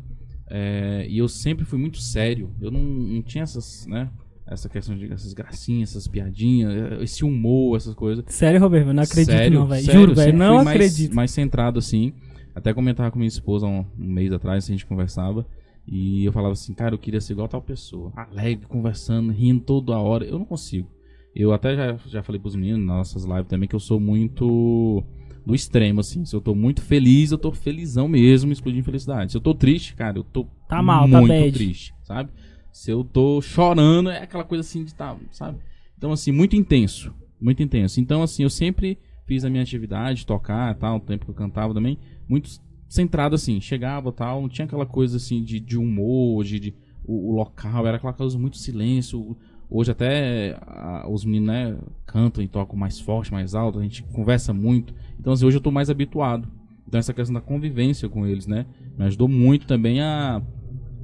[0.49, 2.51] É, e eu sempre fui muito sério.
[2.61, 4.09] Eu não, não tinha essas, né?
[4.47, 8.25] Essa questão de essas gracinhas, essas piadinhas, esse humor, essas coisas.
[8.29, 9.85] Sério, Robert, eu não acredito Sério, não, velho.
[9.93, 11.15] Juro, velho, não fui mais- acredito.
[11.15, 12.15] Mais centrado, assim.
[12.53, 15.47] Até comentava com minha esposa um, um mês atrás, a gente conversava.
[15.91, 18.13] E eu falava assim, cara, eu queria ser igual tal pessoa.
[18.15, 20.25] Alegre, conversando, rindo toda hora.
[20.25, 20.89] Eu não consigo.
[21.35, 25.03] Eu até já, já falei pros meninos nas nossas lives também que eu sou muito
[25.45, 26.25] do extremo, assim.
[26.25, 29.33] Se eu tô muito feliz, eu tô felizão mesmo, explodindo felicidade.
[29.33, 31.53] Se eu tô triste, cara, eu tô Tá mal, tá muito bad.
[31.53, 32.31] triste, sabe?
[32.73, 35.59] Se eu tô chorando, é aquela coisa assim de tá, sabe?
[35.99, 37.13] Então, assim, muito intenso.
[37.41, 38.01] Muito intenso.
[38.01, 38.97] Então, assim, eu sempre
[39.27, 41.99] fiz a minha atividade, tocar tal, o tempo que eu cantava também,
[42.29, 42.49] muito
[42.91, 47.31] centrado, assim, chegava tal, não tinha aquela coisa assim de, de humor, de, de- o,
[47.31, 49.37] o local, era aquela coisa muito silêncio.
[49.71, 54.03] Hoje até ah, os meninos, né, cantam e tocam mais forte, mais alto, a gente
[54.03, 54.93] conversa muito.
[55.19, 56.49] Então, assim, hoje eu tô mais habituado.
[56.89, 58.67] Então, essa questão da convivência com eles, né,
[58.99, 60.43] me ajudou muito também a,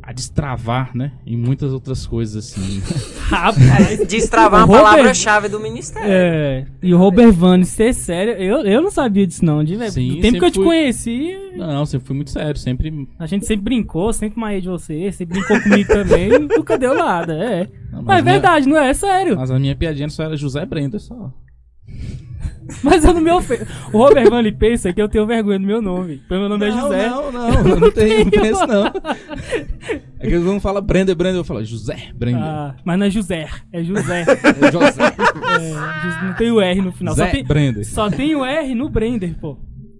[0.08, 2.80] a destravar, né, em muitas outras coisas, assim.
[3.28, 4.06] Rapaz.
[4.06, 6.08] Destravar O a palavra-chave do ministério.
[6.08, 9.94] É, e o Robert Vani ser sério, eu, eu não sabia disso não, de verdade.
[9.94, 10.64] Sim, Do tempo que eu te fui.
[10.64, 13.08] conheci, Não, sempre fui muito sério, sempre.
[13.18, 16.94] a gente sempre brincou, sempre maiei de você, sempre brincou comigo também, e nunca deu
[16.94, 17.68] nada, é.
[17.90, 18.90] Não, Mas é minha- verdade, não é?
[18.90, 19.34] É sério.
[19.36, 21.32] Mas a minha piadinha só era José Brenda, só.
[22.82, 23.66] Mas eu não me ofendo.
[23.92, 26.70] O Robert Vani pensa que eu tenho vergonha do meu nome, porque meu nome é
[26.72, 27.08] José.
[27.08, 28.86] Não, não, não, não tenho, não penso não.
[30.18, 32.40] É que eles não falam Brenda, Brenda, eu falo José Brenda.
[32.42, 34.24] Ah, mas não é José, é José.
[34.72, 35.04] José
[35.60, 37.84] É, não tem o R no final, só Zé tem, Brenda.
[37.84, 39.58] só tem o R no Brender, pô.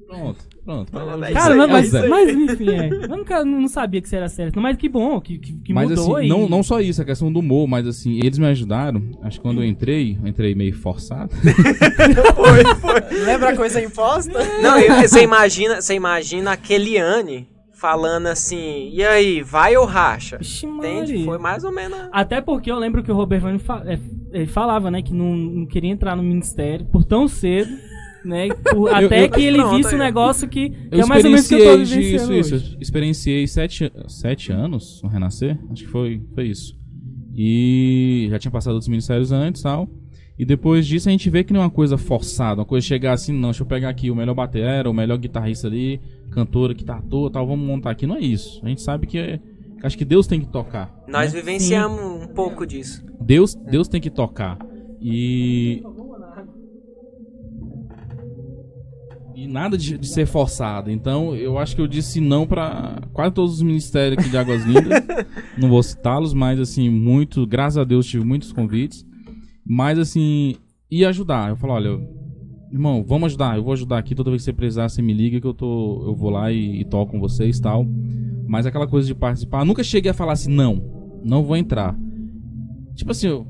[0.08, 0.92] Pronto, pronto.
[1.24, 2.08] é Cara, isso não, mas, é Zé.
[2.08, 2.88] mas enfim, é.
[2.92, 4.52] Eu nunca não sabia que você era sério.
[4.54, 6.28] Não, mas que bom, que, que, que mas mudou assim, e...
[6.28, 9.02] não, não só isso, a questão do humor, mas assim, eles me ajudaram.
[9.22, 11.30] Acho que quando eu entrei, eu entrei meio forçado.
[13.24, 14.32] Lembra a coisa imposta?
[14.60, 20.38] Não, eu- você imagina, você imagina a Keliane falando assim, e aí, vai ou racha?
[20.38, 21.24] Vixe, Entende?
[21.24, 21.98] Foi mais ou menos.
[22.10, 23.98] Até porque eu lembro que o Robert Vane fa- é,
[24.32, 27.70] ele falava, né, que não, não queria entrar no ministério por tão cedo,
[28.26, 28.48] né?
[28.70, 31.24] por- Eu- até eu- que ele Pronto, visse um negócio que, que Eu é mais
[31.24, 32.64] ou menos o que eu tô vivenciando isso, hoje.
[32.66, 32.76] isso.
[32.80, 35.58] Experienciei sete, sete anos no Renascer.
[35.70, 36.76] Acho que foi, foi isso.
[37.34, 39.88] E já tinha passado outros ministérios antes e tal.
[40.38, 43.12] E depois disso a gente vê que não é uma coisa forçada, uma coisa chegar
[43.12, 45.98] assim, não, deixa eu pegar aqui o melhor batera, o melhor guitarrista ali,
[46.30, 48.06] cantora que tá à toa, tal, vamos montar aqui.
[48.06, 48.60] Não é isso.
[48.62, 49.40] A gente sabe que é,
[49.82, 50.94] acho que Deus tem que tocar.
[51.08, 51.40] Nós né?
[51.40, 53.02] vivenciamos um pouco disso.
[53.18, 54.58] Deus, Deus tem que tocar.
[55.00, 55.82] E.
[59.36, 60.90] E nada de, de ser forçado.
[60.90, 64.64] Então, eu acho que eu disse não pra quase todos os ministérios aqui de Águas
[64.64, 65.04] Lindas.
[65.58, 69.04] não vou citá-los, mas assim, muito, graças a Deus, tive muitos convites.
[69.62, 70.56] Mas assim,
[70.90, 71.50] ia ajudar.
[71.50, 72.00] Eu falo, olha,
[72.72, 73.58] irmão, vamos ajudar.
[73.58, 76.02] Eu vou ajudar aqui toda vez que você precisar, você me liga que eu tô,
[76.06, 77.86] eu vou lá e, e toco com vocês, tal.
[78.48, 80.82] Mas aquela coisa de participar, nunca cheguei a falar assim, não,
[81.22, 81.94] não vou entrar.
[82.94, 83.46] Tipo assim, eu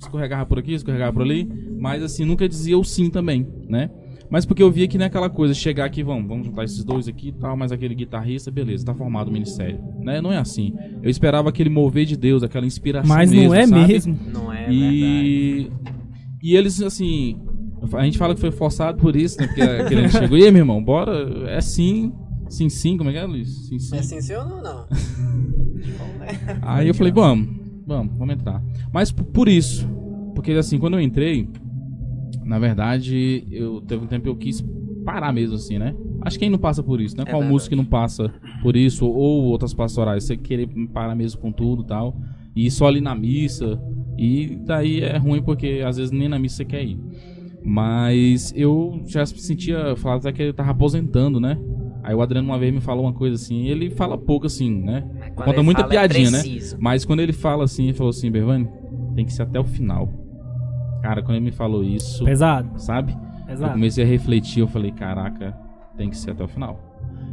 [0.00, 1.48] escorregava por aqui, escorregava por ali,
[1.78, 3.88] mas assim, nunca dizia o sim também, né?
[4.30, 6.84] Mas porque eu via que não é aquela coisa, chegar aqui, vamos, vamos juntar esses
[6.84, 10.20] dois aqui e tal, mas aquele guitarrista, beleza, tá formado o ministério, né?
[10.20, 10.74] Não é assim.
[11.02, 13.86] Eu esperava aquele mover de Deus, aquela inspiração Mas mesmo, não é sabe?
[13.92, 14.18] mesmo.
[14.32, 14.74] Não é verdade.
[14.74, 15.70] E,
[16.42, 17.40] e eles, assim,
[17.94, 19.46] A gente fala que foi forçado por isso, né?
[19.46, 20.36] Porque aquele ano chegou.
[20.36, 21.50] E aí, meu irmão, bora?
[21.50, 22.12] É sim.
[22.48, 22.96] Sim, sim.
[22.96, 23.48] Como é que é, Luiz?
[23.68, 23.96] Sim, sim.
[23.96, 24.62] É sim, sim ou não?
[24.62, 24.86] Não.
[26.62, 27.48] Aí eu falei, vamos,
[27.86, 28.62] vamos, vamos entrar.
[28.92, 29.88] Mas por isso,
[30.34, 31.48] porque assim, quando eu entrei,
[32.48, 34.64] na verdade, eu teve um tempo que eu quis
[35.04, 35.94] parar mesmo assim, né?
[36.22, 37.22] Acho que quem não passa por isso, né?
[37.22, 37.52] É Qual verdade.
[37.52, 41.82] músico que não passa por isso, ou outras pastorais, você querer parar mesmo com tudo
[41.82, 42.16] e tal,
[42.56, 43.78] e só ali na missa,
[44.16, 46.98] e daí é ruim porque às vezes nem na missa você quer ir.
[47.62, 51.58] Mas eu já sentia, falava até que ele tava aposentando, né?
[52.02, 55.04] Aí o Adriano uma vez me falou uma coisa assim, ele fala pouco assim, né?
[55.36, 56.40] Conta muita é piadinha, né?
[56.40, 56.78] preciso.
[56.80, 58.66] Mas quando ele fala assim, ele falou assim, Bervani,
[59.14, 60.27] tem que ser até o final.
[61.02, 63.12] Cara, quando ele me falou isso, Pesado, sabe?
[63.40, 63.72] Eu pesado.
[63.72, 65.56] comecei a refletir, eu falei, caraca,
[65.96, 66.80] tem que ser até o final.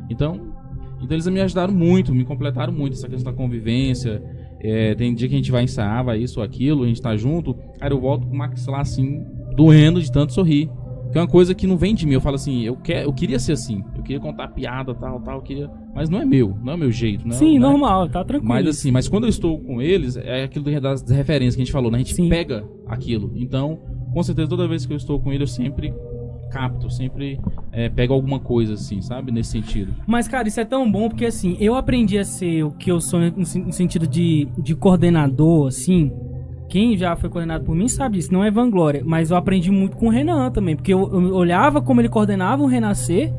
[0.09, 0.53] Então,
[1.01, 4.23] então eles me ajudaram muito, me completaram muito essa questão da convivência.
[4.59, 7.15] É, tem dia que a gente vai ensaiar, vai isso ou aquilo, a gente tá
[7.17, 7.53] junto.
[7.79, 9.25] Cara, eu volto com o Max lá assim,
[9.55, 10.69] doendo de tanto sorrir.
[11.15, 12.11] Que é uma coisa que não vem de mim.
[12.11, 13.81] Eu falo assim, eu, quer, eu queria ser assim.
[13.95, 15.71] Eu queria contar piada, tal, tal, eu queria.
[15.95, 18.21] Mas não é meu, não é o meu jeito, não, Sim, não é- normal, tá
[18.21, 18.49] tranquilo.
[18.53, 21.71] mas assim, mas quando eu estou com eles, é aquilo das referências que a gente
[21.71, 21.99] falou, né?
[21.99, 22.27] A gente Sim.
[22.27, 23.31] pega aquilo.
[23.33, 23.79] Então,
[24.13, 25.93] com certeza, toda vez que eu estou com ele, eu sempre
[26.51, 27.39] capto, sempre
[27.71, 29.31] é, pego alguma coisa, assim, sabe?
[29.31, 29.93] Nesse sentido.
[30.05, 32.99] Mas, cara, isso é tão bom porque, assim, eu aprendi a ser o que eu
[32.99, 36.11] sou no sentido de, de coordenador, assim.
[36.67, 39.03] Quem já foi coordenado por mim sabe disso, não é vanglória.
[39.05, 40.75] Mas eu aprendi muito com o Renan também.
[40.75, 43.33] Porque eu, eu olhava como ele coordenava o Renascer.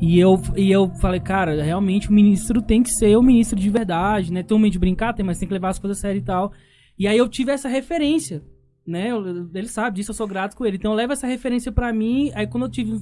[0.00, 3.70] E eu, e eu falei, cara, realmente o ministro tem que ser o ministro de
[3.70, 4.42] verdade, né?
[4.42, 6.22] Tem um meio de brincar, tem, mas tem que levar as coisas a sério e
[6.22, 6.52] tal.
[6.98, 8.42] E aí eu tive essa referência,
[8.86, 9.08] né?
[9.54, 10.76] Ele sabe disso, eu sou grato com ele.
[10.76, 12.30] Então eu levo essa referência pra mim.
[12.34, 13.00] Aí quando eu tive,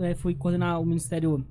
[0.00, 1.44] é, fui coordenar o Ministério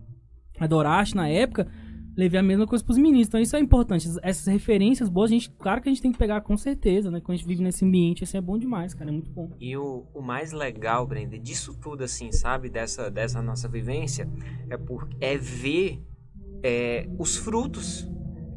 [0.59, 1.67] Adoraste na época,
[2.15, 3.27] levei a mesma coisa pros ministros.
[3.27, 4.07] Então isso é importante.
[4.07, 7.11] Essas- Essas referências boas, a gente, claro que a gente tem que pegar com certeza,
[7.11, 7.19] né?
[7.19, 9.09] Quando a gente vive nesse ambiente, assim, é bom demais, cara.
[9.09, 9.49] É muito bom.
[9.59, 12.69] E o, o mais legal, Brenda, disso tudo, assim, sabe?
[12.69, 14.29] Dessa, dessa nossa vivência,
[14.69, 16.01] é, por, é ver
[16.63, 18.07] é, os frutos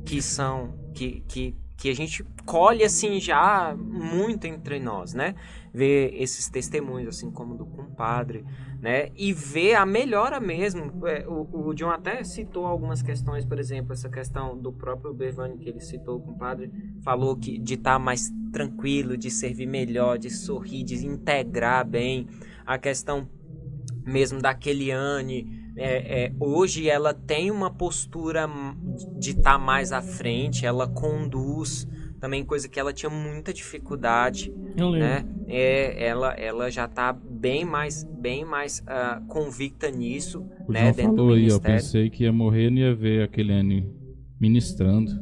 [0.05, 0.79] que são.
[0.95, 5.37] Que, que, que a gente colhe, assim, já muito entre nós, né?
[5.73, 8.45] Ver esses testemunhos, assim, como do compadre,
[8.83, 9.11] né?
[9.17, 11.07] E ver a melhora mesmo.
[11.07, 15.57] É, o, o John até citou algumas questões, por exemplo, essa questão do próprio Bevani
[15.57, 16.69] que ele citou, o compadre,
[17.05, 22.27] falou que de estar mais tranquilo, de servir melhor, de sorrir, de integrar bem
[22.67, 23.29] a questão
[24.05, 25.68] mesmo da Keliane.
[25.81, 28.49] É, é, hoje ela tem uma postura
[29.17, 31.87] de estar mais à frente, ela conduz
[32.21, 35.07] também coisa que ela tinha muita dificuldade, Eu lembro.
[35.09, 35.25] né?
[35.47, 40.81] É, ela, ela já está bem mais, bem mais ah, convicta nisso, O né?
[40.81, 41.45] João Dentro do falou aí, ó.
[41.45, 41.77] ministério.
[41.77, 43.87] Pensei que ia morrer e não ia ver aquele N
[44.41, 45.13] ministrando.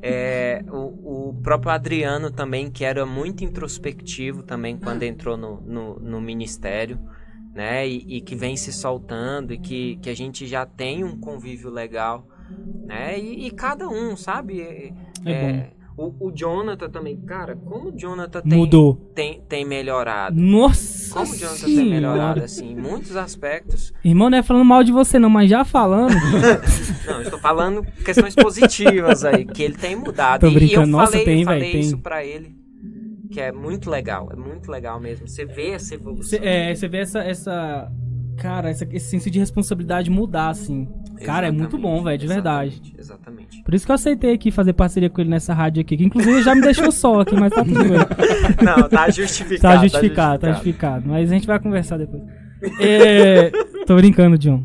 [0.00, 5.98] É, o, o próprio Adriano também, que era muito introspectivo também quando entrou no, no,
[5.98, 6.98] no ministério,
[7.58, 7.88] né?
[7.88, 11.68] E, e que vem se soltando e que, que a gente já tem um convívio
[11.70, 12.24] legal,
[12.86, 13.18] né?
[13.18, 14.60] E, e cada um, sabe?
[14.62, 14.92] É,
[15.32, 18.94] É o, o Jonathan também, cara, como o Jonathan tem, Mudou.
[19.12, 20.40] tem, tem melhorado.
[20.40, 22.44] Nossa Como o Jonathan tem melhorado, senhora.
[22.44, 23.92] assim, em muitos aspectos.
[24.04, 26.14] Irmão, não é falando mal de você não, mas já falando.
[27.04, 30.42] Não, estou falando questões positivas aí, que ele tem mudado.
[30.42, 30.82] Tô E- e, brincando.
[30.82, 31.80] eu Nossa, falei, tem, eu falei véi, tem.
[31.80, 32.54] isso pra ele,
[33.30, 35.28] que é muito legal, é muito legal mesmo.
[35.28, 36.38] Você vê essa evolução.
[36.38, 37.90] Cê, é, você vê essa, essa.
[38.38, 40.88] Cara, essa- esse senso de responsabilidade mudar, assim.
[41.24, 42.80] Cara, é muito bom, velho, de verdade.
[42.96, 43.60] Exatamente.
[43.64, 46.42] Por isso que eu aceitei aqui fazer parceria com ele nessa rádio aqui, que inclusive
[46.42, 47.98] já me deixou só aqui, mas tá tudo bem.
[48.64, 49.60] Não, tá justificado.
[49.60, 51.08] Tá justificado, tá justificado.
[51.08, 52.22] Mas a gente vai conversar depois.
[52.80, 53.50] É,
[53.86, 54.62] tô brincando, John.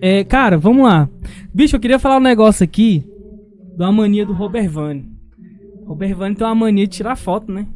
[0.00, 1.08] É, cara, vamos lá.
[1.52, 3.04] Bicho, eu queria falar um negócio aqui
[3.76, 5.08] uma mania do Robert Vane.
[5.86, 7.66] Robert Vane tem uma mania de tirar foto, né?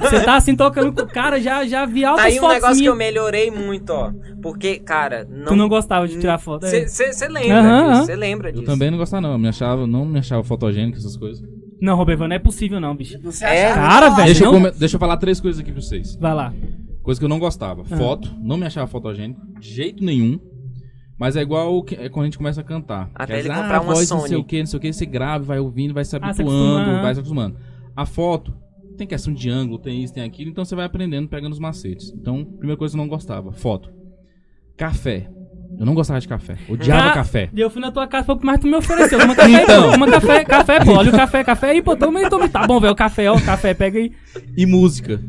[0.00, 2.60] Você tá assim tocando com o cara, já, já vi Tá altas aí um negócio
[2.74, 2.86] que minhas.
[2.92, 4.12] eu melhorei muito, ó.
[4.42, 5.44] Porque, cara, não.
[5.46, 6.86] Tu não gostava de tirar foto, é.
[6.86, 8.64] Você lembra Aham, disso, você lembra Eu disso.
[8.64, 9.32] também não gostava, não.
[9.32, 11.42] Eu me achava, não me achava fotogênico, essas coisas.
[11.80, 13.18] Não, Robert Vane, não é possível não, bicho.
[13.22, 14.26] Você É, Cara, velho.
[14.26, 16.16] Deixa eu, não- come- deixa eu falar três coisas aqui pra vocês.
[16.16, 16.52] Vai lá.
[17.02, 17.82] Coisa que eu não gostava.
[17.90, 17.96] Ah.
[17.96, 20.40] Foto, não me achava fotogênico, de jeito nenhum.
[21.18, 23.10] Mas é igual que- é quando a gente começa a cantar.
[23.14, 24.40] Até ele dizer, comprar ah, uma voz, não sei Sony.
[24.40, 26.74] o que, não sei o que, você grava, vai ouvindo, vai se Ah, se habituando,
[26.80, 27.14] acostuma, vai ah.
[27.14, 27.56] se acostumando.
[27.94, 28.54] A foto,
[28.96, 32.12] tem questão de ângulo, tem isso, tem aquilo, então você vai aprendendo, pegando os macetes.
[32.16, 33.90] Então, primeira coisa que eu não gostava, foto.
[34.76, 35.30] Café.
[35.78, 36.56] Eu não gostava de café.
[36.68, 37.50] Odiava Ca- café.
[37.54, 39.18] E eu fui na tua casa, mais tu me ofereceu.
[39.18, 39.94] Uma café, Então.
[39.94, 40.92] uma café, café, pô.
[40.92, 42.48] Olha o café, café aí, pô, toma toma.
[42.48, 44.12] Tá bom, velho, o café, ó, o café, pega aí.
[44.56, 45.20] E música.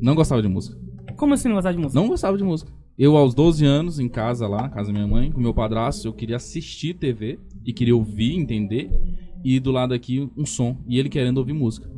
[0.00, 0.76] Não gostava de música.
[1.16, 2.00] Como assim não gostar de música?
[2.00, 2.70] Não gostava de música.
[2.98, 6.12] Eu, aos 12 anos, em casa lá, casa da minha mãe, com meu padrasto, eu
[6.12, 8.90] queria assistir TV e queria ouvir, entender.
[9.42, 10.76] E do lado aqui, um som.
[10.86, 11.88] E ele querendo ouvir música.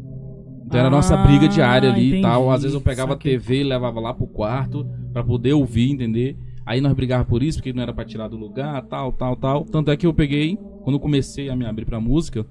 [0.67, 2.19] Então era a nossa Ah, briga diária ali entendi.
[2.19, 2.51] e tal.
[2.51, 6.37] Às vezes eu pegava a TV e levava lá pro quarto pra poder ouvir, entender?
[6.67, 9.65] Aí nós brigávamos por isso, porque não era pra tirar do lugar, tal, tal, tal.
[9.65, 12.45] Tanto é que eu peguei, quando eu comecei a me abrir pra música,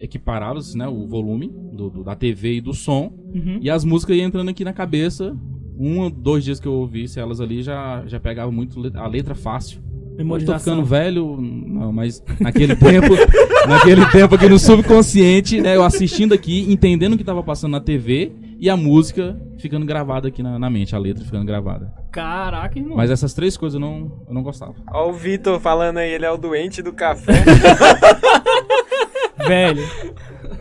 [0.00, 3.12] equiparava né, o volume do, do- da TV e do som.
[3.34, 3.58] Uhum.
[3.60, 5.36] E as músicas iam entrando aqui na cabeça.
[5.78, 9.80] Um, dois dias que eu ouvisse elas ali, já, já pegava muito a letra fácil.
[10.18, 10.58] Hoje tô Memorização.
[10.58, 13.14] ficando velho, não, mas naquele tempo,
[13.68, 17.80] naquele tempo aqui no subconsciente, né, eu assistindo aqui, entendendo o que tava passando na
[17.80, 21.92] TV e a música ficando gravada aqui na, na mente, a letra ficando gravada.
[22.10, 22.96] Caraca, irmão.
[22.96, 24.74] Mas essas três coisas eu não, eu não gostava.
[24.92, 27.34] Ó o Vitor falando aí, ele é o doente do café.
[29.46, 29.82] Velho.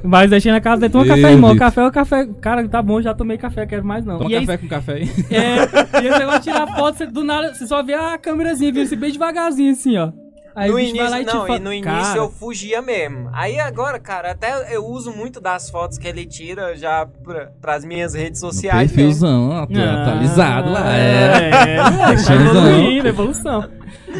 [0.03, 1.55] Mas deixei na casa dele, toma café, irmão.
[1.57, 2.27] Café é o café.
[2.41, 4.17] Cara, tá bom, já tomei café, quero mais não.
[4.19, 5.09] Toma e aí, café com café aí.
[5.31, 8.81] é, e esse negócio de tirar foto, você, do nada, você só vê a câmerazinha
[8.83, 10.11] assim, bem devagarzinho, assim, ó.
[10.55, 13.29] Aí no início, e não, fa- e no início Cara, eu fugia mesmo.
[13.31, 17.85] Aí agora, cara, até eu uso muito das fotos que ele tira já pra, pras
[17.85, 18.91] minhas redes sociais.
[18.91, 20.95] perfilzão, atu- Ah, atualizado lá.
[20.97, 21.73] É, É.
[21.75, 23.69] é, tá Deixando evoluindo, evolução.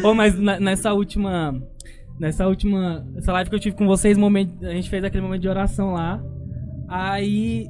[0.04, 1.56] Ô, mas na- nessa última.
[2.18, 3.06] Nessa última.
[3.16, 5.92] Essa live que eu tive com vocês, momento, a gente fez aquele momento de oração
[5.92, 6.20] lá.
[6.88, 7.68] Aí.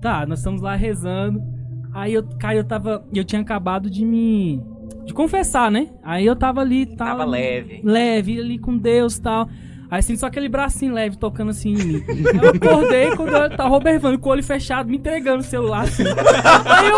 [0.00, 1.42] Tá, nós estamos lá rezando.
[1.92, 3.04] Aí eu, cara, eu tava.
[3.14, 4.62] Eu tinha acabado de me.
[5.04, 5.88] De confessar, né?
[6.02, 6.86] Aí eu tava ali.
[6.86, 7.80] Tava, Tava leve.
[7.82, 9.48] leve ali com Deus e tal.
[9.90, 12.04] Aí assim, só aquele bracinho leve tocando assim em mim.
[12.08, 15.84] Aí eu acordei quando eu tava Robervando com o olho fechado, me entregando o celular
[15.84, 16.04] assim.
[16.04, 16.96] Aí eu.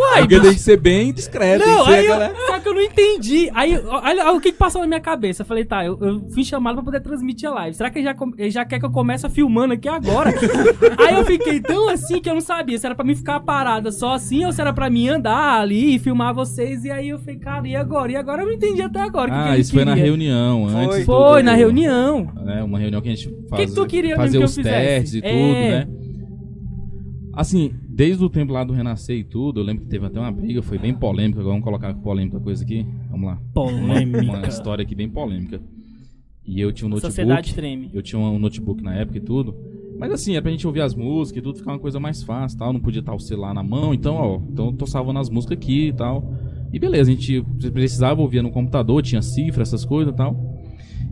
[0.00, 1.66] Uai, Porque tem que ser bem discreto.
[1.66, 3.50] não, aí eu, aquela- só que eu não entendi.
[3.54, 5.42] Aí, olha, olha o que, que passou na minha cabeça.
[5.42, 7.76] Eu falei, tá, eu, eu fui chamado pra poder transmitir a live.
[7.76, 10.30] Será que ele já, ele já quer que eu comece filmando aqui agora?
[10.98, 13.90] aí eu fiquei tão assim que eu não sabia se era pra mim ficar parada
[13.90, 16.84] só assim ou se era pra mim andar ali e filmar vocês.
[16.84, 18.12] E aí eu falei, cara, e agora?
[18.12, 19.30] E agora eu não entendi até agora.
[19.30, 20.68] o que que Ah, isso foi na reunião.
[20.70, 20.84] Foi.
[20.84, 21.85] Antes Foi, do- na reunião.
[22.44, 24.86] Né, uma reunião que a gente faz, que tu queria fazer que os fizesse?
[24.86, 25.30] testes e É.
[25.30, 26.06] tudo, né?
[27.32, 30.32] Assim, desde o tempo lá do Renascer e tudo, eu lembro que teve até uma
[30.32, 32.86] briga, foi bem polêmica, agora vamos colocar polêmica coisa aqui.
[33.10, 33.32] Vamos lá.
[33.34, 34.48] Uma Polêmica.
[34.48, 35.60] história aqui bem polêmica.
[36.46, 37.10] E eu tinha um notebook.
[37.12, 37.90] Sociedade treme.
[37.92, 39.54] Eu tinha um notebook na época e tudo.
[39.98, 42.58] Mas assim, era pra gente ouvir as músicas e tudo, ficar uma coisa mais fácil
[42.58, 42.72] tal.
[42.72, 45.58] Não podia estar o celular na mão, então, ó, então eu tô salvando as músicas
[45.58, 46.32] aqui e tal.
[46.72, 47.42] E beleza, a gente
[47.72, 50.54] precisava ouvir no computador, tinha cifra, essas coisas e tal.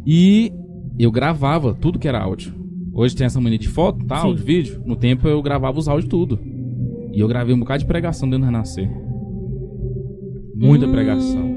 [0.06, 0.52] E
[0.99, 2.53] eu gravava tudo que era áudio.
[2.93, 4.35] Hoje tem essa mania de foto, tal, Sim.
[4.37, 4.83] de vídeo.
[4.85, 6.39] No tempo eu gravava os áudios tudo.
[7.12, 8.89] E eu gravei um bocado de pregação dentro do Renascer.
[10.55, 10.93] Muita Hum.
[10.93, 11.55] pregação.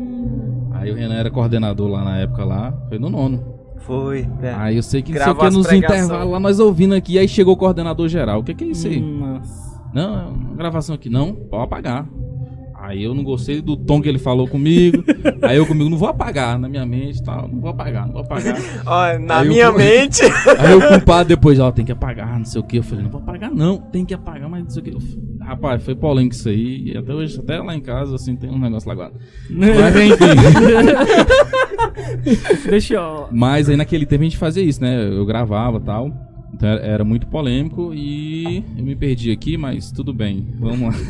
[0.74, 3.44] Aí o Renan era coordenador lá na época lá, foi no nono.
[3.80, 4.28] Foi.
[4.42, 4.54] é.
[4.54, 5.98] Aí eu sei que não sei o que nos pregação.
[5.98, 8.40] intervalos lá, nós ouvindo aqui, aí chegou o coordenador geral.
[8.40, 9.00] O que, que é isso aí?
[9.00, 9.82] Nossa.
[9.94, 12.08] Não, é uma gravação aqui, não, pode apagar.
[12.88, 15.04] Aí eu não gostei do tom que ele falou comigo.
[15.42, 17.48] aí eu comigo, não vou apagar na minha mente e tal.
[17.48, 18.58] Não vou apagar, não vou apagar.
[18.88, 20.22] Ó, na Aí minha cu- mente.
[20.58, 22.78] Aí o culpado depois, ó, tem que apagar, não sei o que.
[22.78, 24.98] Eu falei, não vou apagar, não, tem que apagar, mas não sei o que.
[25.42, 26.92] Rapaz, foi polêmico isso aí.
[26.94, 29.20] E até hoje, até lá em casa, assim, tem um negócio lá guardado.
[29.50, 30.26] Mas enfim.
[32.70, 33.28] Deixa eu.
[33.32, 35.08] Mas aí naquele tempo a gente fazia isso, né?
[35.10, 36.12] Eu gravava e tal.
[36.54, 40.48] Então era- era muito polêmico e eu me perdi aqui, mas tudo bem.
[40.60, 41.02] Vamos lá.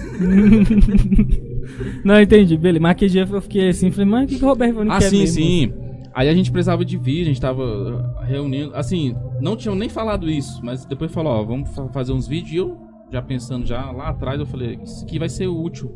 [2.03, 2.81] Não, entendi, beleza.
[2.81, 4.99] Mas aquele dia eu fiquei assim, falei, mas o que, que o Roberto Vani Ah,
[4.99, 5.35] quer sim, mesmo?
[5.35, 5.73] sim.
[6.14, 8.72] Aí a gente precisava de vídeo, a gente tava uh, reunindo.
[8.76, 12.52] Assim, não tinham nem falado isso, mas depois falou, ó, vamos fa- fazer uns vídeos.
[12.53, 12.77] E eu,
[13.11, 15.91] já pensando já lá atrás, eu falei, isso aqui vai ser útil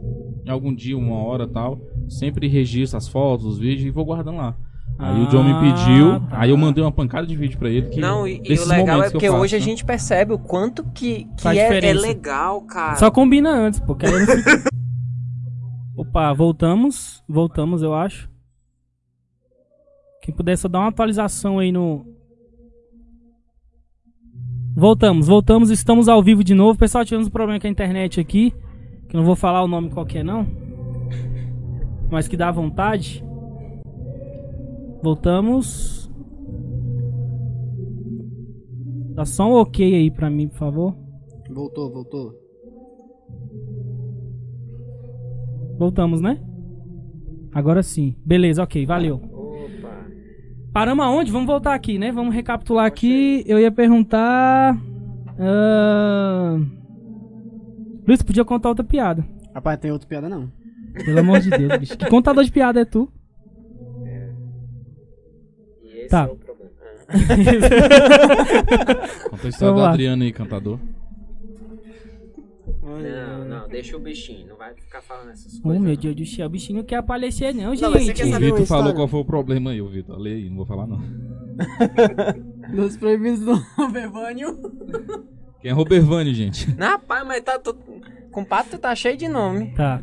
[0.45, 1.79] em algum dia, uma hora tal.
[2.07, 4.55] Sempre registro as fotos, os vídeos e vou guardando lá.
[4.99, 6.41] Aí o John me Ah, pediu, tá.
[6.41, 7.87] aí eu mandei uma pancada de vídeo pra ele.
[7.87, 9.65] Que Não, e, e o legal é porque faço, hoje a né?
[9.65, 12.95] gente percebe o quanto que, que é, é legal, cara.
[12.97, 14.69] Só combina antes, porque aí eu não fico...
[16.11, 17.23] Opa, voltamos.
[17.25, 18.29] Voltamos, eu acho.
[20.21, 22.05] Quem puder só dar uma atualização aí no.
[24.75, 26.77] Voltamos, voltamos, estamos ao vivo de novo.
[26.77, 28.53] Pessoal, tivemos um problema com a internet aqui.
[29.07, 30.45] Que não vou falar o nome qualquer, não.
[32.11, 33.23] Mas que dá vontade.
[35.01, 36.11] Voltamos.
[39.15, 40.95] Dá só um ok aí pra mim, por favor.
[41.49, 42.35] Voltou, voltou.
[45.81, 46.37] Voltamos, né?
[47.51, 48.15] Agora sim.
[48.23, 49.15] Beleza, ok, valeu.
[49.15, 50.05] Opa.
[50.71, 51.31] Paramos aonde?
[51.31, 52.11] Vamos voltar aqui, né?
[52.11, 53.43] Vamos recapitular aqui.
[53.47, 54.77] Eu ia perguntar.
[55.39, 56.59] ah,
[58.07, 59.25] Luiz, podia contar outra piada.
[59.55, 60.51] Rapaz, tem outra piada não.
[61.03, 61.97] Pelo amor de Deus, bicho.
[61.97, 63.11] Que contador de piada é tu?
[65.83, 66.27] E esse Tá.
[66.29, 66.69] é o problema.
[69.31, 69.81] Conta a história do.
[69.81, 70.77] Adriano aí, cantador.
[72.99, 75.81] Não, não, deixa o bichinho, não vai ficar falando essas Oh, coisas.
[75.81, 76.01] meu não.
[76.01, 78.13] Deus do céu, o bichinho não quer aparecer, não, mas você gente.
[78.13, 78.93] quer O saber Vitor falou história?
[78.95, 80.17] qual foi o problema aí, o Vitor.
[80.17, 80.99] Lê aí, não vou falar não.
[82.75, 84.57] Dos proibidos do Robervânio.
[85.61, 86.73] Quem é Robervani, gente?
[86.77, 87.59] Não, rapaz, mas tá.
[87.59, 87.75] Tu...
[88.31, 89.73] Compadre, tu tá cheio de nome.
[89.75, 90.01] Tá.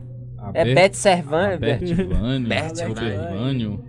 [0.54, 1.58] É Beth Servan.
[1.58, 3.84] Bert Vânio, Bert Robert Vânio.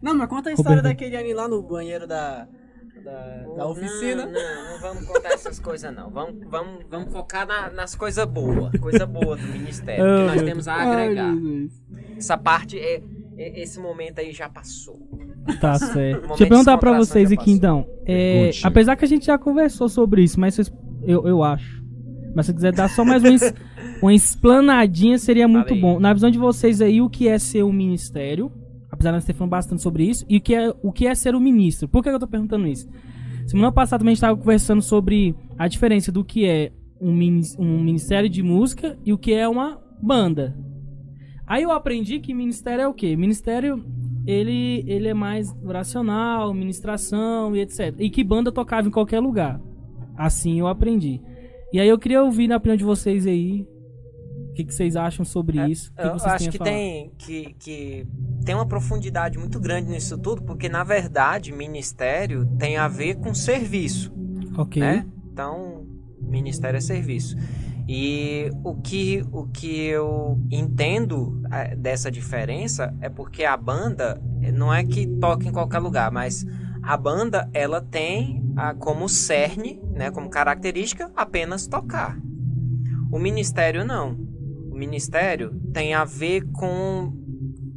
[0.00, 2.46] Não, mas conta a história daquele ali lá no banheiro da,
[3.08, 4.26] da, da oficina.
[4.26, 6.10] Não, não, não vamos contar essas coisas, não.
[6.10, 8.70] Vamos, vamos, vamos focar na- nas coisas boas.
[8.80, 10.04] Coisa boa do Ministério.
[10.04, 11.34] Que nós temos a agregar.
[12.16, 13.02] Essa parte, é,
[13.36, 14.98] é- esse momento aí já passou.
[15.60, 16.26] Tá certo.
[16.28, 17.86] Deixa eu perguntar pra vocês aqui então.
[18.06, 20.70] É, apesar que a gente já conversou sobre isso, mas vocês,
[21.02, 21.78] eu, eu acho.
[22.34, 23.54] Mas se quiser dar só mais uma, es-
[24.02, 25.80] uma explanadinha, seria muito Fala aí.
[25.80, 25.98] bom.
[25.98, 28.52] Na visão de vocês aí, o que é ser um ministério?
[29.02, 30.24] Nós ter falado bastante sobre isso.
[30.28, 31.88] E o que é, o que é ser um ministro?
[31.88, 32.88] Por que eu tô perguntando isso?
[33.46, 37.12] Semana passada também a gente tava conversando sobre a diferença do que é um,
[37.58, 40.56] um ministério de música e o que é uma banda.
[41.46, 43.16] Aí eu aprendi que ministério é o quê?
[43.16, 43.82] Ministério,
[44.26, 47.94] ele, ele é mais oracional, ministração e etc.
[47.98, 49.60] E que banda tocava em qualquer lugar.
[50.16, 51.22] Assim eu aprendi.
[51.72, 53.77] E aí eu queria ouvir na opinião de vocês aí, o
[54.58, 55.92] que, que vocês acham sobre isso.
[55.92, 58.06] O que, É, Eu que acho que tem, que, que
[58.44, 63.32] tem uma profundidade muito grande nisso tudo, porque na verdade ministério tem a ver com
[63.32, 64.12] serviço.
[64.56, 64.82] Ok.
[64.82, 65.06] né?
[65.32, 65.86] Então,
[66.20, 67.36] ministério é serviço.
[67.88, 74.20] E o que, o que eu entendo eh, dessa diferença é porque a banda
[74.52, 76.44] não é que toca em qualquer lugar, mas
[76.82, 82.18] a banda ela tem a, como cerne, né, como característica apenas tocar.
[83.10, 84.28] O ministério não.
[84.78, 87.12] Ministério tem a ver com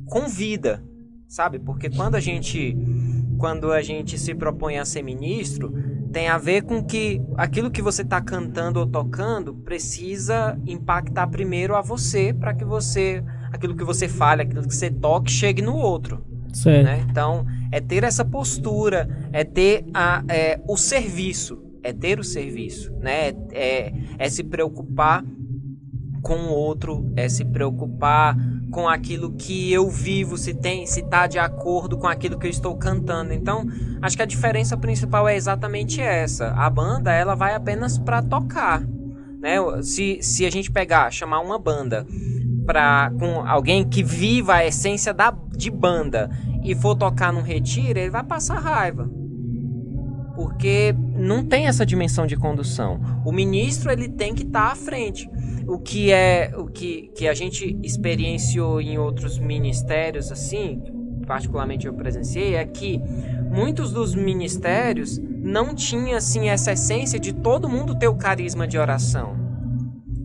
[0.05, 0.83] com vida,
[1.27, 1.57] sabe?
[1.57, 2.77] Porque quando a gente
[3.37, 5.73] quando a gente se propõe a ser ministro,
[6.11, 11.75] tem a ver com que aquilo que você está cantando ou tocando precisa impactar primeiro
[11.75, 15.75] a você para que você aquilo que você fale, aquilo que você toque chegue no
[15.75, 16.23] outro,
[16.83, 17.05] né?
[17.09, 22.93] Então é ter essa postura, é ter a, é, o serviço, é ter o serviço,
[22.99, 23.33] né?
[23.51, 25.23] É, é se preocupar
[26.21, 28.37] com o outro, é se preocupar
[28.71, 32.51] com aquilo que eu vivo, se tem, se tá de acordo com aquilo que eu
[32.51, 33.33] estou cantando.
[33.33, 33.65] Então,
[34.01, 36.51] acho que a diferença principal é exatamente essa.
[36.51, 38.81] A banda, ela vai apenas para tocar,
[39.39, 39.57] né?
[39.81, 42.05] Se, se a gente pegar, chamar uma banda
[42.65, 46.29] para com alguém que viva a essência da de banda
[46.63, 49.09] e for tocar num retiro, ele vai passar raiva.
[50.35, 52.99] Porque não tem essa dimensão de condução.
[53.25, 55.29] O ministro ele tem que estar à frente.
[55.71, 60.81] O que é o que, que a gente experienciou em outros ministérios assim,
[61.25, 62.99] particularmente eu presenciei, é que
[63.49, 68.77] muitos dos ministérios não tinha assim essa essência de todo mundo ter o carisma de
[68.77, 69.33] oração.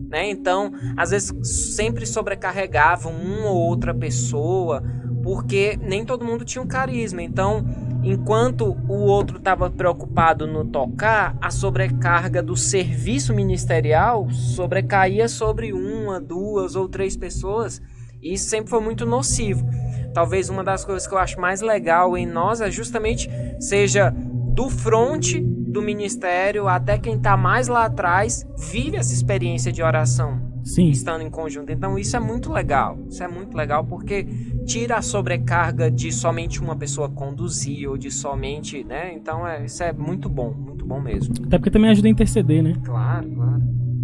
[0.09, 0.29] Né?
[0.29, 1.31] Então, às vezes
[1.67, 4.83] sempre sobrecarregavam uma ou outra pessoa,
[5.23, 7.21] porque nem todo mundo tinha um carisma.
[7.21, 7.65] Então,
[8.03, 16.19] enquanto o outro estava preocupado no tocar, a sobrecarga do serviço ministerial sobrecaía sobre uma,
[16.19, 17.81] duas ou três pessoas.
[18.21, 19.67] E isso sempre foi muito nocivo.
[20.13, 23.29] Talvez uma das coisas que eu acho mais legal em nós é justamente
[23.59, 29.83] seja do fronte do ministério até quem está mais lá atrás vive essa experiência de
[29.83, 30.89] oração Sim.
[30.89, 31.71] estando em conjunto.
[31.71, 32.99] Então isso é muito legal.
[33.09, 34.27] Isso é muito legal porque
[34.65, 39.13] tira a sobrecarga de somente uma pessoa conduzir ou de somente, né?
[39.15, 41.33] Então é, isso é muito bom, muito bom mesmo.
[41.45, 42.75] Até porque também ajuda a interceder, né?
[42.83, 43.61] Claro, claro.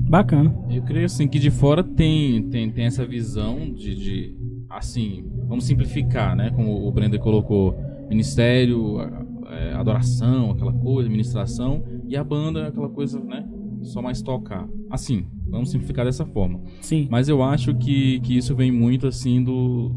[0.07, 0.56] Bacana.
[0.69, 4.38] Eu creio assim que de fora tem, tem, tem essa visão de, de
[4.69, 6.49] assim, vamos simplificar, né?
[6.56, 7.76] Como o Brenda colocou,
[8.10, 9.02] ministério,
[9.49, 13.45] é, adoração, aquela coisa, ministração, e a banda, aquela coisa, né?
[13.81, 14.65] Só mais tocar.
[14.90, 16.59] Assim, vamos simplificar dessa forma.
[16.81, 17.07] Sim.
[17.09, 19.91] Mas eu acho que, que isso vem muito assim do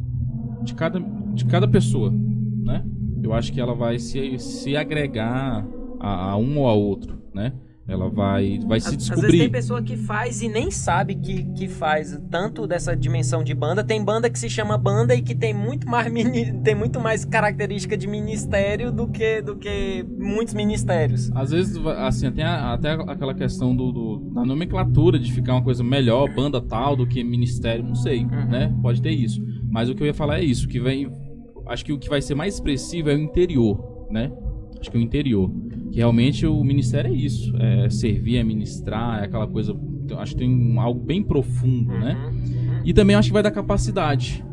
[0.63, 1.01] de cada,
[1.33, 2.85] de cada pessoa, né?
[3.23, 5.67] Eu acho que ela vai se, se agregar
[5.99, 7.53] a, a um ou a outro, né?
[7.89, 9.49] Ela vai, vai se Às- Às vezes tem descobrir.
[9.49, 13.85] pessoa que faz e nem sabe que, que faz tanto dessa dimensão de banda.
[13.85, 17.25] Tem banda que se chama banda e que tem muito mais mini- tem muito mais
[17.25, 21.31] característica de ministério do que do que muitos ministérios.
[21.33, 25.63] Às vezes, assim, tem a- até aquela questão do, do- da nomenclatura de ficar uma
[25.63, 28.47] coisa melhor, banda tal, do que ministério, não sei, Uhum.
[28.49, 28.75] né?
[28.83, 29.41] Pode ter isso.
[29.71, 31.09] Mas o que eu ia falar é isso, que vem.
[31.69, 34.33] Acho que o que vai ser mais expressivo é o interior, né?
[34.81, 35.51] Acho que é o interior.
[35.93, 37.55] Que realmente o ministério é isso.
[37.59, 39.75] É servir, é ministrar, é aquela coisa.
[40.05, 42.17] então, Acho que tem um- algo bem profundo, né?
[42.33, 42.81] Uhum.
[42.85, 44.45] E também acho que vai dar capacidade.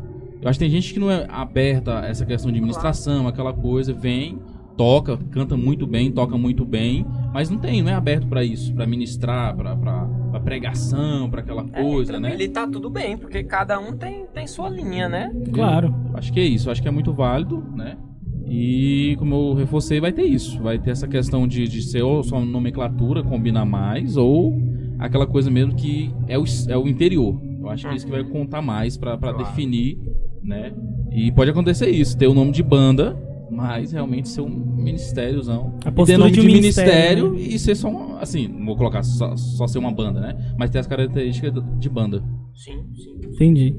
[0.42, 3.52] Eu acho que tem gente que não é aberta a essa questão de administração, aquela
[3.52, 4.38] coisa, vem,
[4.76, 8.74] toca, canta muito bem, toca muito bem, mas não tem, não é aberto pra isso,
[8.74, 12.32] pra ministrar, pra, pra, pregação, pra aquela coisa, né?
[12.34, 15.32] Ele tá tudo bem, porque cada um tem, tem sua linha, né?
[15.52, 15.94] Claro.
[16.10, 17.96] Eu acho que é isso, acho que é muito válido, né?
[18.46, 20.62] E como eu reforcei, vai ter isso.
[20.62, 24.54] Vai ter essa questão de, de ser ou só nomenclatura, combina mais, ou
[24.98, 27.40] aquela coisa mesmo que é o, é o interior.
[27.60, 29.44] Eu acho que é isso que vai contar mais pra, pra Claro.
[29.44, 29.98] definir,
[30.42, 30.72] né?
[31.10, 33.16] E pode acontecer isso, ter o nome de banda,
[33.50, 35.72] mas realmente ser um ministériozão.
[35.76, 38.46] A E ter postura nome de de, um ministério, ministério e ser só um, assim,
[38.48, 40.54] não vou colocar só, só ser uma banda, né?
[40.58, 42.22] Mas ter as características de banda.
[42.54, 43.14] Sim, sim.
[43.32, 43.74] Entendi.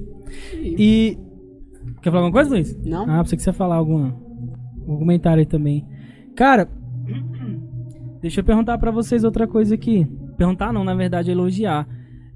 [0.63, 1.17] E.
[2.01, 2.75] Quer falar alguma coisa, Luiz?
[2.83, 3.03] Não?
[3.09, 4.15] Ah, pensei que você ia falar alguma,
[4.85, 5.85] algum comentário aí também.
[6.35, 6.69] Cara,
[8.21, 10.07] deixa eu perguntar pra vocês outra coisa aqui.
[10.37, 11.87] Perguntar não, na verdade, elogiar.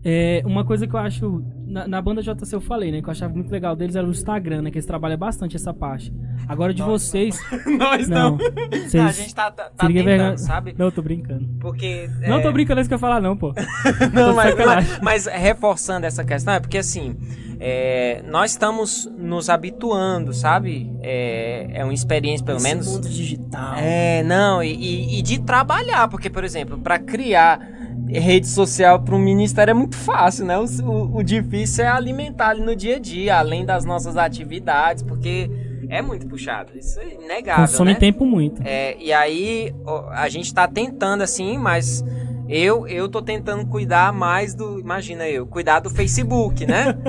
[0.04, 1.44] É, uma coisa que eu acho.
[1.70, 3.00] Na, na banda JC eu falei, né?
[3.02, 4.72] Que eu achava muito legal deles era o Instagram, né?
[4.72, 6.12] Que eles trabalham bastante essa parte.
[6.48, 7.40] Agora de vocês.
[7.78, 8.32] Nós Não.
[8.32, 8.38] não.
[8.72, 10.74] Vocês, a gente tá, tá, tá tentando, sabe?
[10.78, 11.48] Não, eu tô brincando.
[11.60, 12.10] Porque.
[12.28, 13.54] Não é, tô brincando é isso que eu ia falar, não, pô.
[14.14, 17.16] Não, mas, mas, mas reforçando essa questão, é porque assim,
[17.60, 20.92] é, nós estamos nos habituando, sabe?
[21.02, 22.88] É, é uma experiência, pelo Esse menos.
[22.88, 23.76] mundo digital.
[23.78, 27.60] É, não, e, e- e de trabalhar, porque, por exemplo, para criar
[28.08, 30.58] rede social para um ministério é muito fácil, né?
[30.58, 35.04] O, o- o difícil é alimentar ali no dia a dia, além das nossas atividades,
[35.04, 35.50] porque
[35.90, 38.00] é muito puxado, isso é inegável, Consome né?
[38.00, 38.62] tempo muito.
[38.64, 39.74] É, e aí
[40.12, 42.04] a gente tá tentando assim, mas
[42.50, 46.98] eu eu tô tentando cuidar mais do, imagina eu, cuidar do Facebook, né?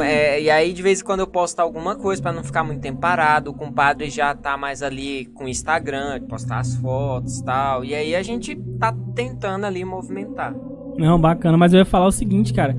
[0.00, 2.80] É, e aí de vez em quando eu posto alguma coisa pra não ficar muito
[2.80, 3.50] tempo parado.
[3.50, 7.84] O compadre já tá mais ali com o Instagram, postar as fotos e tal.
[7.84, 10.54] E aí a gente tá tentando ali movimentar.
[10.96, 11.56] Não, bacana.
[11.56, 12.76] Mas eu ia falar o seguinte, cara.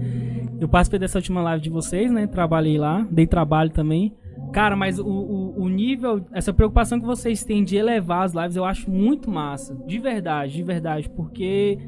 [0.60, 2.27] Eu participei dessa última live de vocês, né?
[2.27, 4.14] Trabalhei lá, dei trabalho também.
[4.51, 8.55] Cara, mas o, o, o nível, essa preocupação que vocês têm de elevar as lives,
[8.55, 9.75] eu acho muito massa.
[9.87, 11.09] De verdade, de verdade.
[11.09, 11.79] Porque.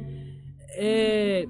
[0.76, 1.46] É.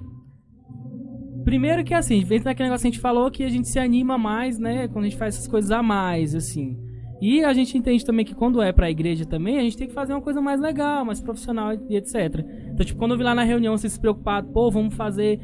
[1.43, 4.17] Primeiro que assim, vem naquele negócio que a gente falou que a gente se anima
[4.17, 4.87] mais, né?
[4.87, 6.77] Quando a gente faz essas coisas a mais, assim.
[7.21, 9.93] E a gente entende também que quando é pra igreja também, a gente tem que
[9.93, 12.45] fazer uma coisa mais legal, mais profissional e etc.
[12.71, 15.39] Então, tipo, quando eu vi lá na reunião vocês se preocupados, pô, vamos fazer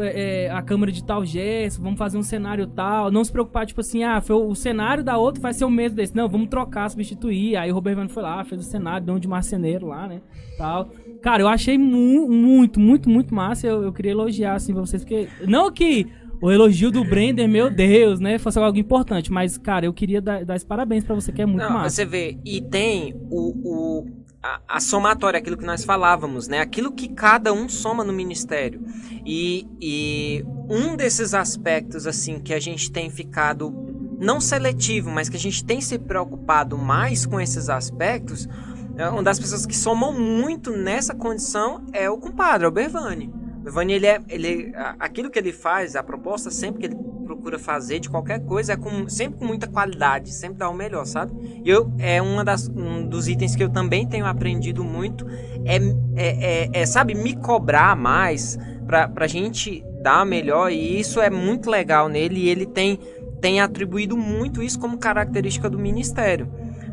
[0.00, 3.10] é, a câmera de tal gesto, vamos fazer um cenário tal.
[3.10, 5.96] Não se preocupar, tipo assim, ah, foi o, cenário da outra vai ser o mesmo
[5.96, 6.14] desse.
[6.14, 7.56] Não, vamos trocar, substituir.
[7.56, 10.20] Aí o Robert Vano foi lá, fez o cenário, deu um de marceneiro lá, né?
[10.56, 10.90] Tal.
[11.20, 13.66] Cara, eu achei mu muito, muito, muito massa.
[13.66, 15.28] Eu, eu queria elogiar, assim, pra vocês, porque.
[15.46, 16.06] Não que
[16.42, 18.36] o elogio do Brender, meu Deus, né?
[18.36, 21.46] Fosse algo importante, mas, cara, eu queria dar, dar esse parabéns pra você, que é
[21.46, 21.90] muito Não, massa.
[21.90, 24.06] você vê, e tem o, o
[24.42, 26.60] a, a somatória, aquilo que nós falávamos, né?
[26.60, 28.84] Aquilo que cada um soma no ministério.
[29.24, 33.72] E, e um desses aspectos, assim, que a gente tem ficado
[34.18, 38.48] não seletivo, mas que a gente tem se preocupado mais com esses aspectos,
[38.96, 43.32] é, uma das pessoas que somam muito nessa condição é o compadre, é o Bervani.
[43.62, 48.00] Bervani, ele é, ele, aquilo que ele faz, a proposta sempre que ele procura fazer
[48.00, 51.32] de qualquer coisa é com, sempre com muita qualidade, sempre dá o melhor, sabe?
[51.64, 55.26] E eu, é uma das, um dos itens que eu também tenho aprendido muito,
[55.64, 55.76] é,
[56.16, 61.30] é, é- é, sabe, me cobrar mais pra, pra gente dar melhor, e isso é
[61.30, 62.98] muito legal nele, e ele tem,
[63.40, 66.48] tem atribuído muito isso como característica do ministério,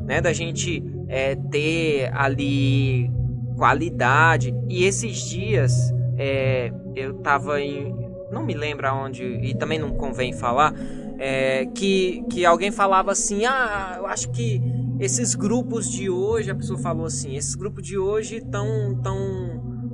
[0.06, 0.22] né?
[0.22, 3.10] Da gente é, ter ali
[3.58, 7.96] qualidade, e esses dias é, eu tava em.
[8.30, 10.76] Não me lembro aonde, e também não convém falar,
[11.18, 14.62] é, que, que alguém falava assim: ah, eu acho que
[15.00, 19.18] esses grupos de hoje, a pessoa falou assim, esses grupos de hoje estão tão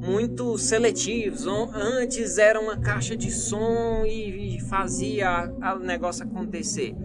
[0.04, 1.46] muito seletivos.
[1.48, 6.96] Antes era uma caixa de som e, e fazia o negócio acontecer.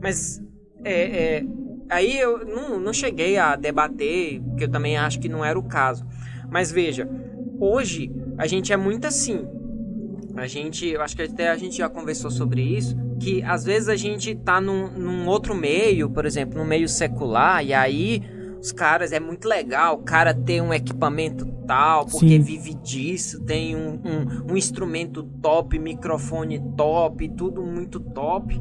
[0.00, 0.42] Mas
[0.82, 1.44] é, é,
[1.90, 5.62] aí eu não, não cheguei a debater, porque eu também acho que não era o
[5.62, 6.06] caso.
[6.50, 7.08] Mas veja,
[7.60, 9.46] hoje a gente é muito assim.
[10.36, 13.88] A gente, eu acho que até a gente já conversou sobre isso, que às vezes
[13.88, 18.22] a gente tá num, num outro meio, por exemplo, no meio secular, e aí
[18.62, 22.42] os caras, é muito legal o cara ter um equipamento tal, porque Sim.
[22.42, 28.60] vive disso, tem um, um, um instrumento top, microfone top, tudo muito top.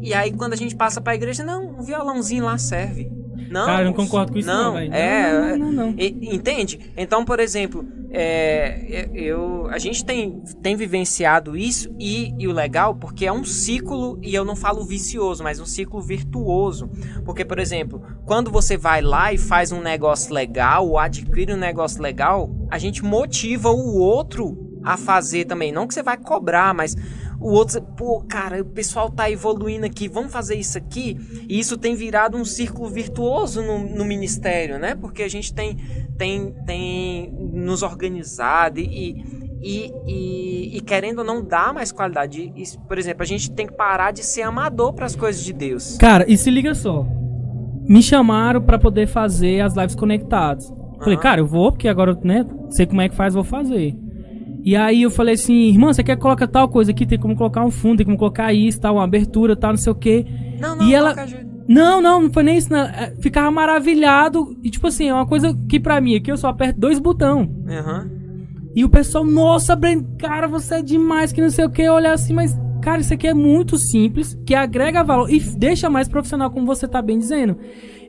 [0.00, 3.10] E aí quando a gente passa pra igreja, não, um violãozinho lá serve.
[3.54, 4.92] Não, Cara, eu não concordo com isso, não, não, velho.
[4.92, 5.94] é, Não, não, não, não.
[5.96, 6.80] e- Entende?
[6.96, 12.96] Então, por exemplo, é, eu, a gente tem, tem vivenciado isso e, e o legal,
[12.96, 16.90] porque é um ciclo, e eu não falo vicioso, mas um ciclo virtuoso.
[17.24, 21.56] Porque, por exemplo, quando você vai lá e faz um negócio legal, ou adquire um
[21.56, 25.70] negócio legal, a gente motiva o outro a fazer também.
[25.72, 26.94] Não que você vai cobrar, mas
[27.44, 31.14] o outro, pô, cara, o pessoal tá evoluindo aqui, vamos fazer isso aqui.
[31.46, 34.94] E isso tem virado um círculo virtuoso no, no ministério, né?
[34.94, 35.76] Porque a gente tem,
[36.16, 39.22] tem, tem nos organizado e,
[39.62, 42.50] e, e, e querendo ou não dar mais qualidade.
[42.56, 45.52] E, por exemplo, a gente tem que parar de ser amador para as coisas de
[45.52, 45.98] Deus.
[45.98, 47.06] Cara, e se liga só.
[47.86, 50.72] me chamaram pra poder fazer as lives conectadas.
[50.98, 51.22] Falei, Aham.
[51.22, 53.94] cara, eu vou, porque agora, né, sei como é que faz, vou fazer.
[54.64, 57.04] E aí eu falei assim, irmã, você quer que coloque tal coisa aqui?
[57.04, 59.92] Tem como colocar um fundo, tem como colocar isso, tal, uma abertura, tal, não sei
[59.92, 60.24] o quê.
[60.58, 61.14] Não, não, E ela-.
[61.68, 62.80] Não, não, não foi nem isso, não.
[62.80, 64.56] É, Ficava maravilhado.
[64.62, 67.48] E tipo assim, é uma coisa que pra mim aqui eu só aperto dois botões.
[67.68, 68.10] Aham.
[68.74, 72.12] E o pessoal, nossa, Breno, cara, você é demais, que não sei o que, olhar
[72.12, 76.50] assim, mas, cara, isso aqui é muito simples, que agrega valor e deixa mais profissional,
[76.50, 77.56] como você tá bem dizendo.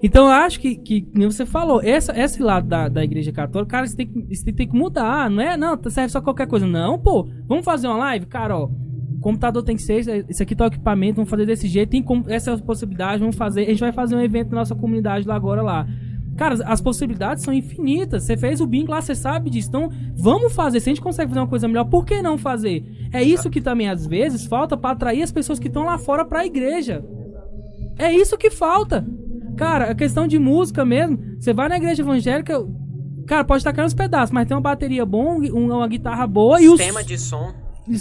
[0.05, 3.71] Então eu acho que, que como você falou, essa, esse lado da, da igreja católica,
[3.71, 5.57] cara, isso tem, que, isso tem que mudar, não é?
[5.57, 6.67] Não, serve só qualquer coisa.
[6.67, 8.27] Não, pô, vamos fazer uma live?
[8.27, 11.67] Cara, ó, o computador tem que ser, esse aqui tá o equipamento, vamos fazer desse
[11.67, 14.57] jeito, tem essa é a possibilidade, vamos fazer, a gente vai fazer um evento na
[14.57, 15.87] nossa comunidade lá agora lá.
[16.37, 18.25] Cara, as possibilidades são infinitas.
[18.25, 19.69] Você fez o bingo lá, você sabe disso.
[19.69, 20.81] Então, vamos fazer.
[20.81, 22.83] Se a gente consegue fazer uma coisa melhor, por que não fazer?
[23.11, 26.25] É isso que também, às vezes, falta pra atrair as pessoas que estão lá fora
[26.25, 27.03] pra igreja.
[27.97, 29.03] É isso que falta.
[29.55, 31.17] Cara, a questão de música mesmo.
[31.39, 32.65] Você vai na igreja evangélica.
[33.27, 36.61] Cara, pode estar caindo uns pedaços, mas tem uma bateria boa, um- uma guitarra boa
[36.61, 36.77] e os.
[36.79, 37.53] Sistema de som.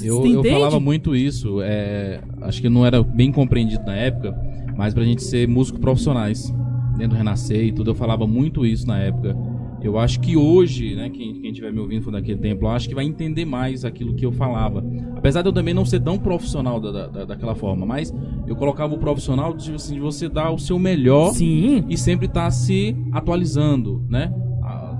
[0.03, 4.35] Eu, eu falava muito isso, é, acho que não era bem compreendido na época,
[4.77, 6.51] mas pra gente ser músicos profissionais,
[6.97, 9.37] dentro do Renascer e tudo, eu falava muito isso na época.
[9.85, 12.89] Eu acho que hoje, né, quem, quem tiver me ouvindo for daquele tempo, eu acho
[12.89, 14.82] que vai entender mais aquilo que eu falava.
[15.15, 18.12] Apesar de eu também não ser tão profissional da, da- daquela forma, mas
[18.47, 21.85] eu colocava o profissional de, assim, de você dar o seu melhor Sim.
[21.89, 24.32] e sempre estar se atualizando, né?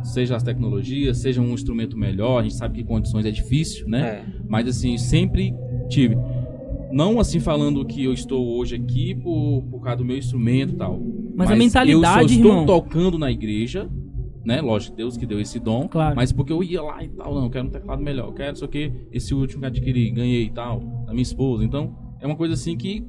[0.03, 4.01] Seja as tecnologias, seja um instrumento melhor, a gente sabe que condições é difícil, né?
[4.07, 4.25] É.
[4.47, 5.55] Mas assim, sempre
[5.89, 6.15] tive.
[6.93, 10.77] Não assim falando que eu estou hoje aqui por, por causa do meu instrumento e
[10.77, 11.01] tal.
[11.35, 12.67] Mas a mentalidade, eu só estou irmão.
[12.67, 13.89] tocando na igreja,
[14.45, 14.61] né?
[14.61, 15.89] Lógico, Deus que deu esse dom.
[15.89, 16.15] Claro.
[16.17, 18.55] Mas porque eu ia lá e tal, não, eu quero um teclado melhor, eu quero
[18.55, 21.65] isso aqui, esse último que adquiri, ganhei e tal, da minha esposa.
[21.65, 23.07] Então, é uma coisa assim que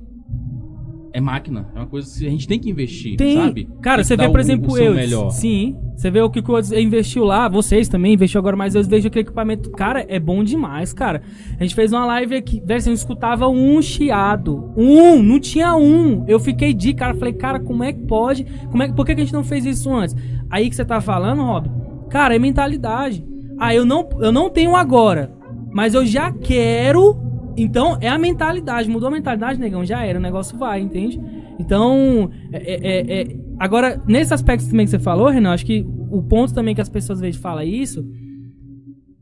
[1.17, 3.37] é máquina, é uma coisa que a gente tem que investir, Tem.
[3.37, 3.69] sabe?
[3.81, 4.93] Cara, Tem você vê, por exemplo, o eu.
[4.93, 5.29] melhor.
[5.29, 5.77] Sim.
[5.95, 9.07] Você vê o que o Codes investiu lá, vocês também investiu agora, mas eu vejo
[9.07, 9.71] aquele equipamento.
[9.71, 11.21] Cara, é bom demais, cara.
[11.57, 14.73] A gente fez uma live aqui, velho, você não escutava um chiado.
[14.75, 16.25] Um, não tinha um.
[16.27, 18.45] Eu fiquei de cara, falei, cara, como é que pode?
[18.69, 20.13] Como é, que- por que, que a gente não fez isso antes?
[20.49, 21.69] Aí que você tá falando, Rob,
[22.09, 23.25] cara, é mentalidade.
[23.57, 25.31] Ah, eu não, eu não tenho agora,
[25.73, 27.15] mas eu já quero.
[27.57, 28.89] Então, é a mentalidade.
[28.89, 30.19] Mudou a mentalidade, negão, já era.
[30.19, 31.21] O negócio vai, entende?
[31.59, 36.21] Então, é, é- é- agora, nesse aspecto também que você falou, Renan, acho que o
[36.21, 38.05] ponto também que as pessoas às vezes falam isso,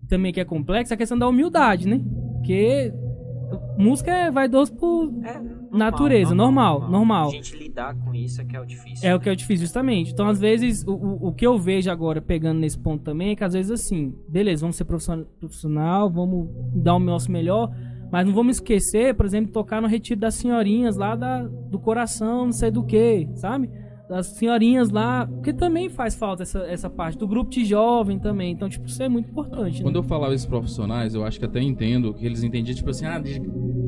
[0.07, 2.01] também que é complexo, é a questão da humildade, né?
[2.34, 2.91] Porque
[3.77, 5.05] música é vaidoso por.
[5.23, 7.27] É, normal, Natureza, normal, normal.
[7.27, 9.10] A gente lidar com isso é que é o difícil.
[9.10, 10.11] É o que é difícil, justamente.
[10.11, 13.35] Então, às vezes, o, o, o que eu vejo agora, pegando nesse ponto também, é
[13.35, 17.72] que às vezes assim, beleza, vamos ser profissional vamos dar o nosso melhor,
[18.14, 22.45] mas não vamos esquecer, por exemplo, tocar no retiro das senhorinhas lá da, do coração,
[22.45, 23.72] não sei do que, sabe?
[24.14, 28.52] Das senhorinhas lá, porque também faz falta essa, essa parte do grupo de jovem também.
[28.52, 29.81] Então, tipo, isso é muito importante.
[29.81, 29.99] Quando né?
[30.02, 33.19] eu falava esses profissionais, eu acho que até entendo que eles entendiam, tipo assim, ah,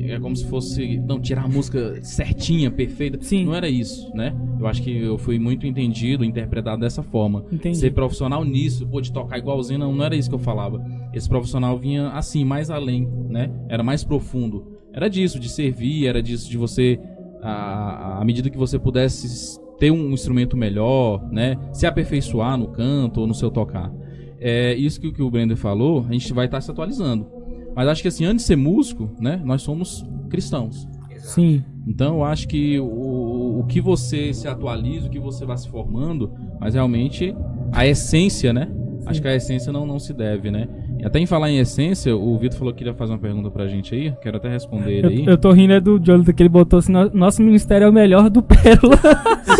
[0.00, 3.18] é como se fosse, não, tirar a música certinha, perfeita.
[3.20, 3.44] Sim.
[3.44, 4.34] Não era isso, né?
[4.58, 7.44] Eu acho que eu fui muito entendido, interpretado dessa forma.
[7.52, 7.78] Entendi.
[7.78, 10.84] Ser profissional nisso, pô, de tocar igualzinho, não, não era isso que eu falava.
[11.12, 13.48] Esse profissional vinha assim, mais além, né?
[13.68, 14.76] Era mais profundo.
[14.92, 16.98] Era disso, de servir, era disso, de você,
[17.40, 21.56] à medida que você pudesse ter um instrumento melhor, né?
[21.72, 23.92] Se aperfeiçoar no canto ou no seu tocar.
[24.38, 27.26] É isso que, que o Brenda falou, a gente vai estar se atualizando.
[27.74, 29.40] Mas acho que assim, antes de ser músico, né?
[29.44, 30.86] Nós somos cristãos.
[31.18, 31.62] Sim.
[31.86, 35.68] Então eu acho que o, o que você se atualiza, o que você vai se
[35.68, 37.34] formando, mas realmente
[37.72, 38.68] a essência, né?
[39.06, 40.66] Acho que a essência não, não se deve, né?
[40.98, 43.66] E até em falar em essência, o Vitor falou que queria fazer uma pergunta pra
[43.68, 44.12] gente aí.
[44.20, 45.20] Quero até responder ele aí.
[45.26, 47.88] Eu, eu tô rindo é do Jonathan que ele botou assim: "No- nosso ministério é
[47.88, 48.98] o melhor do Pérola.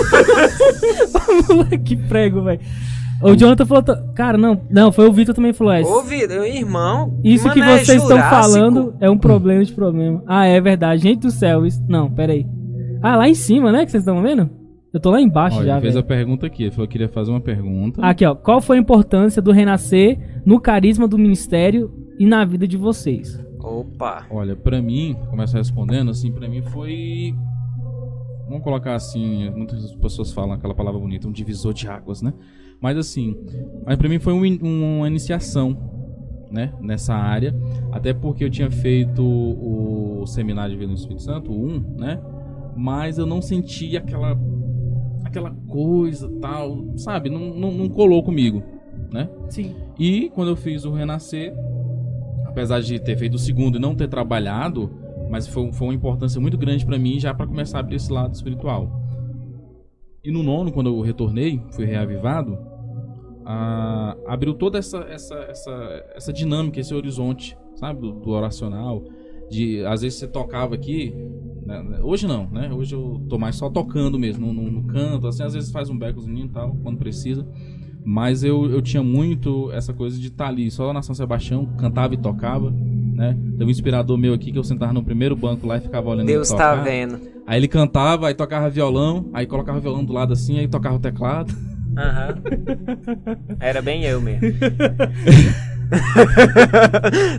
[1.84, 2.60] que prego, velho.
[3.22, 3.84] O Jonathan falou,
[4.14, 7.18] cara, não, não, foi o Vitor também que falou, é, Ô, vida, irmão.
[7.24, 10.22] isso que mano, é vocês estão falando é um problema de problema.
[10.26, 12.46] Ah, é verdade, gente do céu, isso, não, pera aí.
[13.02, 14.50] Ah, lá em cima, né, que vocês estão vendo?
[14.92, 16.04] Eu tô lá embaixo Ó, já, ele fez velho.
[16.04, 16.62] a pergunta aqui.
[16.62, 18.00] Ele falou que queria fazer uma pergunta.
[18.00, 22.66] Aqui, ó, qual foi a importância do renascer no carisma do ministério e na vida
[22.66, 23.38] de vocês?
[23.60, 24.24] Opa.
[24.30, 27.34] Olha, pra mim, começar respondendo, assim, pra mim foi.
[28.48, 32.32] Vamos colocar assim, muitas pessoas falam aquela palavra bonita, um divisor de águas, né?
[32.80, 33.36] Mas assim,
[33.84, 35.76] mas pra mim foi um in- uma iniciação,
[36.50, 36.72] né?
[36.80, 37.54] Nessa área.
[37.90, 42.20] Até porque eu tinha feito o, seminário de vida no Espírito Santo, o 1, né?
[42.76, 44.38] Mas eu não sentia aquela.
[45.24, 47.30] aquela coisa tal, sabe?
[47.30, 48.62] Não, não, não colou comigo,
[49.12, 49.28] né?
[49.48, 49.74] Sim.
[49.98, 51.54] E quando eu fiz o Renascer,
[52.44, 54.90] apesar de ter feito o segundo e não ter trabalhado,
[55.30, 58.12] mas foi, foi uma importância muito grande pra mim já pra começar a abrir esse
[58.12, 59.02] lado espiritual.
[60.22, 62.58] E no nono, quando eu retornei, fui reavivado,
[64.26, 69.04] abriu toda essa, essa, essa, essa dinâmica, esse horizonte, sabe, do, do oracional.
[69.48, 71.14] De, às vezes você tocava aqui,
[71.64, 72.72] né, hoje não, né?
[72.72, 75.88] Hoje eu tô mais só tocando mesmo, no, no, no canto, assim, às vezes faz
[75.88, 77.46] um becozinho e tal, quando precisa.
[78.04, 81.66] Mas eu, eu tinha muito essa coisa de estar tá ali, só na São Sebastião,
[81.76, 82.74] cantava e tocava,
[83.16, 83.36] né?
[83.56, 86.26] Tem um inspirador meu aqui que eu sentava no primeiro banco lá e ficava olhando
[86.26, 86.84] Deus ele tá tocar.
[86.84, 87.18] vendo.
[87.46, 90.96] Aí ele cantava, aí tocava violão, aí colocava o violão do lado assim, aí tocava
[90.96, 91.54] o teclado.
[91.96, 92.42] Aham.
[93.58, 94.46] Era bem eu mesmo.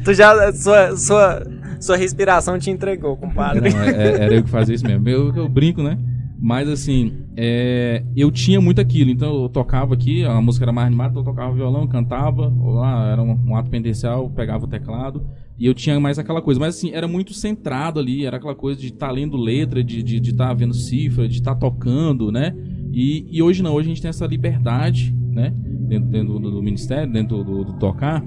[0.04, 0.52] tu já.
[0.54, 1.44] Sua, sua,
[1.80, 3.70] sua respiração te entregou, compadre.
[3.70, 5.08] Não, é- é- era eu que fazia isso mesmo.
[5.08, 5.98] Eu, eu brinco, né?
[6.40, 9.10] Mas assim, é, eu tinha muito aquilo.
[9.10, 13.12] Então eu tocava aqui, a música era mais animada, então eu tocava violão, cantava, lá
[13.12, 15.26] era um, um ato penitencial, pegava o teclado.
[15.58, 16.60] E eu tinha mais aquela coisa.
[16.60, 20.20] Mas assim, era muito centrado ali, era aquela coisa de estar lendo letra, de estar
[20.20, 22.56] de, estar vendo cifra, de estar tocando, né?
[22.94, 25.54] E, e hoje não, hoje a gente tem essa liberdade, né?
[25.56, 28.24] Dentro, dentro do, do ministério, dentro do, do tocar.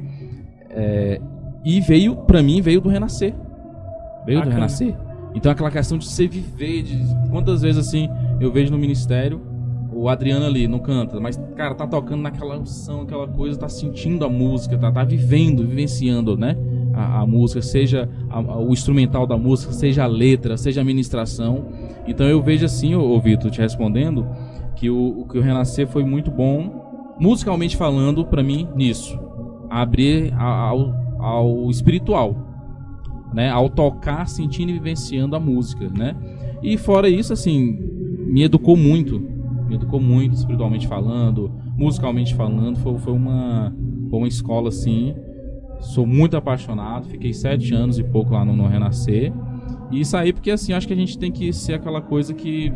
[0.71, 1.21] É,
[1.65, 3.35] e veio, pra mim, veio do renascer.
[4.27, 4.55] Veio do Bacana.
[4.55, 4.97] renascer.
[5.35, 6.99] Então aquela questão de você viver, de
[7.31, 8.09] quantas vezes assim
[8.41, 9.41] eu vejo no ministério
[10.01, 14.25] o Adriano ali não canta, mas cara, tá tocando naquela unção, aquela coisa, tá sentindo
[14.25, 16.57] a música, tá, tá vivendo, vivenciando, né?
[16.95, 20.85] A, a música, seja a- a- o instrumental da música, seja a letra, seja a
[20.85, 21.67] ministração.
[22.07, 24.27] Então eu vejo assim, ô, ô Vitor, te respondendo,
[24.77, 29.19] que o, que o Renascer foi muito bom, musicalmente falando, pra mim, nisso.
[29.69, 32.35] Abrir ao, ao espiritual
[33.33, 36.17] né, ao tocar, sentindo e vivenciando a música, né?
[36.63, 37.79] E fora isso, assim,
[38.27, 39.23] me educou muito,
[39.71, 43.73] me educou muito espiritualmente falando, musicalmente falando, foi, foi uma
[44.11, 45.15] foi uma escola assim.
[45.81, 49.33] Sou muito apaixonado, fiquei sete anos e pouco lá no, no Renascer
[49.91, 52.73] e saí porque assim acho que a gente tem que ser aquela coisa que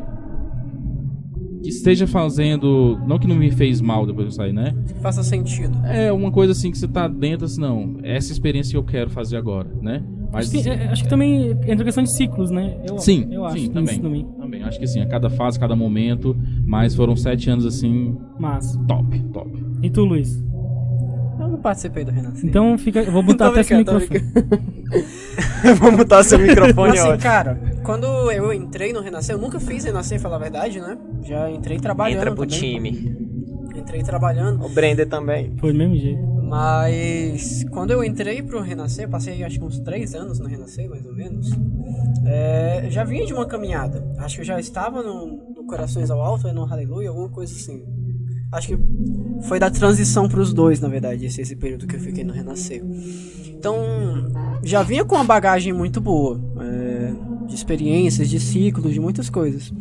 [1.63, 4.75] que esteja fazendo, não que não me fez mal depois de eu sair, né?
[4.87, 5.75] Que faça sentido.
[5.87, 9.09] É uma coisa assim que você tá dentro, assim, não, essa experiência que eu quero
[9.09, 10.05] fazer agora, né?
[10.35, 12.77] Mas Acho que, é, acho que também entra a questão de ciclos, né?
[12.89, 13.95] Eu, Sim, eu acho sim, também.
[13.95, 14.27] isso também.
[14.39, 16.37] Também, acho que sim, a cada fase, cada momento,
[16.67, 18.77] mas foram sete anos assim, Mas.
[18.89, 19.51] top, top.
[19.81, 20.43] E tu, Luiz?
[21.39, 22.49] Eu não participei do Renascer.
[22.49, 23.01] Então fica.
[23.01, 24.21] Eu vou botar até seu microfone.
[25.79, 30.21] Vamos botar seu microfone Assim, cara, quando eu entrei no Renascer, eu nunca fiz Renascer,
[30.21, 30.97] falar a verdade, né?
[31.23, 32.19] Já entrei trabalhando.
[32.19, 32.59] Entra pro também.
[32.59, 33.34] time.
[33.85, 34.65] Entrei trabalhando.
[34.65, 35.55] O Brender também.
[35.59, 36.21] Foi do mesmo jeito.
[36.43, 41.05] Mas quando eu entrei pro Renascer, passei acho que uns três anos no Renascer, mais
[41.05, 41.51] ou menos.
[42.27, 44.07] é, já vinha de uma caminhada.
[44.19, 47.85] Acho que eu já estava no, no Corações ao Alto, no Aleluia, alguma coisa assim.
[48.53, 48.79] Acho que
[49.49, 52.83] foi da transição pros dois, na verdade, esse, esse período que eu fiquei no Renascer.
[53.49, 53.77] Então,
[54.63, 56.41] já vinha com uma bagagem muito boa.
[56.61, 57.13] é,
[57.47, 59.73] de experiências, de ciclos, de muitas coisas.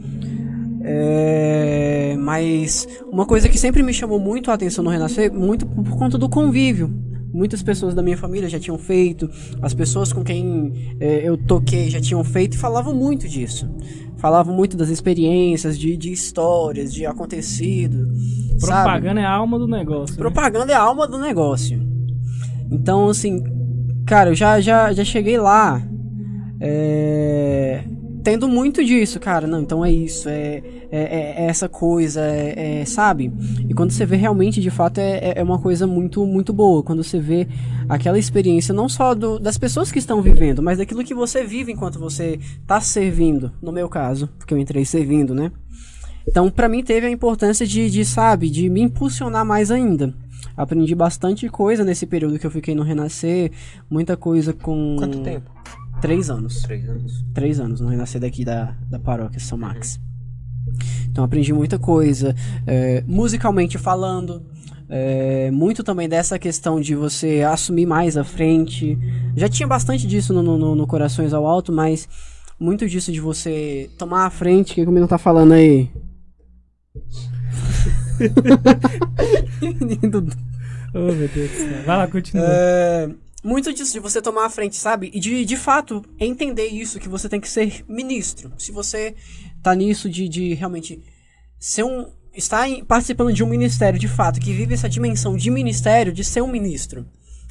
[0.84, 5.98] É, mas uma coisa que sempre me chamou muito a atenção no Renascer, muito por
[5.98, 6.94] conta do convívio.
[7.34, 9.28] Muitas pessoas da minha família já tinham feito,
[9.60, 13.68] as pessoas com quem é, eu toquei já tinham feito e falavam muito disso.
[14.18, 18.08] Falavam muito das experiências, de, de histórias, de acontecido.
[18.60, 18.84] sabe?
[18.84, 20.14] Propaganda é a alma do negócio.
[20.16, 20.20] né?
[20.20, 21.82] Propaganda é a alma do negócio.
[22.72, 23.44] Então, assim,
[24.06, 25.82] cara, eu já, já, já cheguei lá
[26.60, 27.84] é,
[28.24, 29.46] tendo muito disso, cara.
[29.46, 30.64] Não, então é isso, é,
[30.96, 31.00] é,
[31.42, 33.34] é- é essa coisa, é, é- sabe?
[33.68, 36.84] E quando você vê realmente, de fato, é, é- é uma coisa muito, muito boa.
[36.84, 37.48] Quando você vê
[37.90, 41.72] aquela experiência, não só do- das pessoas que estão vivendo, mas daquilo que você vive
[41.72, 43.52] enquanto você tá servindo.
[43.62, 45.52] No meu caso, porque eu entrei servindo, né?
[46.28, 50.14] Então, pra mim, teve a importância de, de, sabe, de me impulsionar mais ainda.
[50.56, 53.52] Aprendi bastante coisa nesse período que eu fiquei no Renascer,
[53.90, 54.96] muita coisa com.
[55.00, 55.50] Quanto tempo?
[56.02, 56.62] Três anos.
[56.62, 57.26] Três anos.
[57.34, 60.00] Três anos no Renascer daqui da, da paróquia São Max.
[61.10, 62.36] Então, aprendi muita coisa,
[62.66, 64.42] é, musicalmente falando.
[64.90, 68.98] é, muito também dessa questão de você assumir mais a frente.
[69.36, 72.08] Já tinha bastante disso no, no, no Corações ao Alto, mas
[72.60, 74.74] muito disso de você tomar a frente.
[74.74, 75.90] O que o menino tá falando aí?
[79.62, 80.28] Menino
[80.96, 81.84] Oh, meu Deus do céu.
[81.86, 82.46] Vai lá, continua.
[82.48, 83.10] É,
[83.44, 85.10] muito disso de você tomar a frente, sabe?
[85.12, 88.52] E de, de fato entender isso, que você tem que ser ministro.
[88.60, 89.16] Se você
[89.64, 91.02] tá nisso de, de realmente
[91.60, 92.08] ser um.
[92.36, 96.24] estar em- participando de um ministério de fato, que vive essa dimensão de ministério, de
[96.24, 97.06] ser um ministro.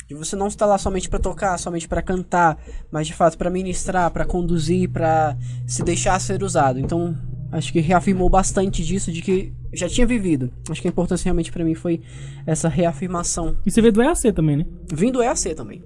[0.08, 2.58] De você não estar lá somente pra tocar, somente pra cantar,
[2.90, 5.36] mas de fato pra ministrar, pra conduzir, pra
[5.66, 6.78] se deixar ser usado.
[6.78, 7.16] Então,
[7.50, 10.52] acho que reafirmou bastante disso de que já tinha vivido.
[10.68, 12.02] Acho que a importância realmente pra mim foi
[12.46, 14.66] essa reafirmação E você veio do EAC também, né?
[14.92, 15.82] Vindo EAC também.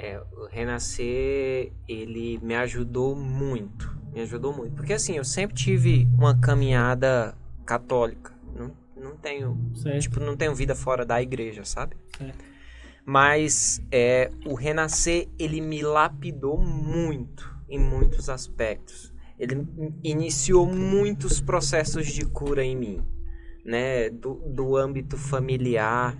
[0.00, 3.98] É, o Renascer, ele me ajudou muito.
[4.12, 4.76] Me ajudou muito.
[4.76, 8.32] Porque assim, eu sempre tive uma caminhada católica.
[8.56, 9.58] Não, não tenho.
[9.74, 10.02] Certo.
[10.02, 11.96] Tipo, não tenho vida fora da igreja, sabe?
[12.16, 12.44] Certo.
[13.04, 19.12] Mas é, o renascer, ele me lapidou muito em muitos aspectos.
[19.36, 19.66] Ele
[20.04, 23.02] iniciou muitos processos de cura em mim,
[23.64, 24.10] né?
[24.10, 26.16] Do, do âmbito familiar,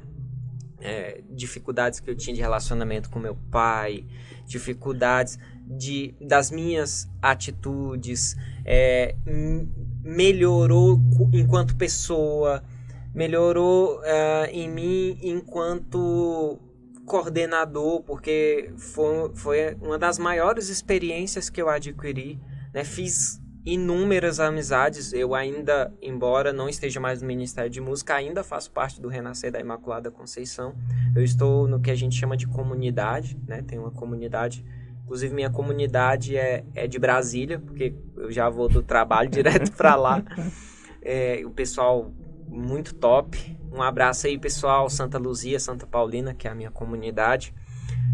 [0.81, 4.05] é, dificuldades que eu tinha de relacionamento com meu pai,
[4.47, 9.15] dificuldades de, das minhas atitudes, é,
[10.03, 11.01] melhorou
[11.33, 12.63] enquanto pessoa,
[13.15, 16.59] melhorou é, em mim enquanto
[17.05, 22.39] coordenador, porque foi, foi uma das maiores experiências que eu adquiri.
[22.73, 22.85] Né?
[22.85, 25.13] Fiz inúmeras amizades.
[25.13, 29.53] Eu ainda, embora não esteja mais no Ministério de Música, ainda faço parte do Renascer
[29.53, 30.75] da Imaculada Conceição.
[31.15, 33.63] Eu estou no que a gente chama de comunidade, né?
[33.63, 34.65] Tem uma comunidade.
[35.05, 39.95] Inclusive, minha comunidade é, é de Brasília, porque eu já vou do trabalho direto para
[39.95, 40.23] lá.
[41.03, 42.11] É, o pessoal
[42.49, 43.55] muito top.
[43.71, 44.89] Um abraço aí, pessoal.
[44.89, 47.55] Santa Luzia, Santa Paulina, que é a minha comunidade.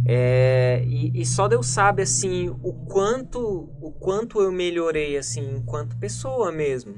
[0.06, 3.40] É, e, e só Deus sabe assim o quanto
[3.80, 6.96] o quanto eu melhorei assim enquanto pessoa mesmo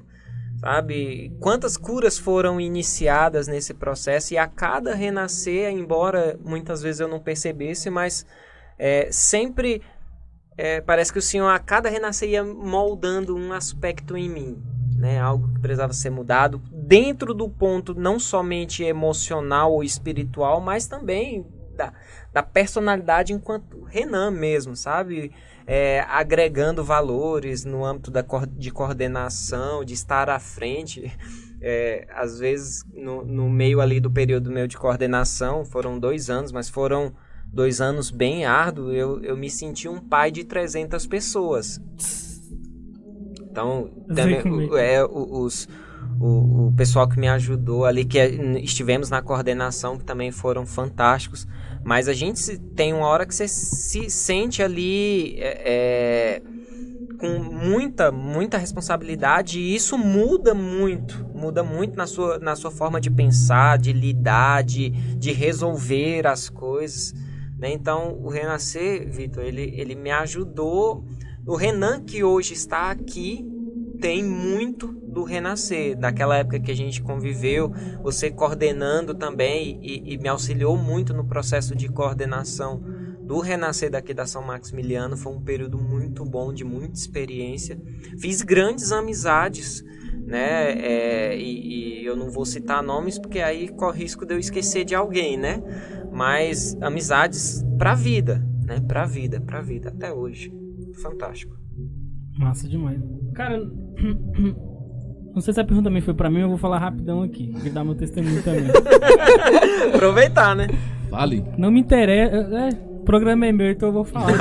[0.58, 1.36] sabe?
[1.40, 7.20] Quantas curas foram iniciadas nesse processo e a cada renascer embora muitas vezes eu não
[7.20, 8.26] percebesse mas
[8.78, 9.82] é, sempre
[10.56, 14.62] é, parece que o Senhor a cada renascer ia moldando um aspecto em mim
[14.98, 15.20] né?
[15.20, 21.46] Algo que precisava ser mudado dentro do ponto não somente emocional ou espiritual mas também
[21.76, 21.92] da,
[22.32, 25.30] da personalidade enquanto Renan mesmo, sabe?
[25.66, 28.24] É, agregando valores no âmbito da,
[28.56, 31.12] de coordenação, de estar à frente.
[31.60, 36.52] É, às vezes, no, no meio ali do período meu de coordenação, foram dois anos,
[36.52, 37.12] mas foram
[37.52, 41.80] dois anos bem árduos, eu, eu me senti um pai de 300 pessoas.
[43.50, 44.42] Então, também, é.
[44.44, 45.68] o- é, os,
[46.20, 48.28] o, o pessoal que me ajudou ali, que é-
[48.60, 51.46] estivemos na coordenação, que também foram fantásticos.
[51.86, 56.42] Mas a gente tem uma hora que você se sente ali é, é,
[57.16, 61.24] com muita, muita responsabilidade e isso muda muito.
[61.32, 66.48] Muda muito na sua, na sua forma de pensar, de lidar, de, de resolver as
[66.48, 67.14] coisas.
[67.56, 67.70] né?
[67.70, 71.04] Então, o Renascer, Vitor, ele, ele me ajudou.
[71.46, 73.48] O Renan que hoje está aqui
[74.00, 80.18] tem muito do Renascer, daquela época que a gente conviveu, você coordenando também e, e
[80.18, 82.82] me auxiliou muito no processo de coordenação
[83.22, 85.16] do Renascer daqui da São Maximiliano.
[85.16, 87.78] Foi um período muito bom, de muita experiência.
[88.18, 89.82] Fiz grandes amizades,
[90.24, 90.72] né?
[90.72, 94.84] É, e, e eu não vou citar nomes porque aí corre risco de eu esquecer
[94.84, 95.62] de alguém, né?
[96.12, 98.80] Mas amizades pra vida, né?
[98.86, 100.52] Pra vida, pra vida, até hoje.
[101.02, 101.65] Fantástico.
[102.38, 103.00] Massa demais.
[103.34, 103.58] Cara,
[105.34, 107.50] não sei se a pergunta também foi pra mim, eu vou falar rapidão aqui.
[107.52, 108.64] Vou dar meu testemunho também.
[109.94, 110.68] Aproveitar, né?
[111.10, 111.44] Vale.
[111.56, 112.36] Não me interessa.
[112.36, 114.32] É, o programa é meu, então eu vou falar.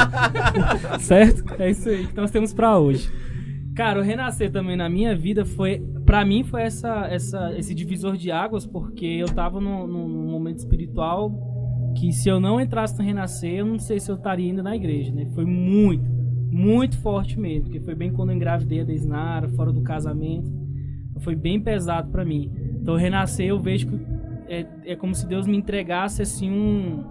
[1.00, 1.44] certo?
[1.58, 3.10] É isso aí que nós temos pra hoje.
[3.74, 5.80] Cara, o renascer também na minha vida foi.
[6.04, 11.32] Pra mim foi essa, essa, esse divisor de águas, porque eu tava num momento espiritual
[11.96, 14.76] que se eu não entrasse no renascer, eu não sei se eu estaria ainda na
[14.76, 15.26] igreja, né?
[15.34, 16.08] Foi muito,
[16.50, 17.64] muito forte mesmo.
[17.64, 20.50] Porque foi bem quando eu engravidei a Desnara, fora do casamento.
[21.20, 22.50] Foi bem pesado pra mim.
[22.80, 24.00] Então, renascer eu vejo que
[24.48, 27.04] é, é como se Deus me entregasse assim um.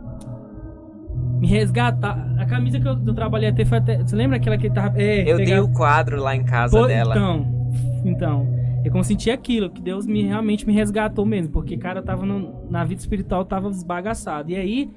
[1.39, 2.35] Me resgatar.
[2.37, 3.97] A camisa que eu, eu trabalhei até foi até.
[4.01, 4.99] Você lembra aquela que tava.
[5.01, 7.15] É, Eu tenho o quadro lá em casa Pô, dela.
[7.15, 7.69] Então,
[8.05, 8.59] então.
[8.83, 11.51] É como sentir aquilo, que Deus me realmente me resgatou mesmo.
[11.51, 14.49] Porque, cara, eu tava no- na vida espiritual, eu tava desbagaçado.
[14.51, 14.89] E aí,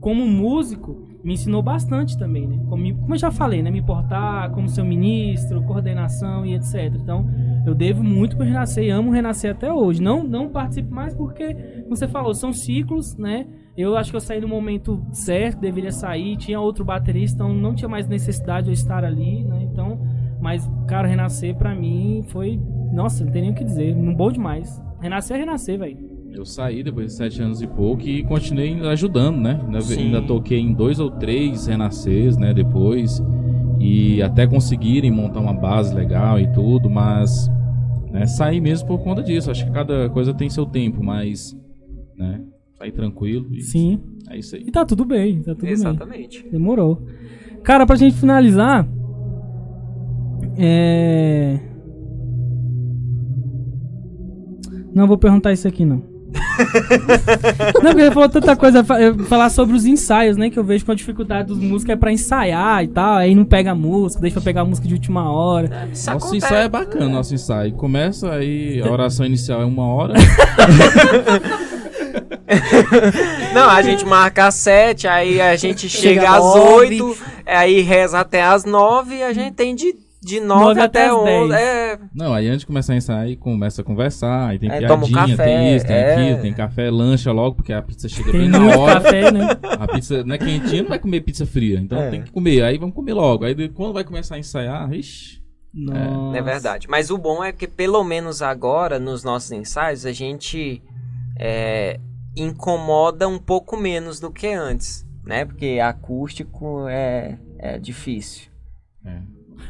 [0.00, 2.58] como músico, me ensinou bastante também, né?
[2.68, 3.70] Como, como eu já falei, né?
[3.70, 6.94] Me portar como seu ministro, coordenação e etc.
[6.94, 7.28] Então,
[7.64, 10.02] eu devo muito pro Renascer e amo Renascer até hoje.
[10.02, 13.46] Não, não participo mais porque, como você falou, são ciclos, né?
[13.76, 16.36] Eu acho que eu saí no momento certo, deveria sair.
[16.36, 19.62] Tinha outro baterista, então não tinha mais necessidade de eu estar ali, né?
[19.62, 20.00] Então,
[20.40, 22.60] mas, cara, Renascer pra mim foi.
[22.92, 23.94] Nossa, não tem nem o que dizer.
[23.94, 24.82] Bom demais.
[25.00, 26.11] Renascer é renascer, velho.
[26.34, 29.60] Eu saí depois de sete anos e pouco e continuei ajudando, né?
[29.64, 30.00] Ainda, Sim.
[30.04, 32.54] ainda toquei em dois ou três renascers, né?
[32.54, 33.22] Depois.
[33.78, 37.50] E até conseguirem montar uma base legal e tudo, mas
[38.10, 39.50] né, saí mesmo por conta disso.
[39.50, 41.56] Acho que cada coisa tem seu tempo, mas.
[42.16, 42.40] Né?
[42.78, 44.00] Saí tranquilo e Sim.
[44.28, 44.64] é isso aí.
[44.66, 45.72] E tá tudo bem, tá tudo bem.
[45.72, 46.48] Exatamente.
[46.50, 47.06] Demorou.
[47.62, 48.88] Cara, pra gente finalizar.
[50.56, 51.60] É.
[54.94, 56.11] Não vou perguntar isso aqui não.
[57.82, 58.84] Não, porque ele falou tanta coisa,
[59.28, 60.50] falar sobre os ensaios, né?
[60.50, 63.16] Que eu vejo com a dificuldade dos músicos é pra ensaiar e tal.
[63.16, 65.88] Aí não pega a música, deixa pra pegar a música de última hora.
[65.92, 66.36] Isso Nosso acontece.
[66.36, 67.72] ensaio é bacana, nosso ensaio.
[67.72, 70.14] Começa aí, a oração inicial é uma hora.
[73.54, 78.20] Não, a gente marca às sete, aí a gente chega, Chega às oito, aí reza
[78.20, 81.48] até às nove e a gente tem de, de nove, Nove até, até às onze.
[81.48, 81.60] dez.
[81.62, 84.74] É, Não, aí antes de começar a ensaiar, aí começa a conversar, aí tem É,
[84.76, 86.12] um piadinha, café, tem isso, tem é.
[86.14, 89.00] aquilo, tem café, lancha logo, porque a pizza chega Tem bem na hora.
[89.00, 89.48] café, né?
[89.80, 91.80] A pizza não é quentinha, não vai comer pizza fria.
[91.80, 92.10] Então É.
[92.10, 92.62] tem que comer.
[92.62, 93.44] Aí vamos comer logo.
[93.44, 95.42] Aí quando vai começar a ensaiar, ixi.
[95.74, 96.36] Nossa.
[96.38, 96.86] é verdade.
[96.88, 100.80] Mas o bom é que pelo menos agora, nos nossos ensaios, a gente
[101.36, 101.98] é,
[102.36, 105.44] incomoda um pouco menos do que antes, né?
[105.44, 108.52] Porque acústico é, é difícil.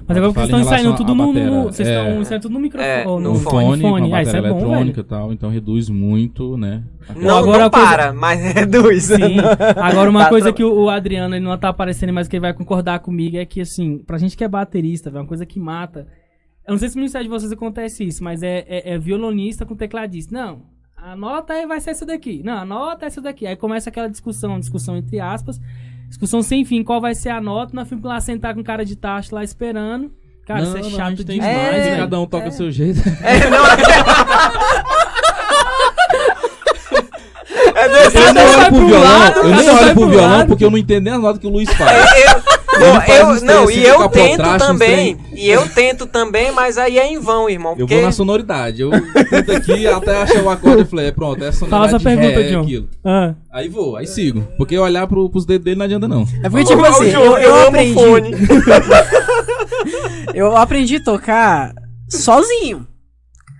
[0.07, 1.47] Mas agora vocês estão ensaiando tudo no, batera.
[1.51, 1.99] no- Vocês É.
[2.07, 2.91] estão ensaiando tudo no microfone.
[2.91, 4.95] É, ou no No fone, fone, com a Ah, isso é bom, velho.
[4.99, 5.33] e tal.
[5.33, 6.83] Então reduz muito, né?
[7.16, 9.05] Não, agora não a coisa- para, mas reduz.
[9.05, 9.37] Sim.
[9.77, 12.37] Agora, uma Tá coisa tra- que o o Adriano ele não tá aparecendo, mas que
[12.37, 15.47] ele vai concordar comigo é que, assim, pra gente que é baterista, velho, uma coisa
[15.47, 16.07] que mata.
[16.66, 19.65] Eu não sei se no ministério de vocês acontece isso, mas é, é, é violonista
[19.66, 20.33] com tecladista.
[20.35, 20.62] Não,
[20.97, 22.41] a nota aí vai ser essa daqui.
[22.45, 23.47] Não, a nota é essa daqui.
[23.47, 25.61] Aí começa aquela discussão, discussão entre aspas,
[26.13, 27.73] discussão sem fim, qual vai ser a nota.
[27.75, 30.13] Nós fomos lá sentar com cara de tacho lá esperando.
[30.47, 31.97] Cara, Não, isso é não, a chato gente tem demais, É, velho.
[31.99, 33.01] Cada um toca o seu jeito.
[33.23, 33.67] É, não,
[37.75, 40.71] é desse Eu nem olho pro violão, lado, eu nem olho pro violão porque eu
[40.71, 42.11] não entendo nem as notas que o Luiz faz.
[42.17, 45.16] Eu, Eu- não, e eu tento também.
[45.35, 47.73] E eu tento também, mas aí é em vão, irmão.
[47.73, 48.82] Eu Porque vou na sonoridade.
[48.82, 52.05] Eu tento aqui até achar o acorde e falei, é, pronto, essa Fala sonoridade essa
[52.05, 52.62] pergunta, ré, é John.
[52.62, 52.89] aquilo.
[53.05, 54.47] Ah, Aí vou, aí sigo.
[54.57, 56.27] Porque olhar pro, pros dedos dele não adianta não.
[56.43, 57.94] É porque, tipo assim, eu, eu aprendi.
[57.94, 58.31] fone.
[60.35, 61.73] Eu aprendi a tocar
[62.09, 62.86] sozinho.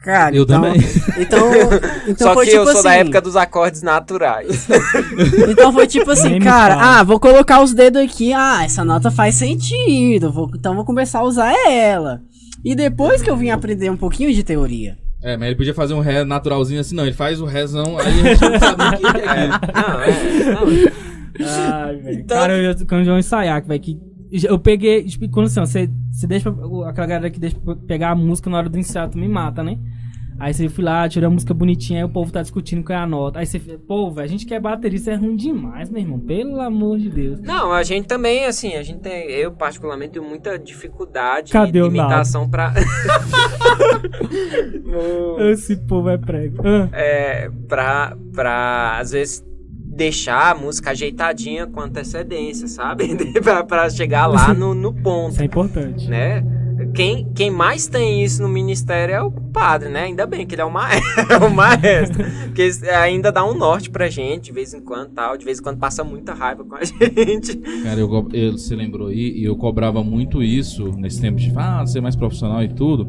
[0.03, 0.81] Cara, Eu então, também.
[1.19, 1.49] Então,
[2.09, 2.83] então Só foi que tipo eu sou assim.
[2.83, 4.67] da época dos acordes naturais.
[5.49, 6.99] Então foi tipo assim, cara, fala.
[7.01, 11.21] ah, vou colocar os dedos aqui, ah, essa nota faz sentido, vou, então vou começar
[11.21, 12.21] a usar ela.
[12.65, 14.97] E depois que eu vim aprender um pouquinho de teoria.
[15.23, 17.05] É, mas ele podia fazer um ré naturalzinho assim, não.
[17.05, 19.73] Ele faz o rézão, aí a gente não sabe o que que é aquilo.
[19.75, 20.93] Não, é, não.
[21.85, 22.21] Ai, velho.
[22.21, 23.99] Então- Cara, eu, quando eu ensaiar, velho, que
[24.45, 26.49] eu peguei, tipo, quando assim, você, você deixa,
[26.87, 29.63] aquela galera que deixa pra pegar a música na hora do ensaio, tu me mata,
[29.63, 29.79] né?
[30.39, 33.03] Aí você fui lá, tirou a música bonitinha, aí o povo tá discutindo qual é
[33.03, 33.39] a nota.
[33.39, 36.61] Aí você, pô, velho, a gente que é baterista é ruim demais, meu irmão, pelo
[36.61, 37.41] amor de Deus.
[37.41, 39.31] Não, a gente também, assim, a gente tem.
[39.31, 42.73] Eu, particularmente, tenho muita dificuldade Cadê de imitação pra.
[45.53, 46.63] Esse povo é prego.
[46.67, 49.45] Ah, é, pra, pra, às vezes,
[49.95, 53.15] deixar a música ajeitadinha com antecedência, sabe?
[53.43, 56.09] pra, pra chegar lá no, no ponto, isso é importante.
[56.09, 56.43] né?
[56.95, 60.03] Quem, quem mais tem isso no ministério é o padre, né?
[60.05, 62.25] Ainda bem que ele é o maestro, o maestro.
[62.47, 65.37] Porque ainda dá um norte pra gente, de vez em quando tal.
[65.37, 67.57] De vez em quando passa muita raiva com a gente.
[67.85, 71.87] Cara, eu, eu- você lembrou aí, e eu cobrava muito isso nesse tempo de ah,
[71.87, 73.07] ser mais profissional e tudo.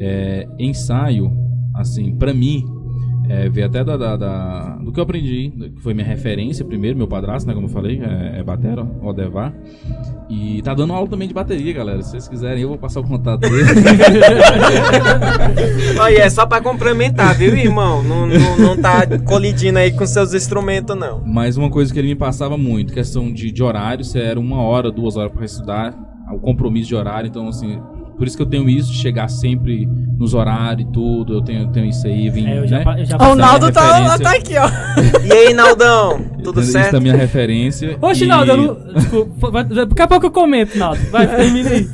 [0.00, 1.30] É, ensaio,
[1.76, 2.64] assim, pra mim,
[3.28, 6.96] é, veio até da, da- da- do que eu aprendi, que foi minha referência primeiro,
[6.96, 9.52] meu padrasto, né, como eu falei, é, é batera, Odevar.
[10.28, 12.02] E tá dando aula também de bateria, galera.
[12.02, 13.56] Se vocês quiserem, eu vou passar o contato dele.
[16.00, 18.02] Olha, é só pra complementar, viu, irmão?
[18.02, 21.22] Não, não, não tá colidindo aí com seus instrumentos, não.
[21.24, 24.60] Mas uma coisa que ele me passava muito, questão de, de horário, se era uma
[24.62, 25.94] hora, duas horas para estudar,
[26.32, 27.80] o compromisso de horário, então assim,
[28.16, 29.86] por isso que eu tenho isso de chegar sempre
[30.18, 33.00] nos horários e tudo, eu tenho, tenho isso aí, vim, É, eu já, né?
[33.00, 34.18] eu já o Naldo tá, referência.
[34.24, 35.26] tá aqui, ó.
[35.26, 36.20] E aí, Naldão?
[36.42, 36.94] Tudo Isso certo?
[36.94, 37.98] é a minha referência.
[38.00, 38.94] Oxe, e, Naldo, eu não...
[38.94, 41.00] Desculpa, vai- daqui a pouco eu comento, Naldo.
[41.10, 41.88] Vai, termina aí.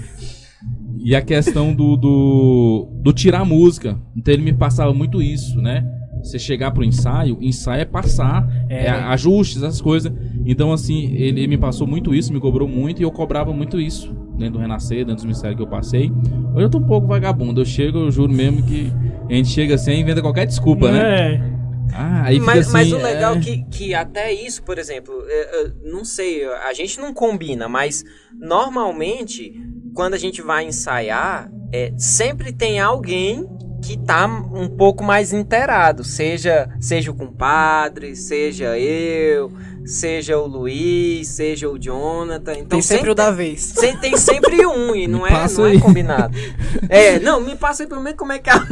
[1.03, 3.97] e a questão do, do, do tirar a música.
[4.17, 5.85] Então ele me passava muito isso, né?
[6.23, 8.87] Você chegar pro ensaio, ensaio é passar, É.
[8.87, 10.13] é, ajustes, essas coisas.
[10.45, 14.15] Então, assim, ele me passou muito isso, me cobrou muito, e eu cobrava muito isso
[14.41, 16.11] dentro do Renascer, dentro dos mistérios que eu passei.
[16.55, 18.93] Hoje eu tô um pouco vagabundo, eu chego, eu juro mesmo que
[19.29, 21.35] a gente chega assim e inventa qualquer desculpa, né?
[21.35, 21.61] É.
[21.93, 23.39] Ah, aí fica mas, assim, mas o legal é...
[23.39, 27.69] é que, que até isso, por exemplo, é, é, não sei, a gente não combina,
[27.69, 28.05] mas
[28.39, 29.53] normalmente,
[29.93, 33.47] quando a gente vai ensaiar, é, sempre tem alguém
[33.83, 39.51] que tá um pouco mais inteirado, seja, seja o compadre, seja eu,
[39.85, 42.53] seja o Luiz, seja o Jonathan.
[42.53, 43.61] Então Tem sempre o da vez.
[43.63, 46.37] Sem- tem sempre um e não, é, não é combinado.
[46.89, 48.63] É, não, me passa aí pelo menos como é que é a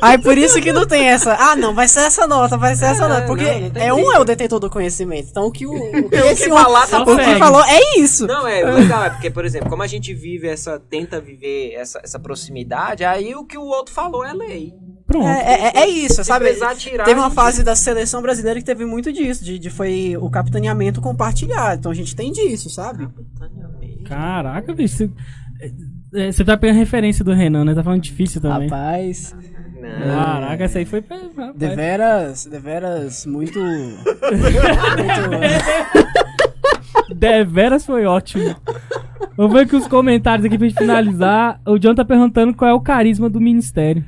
[0.00, 1.34] Aí por isso que não tem essa.
[1.34, 3.26] Ah, não, vai ser essa nota, vai ser essa É, nota.
[3.26, 5.28] Porque não, não é um é o detentor do conhecimento.
[5.30, 7.98] Então o que o, o que O que esse falar tá o que falou é
[7.98, 8.26] isso.
[8.26, 12.00] Não, é legal, é porque, por exemplo, como a gente vive essa, tenta viver essa,
[12.02, 14.72] essa proximidade, aí o que o outro falou é lei.
[15.08, 15.26] Pronto.
[15.26, 16.44] É, é, é isso, sabe?
[16.52, 20.28] teve a uma fase da seleção brasileira que teve muito disso, de, de foi o
[20.28, 21.78] capitaneamento compartilhado.
[21.78, 23.08] Então a gente tem disso, sabe?
[24.04, 24.96] Caraca, bicho.
[24.96, 25.10] Você,
[26.12, 27.74] é, você tá pegando referência do Renan, né?
[27.74, 28.68] Tá falando difícil também.
[28.68, 29.34] Rapaz,
[29.80, 30.14] Não.
[30.14, 31.02] Caraca, essa aí foi.
[31.08, 31.56] rapaz.
[31.56, 33.58] deveras, deveras muito.
[33.58, 33.98] muito
[37.16, 38.54] Deveras foi ótimo.
[39.38, 41.62] Vamos ver aqui os comentários aqui pra gente finalizar.
[41.66, 44.04] O John tá perguntando qual é o carisma do ministério.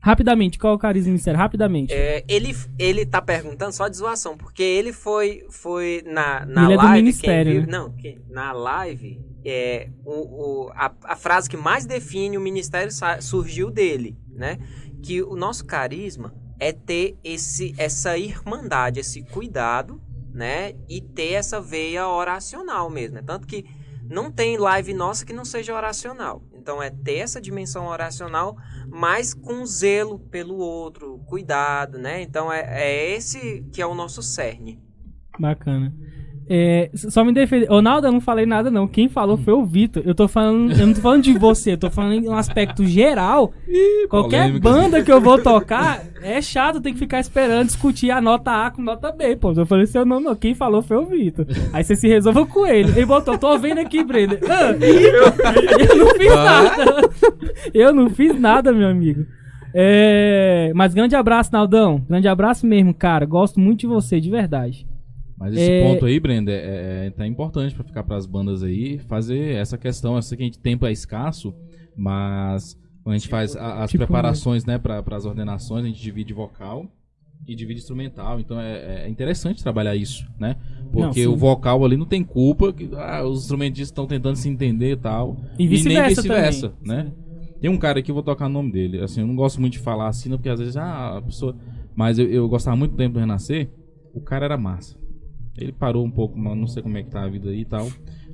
[0.00, 1.38] Rapidamente, qual é o carisma ministério?
[1.38, 1.92] Rapidamente.
[1.92, 6.72] É, ele, ele tá perguntando só de zoação, porque ele foi, foi na, na Ele
[6.72, 6.92] é do live.
[6.94, 7.66] quem ministério, viu- né?
[7.70, 7.94] Não,
[8.30, 10.12] na live, é, o,
[10.66, 12.90] o- a, a frase que mais define o ministério
[13.20, 14.58] surgiu dele, né?
[15.02, 20.00] Que o nosso carisma é ter esse, essa irmandade, esse cuidado,
[20.32, 20.72] né?
[20.88, 23.16] E ter essa veia oracional mesmo.
[23.16, 23.22] né?
[23.26, 23.64] Tanto que
[24.10, 26.42] não tem live nossa que não seja oracional.
[26.52, 28.56] Então é ter essa dimensão oracional,
[28.88, 32.20] mas com zelo pelo outro, cuidado, né?
[32.20, 34.82] Então é, é esse que é o nosso cerne.
[35.38, 35.94] Bacana.
[36.52, 37.68] É, só me defender.
[37.68, 38.88] Ronaldo, eu não falei nada, não.
[38.88, 40.02] Quem falou foi o Vitor.
[40.04, 40.72] Eu tô falando.
[40.72, 43.52] Eu não tô falando de você, eu tô falando em um aspecto geral.
[44.08, 44.60] Qualquer polêmicas.
[44.60, 48.70] banda que eu vou tocar é chato, tem que ficar esperando discutir a nota A
[48.72, 49.52] com nota B, pô.
[49.52, 50.34] Eu falei seu nome, não.
[50.34, 51.46] Quem falou foi o Vitor.
[51.72, 52.90] Aí você se resolva com ele.
[52.96, 54.40] Ele botou, tô vendo aqui, Brenda.
[54.48, 54.72] Ah,
[55.78, 57.10] eu não fiz nada.
[57.72, 59.24] Eu não fiz nada, meu amigo.
[59.72, 62.04] É, mas grande abraço, Naldão.
[62.08, 63.24] Grande abraço mesmo, cara.
[63.24, 64.89] Gosto muito de você, de verdade.
[65.40, 68.98] Mas esse É- ponto aí, Brenda, é, é tá importante pra ficar pras bandas aí
[68.98, 70.16] fazer essa questão.
[70.16, 71.54] Eu sei que a gente tempo é escasso,
[71.96, 76.00] mas quando a gente faz a- as tipo, preparações, né, para as ordenações, a gente
[76.00, 76.86] divide vocal
[77.48, 78.38] e divide instrumental.
[78.38, 80.56] Então é, é interessante trabalhar isso, né?
[80.92, 84.46] Porque Não, o vocal ali não tem culpa, que ah, os instrumentistas estão tentando se
[84.46, 85.38] entender e tal.
[85.58, 86.70] E vice-versa também.
[86.84, 87.12] né?
[87.60, 89.00] Tem um cara aqui, eu vou tocar o nome dele.
[89.00, 91.56] Assim, eu não gosto muito de falar assim, não, porque às vezes ah, a pessoa.
[91.94, 93.70] Mas eu, eu gostava muito do tempo do Renascer.
[94.12, 94.99] O cara era massa.
[95.60, 97.64] Ele parou um pouco, mas não sei como é que tá a vida aí e
[97.64, 97.86] tal.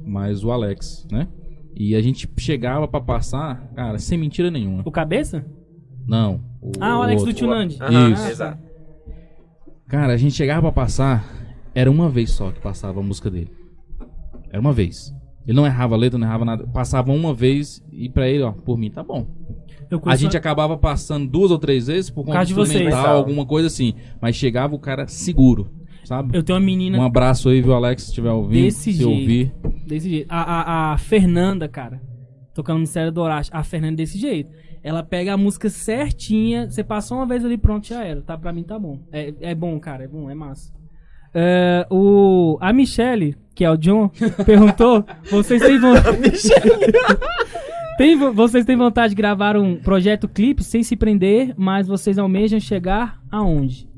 [0.05, 1.29] Mas o Alex, né?
[1.75, 4.83] E a gente chegava pra passar, cara, sem mentira nenhuma.
[4.85, 5.45] O cabeça?
[6.07, 6.41] Não.
[6.63, 7.37] O, Ah, o Alex do outro.
[7.37, 7.77] Tio Nandi.
[7.81, 8.29] Aham, Isso.
[8.29, 8.59] Exato.
[9.89, 11.25] Cara, a gente chegava pra passar,
[11.75, 13.51] era uma vez só que passava a música dele.
[14.51, 15.15] Era uma vez.
[15.47, 16.67] Ele não errava a letra, não errava nada.
[16.67, 19.27] Passava uma vez e pra ele, ó, por mim tá bom.
[19.89, 23.69] Eu A gente acabava passando duas ou três vezes por conta de instrumental, alguma coisa
[23.69, 23.95] assim.
[24.21, 25.71] Mas chegava o cara seguro,
[26.07, 26.37] sabe?
[26.37, 28.63] Eu tenho uma menina Um abraço aí, viu, Alex, se estiver ouvindo.
[28.63, 29.11] Desse se jeito.
[29.11, 29.53] ouvir.
[29.87, 30.27] desse jeito.
[30.31, 32.01] A, a, a Fernanda, cara,
[32.55, 33.55] tocando no Ministério do Horácio.
[33.55, 34.51] A Fernanda é desse jeito.
[34.83, 38.23] Ela pega a música certinha, você passou uma vez ali, pronto, já era.
[38.23, 39.01] Tá, pra mim tá bom.
[39.11, 40.73] É, é bom, cara, é bom, é massa.
[41.35, 44.09] É, o, a Michelle, que é o John,
[44.47, 46.19] perguntou: vocês têm vontade.
[47.97, 52.61] Tem vocês têm vontade de gravar um projeto clipe sem se prender, mas vocês almejam
[52.61, 53.89] chegar aonde?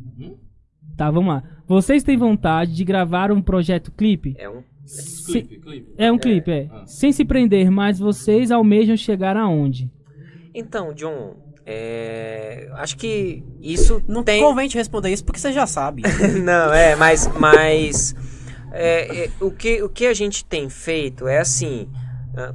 [0.99, 1.43] Tá, vamos lá.
[1.66, 4.35] Vocês têm vontade de gravar um projeto clipe?
[4.37, 5.61] É um Se-
[5.97, 6.69] é um clipe, é.
[6.87, 9.89] Sem se prender, mas vocês almejam chegar aonde?
[10.53, 14.43] Então, John, é, acho que isso Não tem.
[14.43, 16.03] convém te responder isso porque você já sabe.
[16.43, 18.15] Não, é, mas, mas
[18.73, 22.07] é, é, o, que, o que a gente tem feito é assim, ah,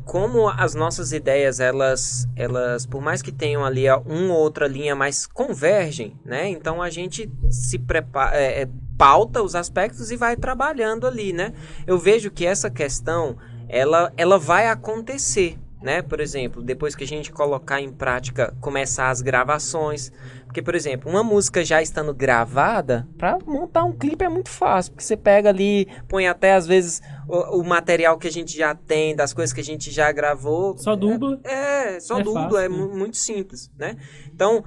[0.05, 4.95] como as nossas ideias, elas, elas, por mais que tenham ali uma ou outra linha,
[4.95, 6.47] mas convergem, né?
[6.49, 11.53] Então a gente se prepara, é, é, pauta os aspectos e vai trabalhando ali, né?
[11.85, 13.37] Eu vejo que essa questão,
[13.67, 16.01] ela, ela vai acontecer, né?
[16.01, 20.11] Por exemplo, depois que a gente colocar em prática, começar as gravações,
[20.45, 24.93] porque, por exemplo, uma música já estando gravada, pra montar um clipe é muito fácil,
[24.93, 28.73] porque você pega ali, põe até às vezes o, o material que a gente já
[28.73, 30.77] tem, das coisas que a gente já gravou.
[30.77, 31.39] Só dubla.
[31.43, 32.75] É, só É dubla, fácil, é né?
[32.77, 33.97] mu- muito simples, né?
[34.33, 34.63] Então,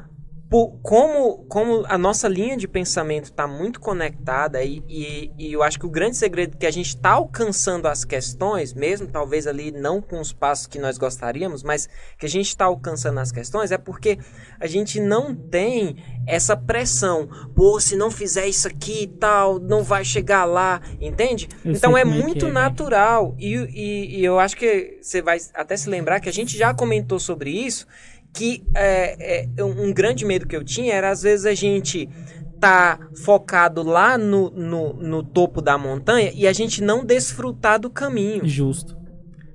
[0.49, 5.63] po- como, como a nossa linha de pensamento está muito conectada e, e, e eu
[5.63, 9.47] acho que o grande segredo é que a gente está alcançando as questões, mesmo talvez
[9.47, 13.33] ali não com os passos que nós gostaríamos, mas que a gente está alcançando as
[13.33, 14.19] questões é porque
[14.61, 15.97] a gente não tem
[16.27, 17.29] essa pressão.
[17.55, 21.49] Pô, se não fizer isso aqui e tal, não vai chegar lá, entende?
[21.65, 25.39] Eu então é é muito é, natural e, e, e eu acho que você vai
[25.55, 27.87] até se lembrar que a gente já comentou sobre isso
[28.37, 32.07] que é, é, um grande medo que eu tinha era às vezes a gente
[32.61, 37.89] tá focado lá no, no, no topo da montanha e a gente não desfrutar do
[37.89, 38.95] caminho, Justo.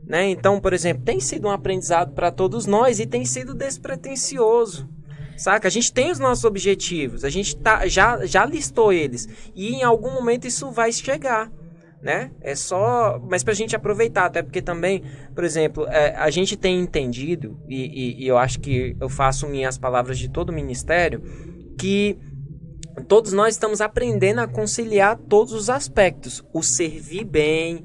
[0.05, 0.29] né?
[0.29, 4.89] Então, por exemplo, tem sido um aprendizado para todos nós e tem sido despretensioso.
[5.37, 5.67] Saca?
[5.67, 9.27] A gente tem os nossos objetivos, a gente tá, já, já listou eles.
[9.55, 11.51] E em algum momento isso vai chegar.
[12.01, 12.31] Né?
[12.41, 13.19] É só.
[13.29, 15.03] Mas pra gente aproveitar, até porque também,
[15.35, 17.75] por exemplo, é, a gente tem entendido, e,
[18.21, 21.21] e- e eu acho que eu faço minhas palavras de todo o ministério,
[21.77, 22.17] que
[23.07, 26.43] todos nós estamos aprendendo a conciliar todos os aspectos.
[26.53, 27.83] O servir bem,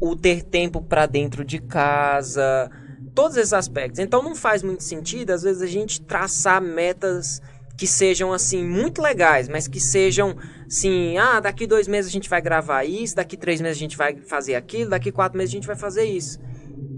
[0.00, 2.70] o ter tempo para dentro de casa,
[3.14, 3.98] todos esses aspectos.
[3.98, 7.40] Então não faz muito sentido, às vezes, a gente traçar metas
[7.76, 10.34] que sejam assim muito legais, mas que sejam
[10.66, 13.96] assim, ah, daqui dois meses a gente vai gravar isso, daqui três meses a gente
[13.96, 16.40] vai fazer aquilo, daqui quatro meses a gente vai fazer isso.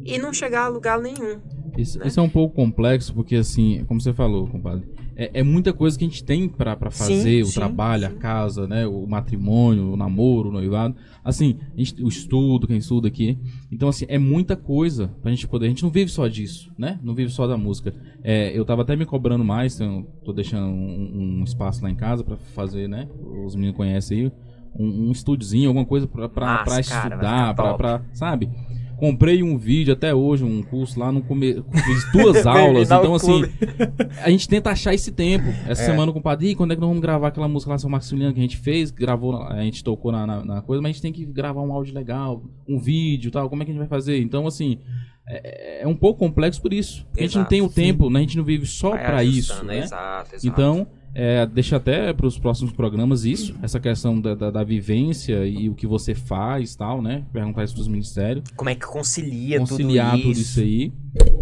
[0.04, 1.40] E não chegar a lugar nenhum.
[1.76, 2.06] Isso, né?
[2.06, 4.84] isso é um pouco complexo, porque assim, como você falou, compadre,
[5.16, 8.06] é, é muita coisa que a gente tem pra, pra fazer, Sim, o sim, trabalho,
[8.06, 10.96] a casa, né, o matrimônio, o namoro, o noivado,
[11.28, 13.38] assim, gente- o estudo, quem estuda aqui,
[13.70, 16.98] então assim, é muita coisa pra gente poder, a gente não vive só disso, né,
[17.02, 17.94] não vive só da música,
[18.24, 21.94] É, eu tava até me cobrando mais, então, tô deixando um, um espaço lá em
[21.94, 23.08] casa pra fazer, né,
[23.46, 24.32] os meninos conhecem aí,
[24.74, 28.48] um, um estúdiozinho, alguma coisa pra, pra, Massa, pra cara, estudar, ficar pra, pra, sabe...
[28.98, 31.62] Comprei um vídeo até hoje, um curso lá, no come...
[31.84, 33.42] fiz duas aulas, então assim,
[34.22, 35.46] a gente tenta achar esse tempo.
[35.68, 35.86] Essa É.
[35.86, 37.88] semana com o Padre, "Ih, quando é que nós vamos gravar aquela música lá, São
[37.88, 40.92] Maximiliano, que a gente fez, gravou, a gente tocou na, na, na coisa, mas a
[40.94, 43.74] gente tem que gravar um áudio legal, um vídeo e tal, como é que a
[43.74, 44.20] gente vai fazer?
[44.20, 44.78] Então, assim,
[45.28, 47.04] é, é um pouco complexo por isso.
[47.06, 48.18] Porque a gente não Exato, tem o tempo, né?
[48.18, 49.78] A gente não vive só Vai pra isso, né?
[49.80, 50.46] Exato, exato.
[50.46, 55.46] Então, é, deixa até para os próximos programas isso, essa questão da, da, da vivência
[55.46, 57.24] e o que você faz tal, né?
[57.32, 60.40] Perguntar isso pros ministérios Como é que concilia, conciliar tudo tudo isso?
[60.40, 60.92] isso aí.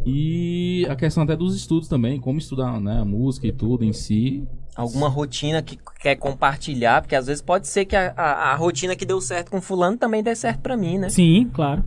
[0.05, 3.93] E a questão até dos estudos também, como estudar né, a música e tudo em
[3.93, 4.47] si.
[4.75, 8.95] Alguma rotina que quer compartilhar, porque às vezes pode ser que a, a, a rotina
[8.95, 11.09] que deu certo com fulano também dê certo pra mim, né?
[11.09, 11.83] Sim, claro,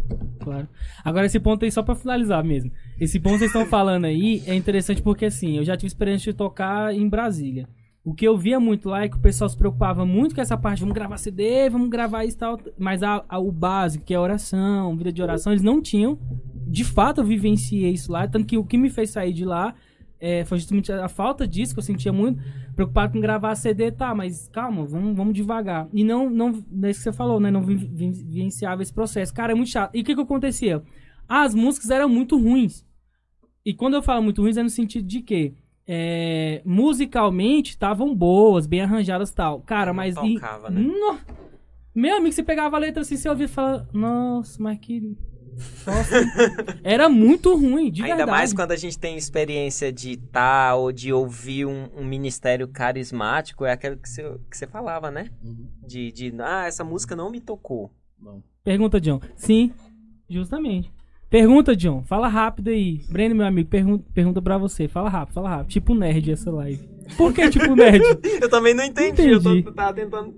[0.50, 0.68] claro.
[1.04, 2.72] Agora esse ponto aí só pra finalizar mesmo.
[3.00, 6.32] Esse ponto que vocês estão falando aí é interessante porque assim, eu já tive experiência
[6.32, 7.68] de tocar em Brasília.
[8.04, 10.58] O que eu via muito lá é que o pessoal se preocupava muito com essa
[10.58, 14.14] parte, vamos gravar CD, vamos gravar isso e tal, mas a, a- o básico, que
[14.14, 16.18] é oração, vida de oração, eles não tinham.
[16.66, 19.76] De fato, eu vivenciei isso lá, tanto que o que me fez sair de lá
[20.20, 22.42] é, foi justamente a falta disso que eu sentia muito,
[22.76, 25.88] preocupado com gravar CD, tá, mas calma, vamos, vamos devagar.
[25.94, 26.50] E não, não,
[26.84, 29.34] é isso que você falou, né, não vi- vi- vivenciava esse processo.
[29.34, 29.96] Cara, é muito chato.
[29.96, 30.82] E o que que acontecia?
[31.28, 32.86] As músicas eram muito ruins.
[33.66, 35.54] E quando eu falo muito ruins é no sentido de que
[35.88, 39.62] é, musicalmente estavam boas, bem arranjadas e tal.
[39.62, 40.16] Cara, mas...
[40.18, 40.82] e- tocava, né?
[40.82, 41.18] No-
[41.96, 45.16] Meu amigo, você pegava a letra assim, você ouvia e falava, nossa, mas que...
[45.86, 46.16] Nossa,
[46.84, 48.32] era muito ruim, de Ainda verdade.
[48.38, 53.66] mais quando a gente tem experiência de estar ou de ouvir um, um ministério carismático,
[53.66, 55.30] é aquilo que você, que você falava, né?
[55.86, 57.92] De, de, ah, essa música não me tocou.
[58.64, 59.20] Pergunta, John.
[59.36, 59.72] Sim,
[60.30, 60.92] justamente.
[61.30, 62.04] Pergunta, John.
[62.04, 63.02] Fala rápido aí.
[63.10, 64.88] Breno, meu amigo, pergunta, pergunta pra você.
[64.88, 65.70] Fala rápido, fala rápido.
[65.70, 66.90] Tipo nerd essa live.
[67.16, 68.04] Por que tipo nerd?
[68.42, 69.48] Eu também não entendi, Entendi.
[69.60, 70.34] eu tô, tava tentando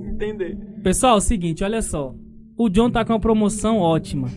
[0.00, 0.56] entender.
[0.82, 2.14] Pessoal, é o seguinte, olha só.
[2.56, 4.28] O John tá com uma promoção ótima.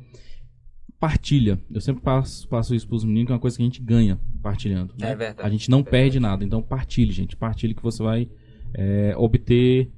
[0.99, 1.57] Partilha.
[1.71, 4.19] Eu sempre passo, passo isso pros meninos, que é uma coisa que a gente ganha
[4.43, 4.93] partilhando.
[4.99, 5.11] né?
[5.11, 5.47] É verdade.
[5.47, 7.35] A gente não perde nada, então partilhe, gente.
[7.37, 8.29] Partilhe que você vai
[8.73, 9.89] é, obter,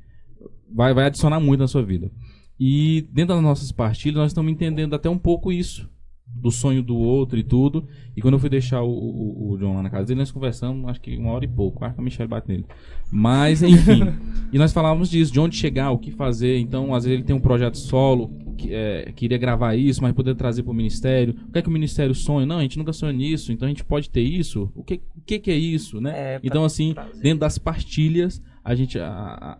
[0.71, 2.11] vai, vai adicionar muito na sua vida.
[2.59, 5.89] E dentro das nossas partilhas, nós estamos entendendo até um pouco isso.
[6.35, 7.87] Do sonho do outro e tudo.
[8.15, 10.89] E quando eu fui deixar o, o, o John lá na casa dele, nós conversamos,
[10.89, 11.79] acho que uma hora e pouco.
[11.79, 12.65] Quase que a Michelle bate nele.
[13.11, 14.01] Mas, enfim.
[14.51, 16.57] e nós falávamos disso, de onde chegar, o que fazer.
[16.59, 20.35] Então, às vezes ele tem um projeto solo, que, é, queria gravar isso, mas poder
[20.35, 21.35] trazer para o ministério.
[21.47, 22.45] O que é que o ministério sonha?
[22.45, 24.71] Não, a gente nunca sonha nisso, então a gente pode ter isso.
[24.75, 26.11] O que, o que, que é isso, né?
[26.35, 27.21] É, então, assim, trazer.
[27.21, 29.07] dentro das partilhas, a gente a-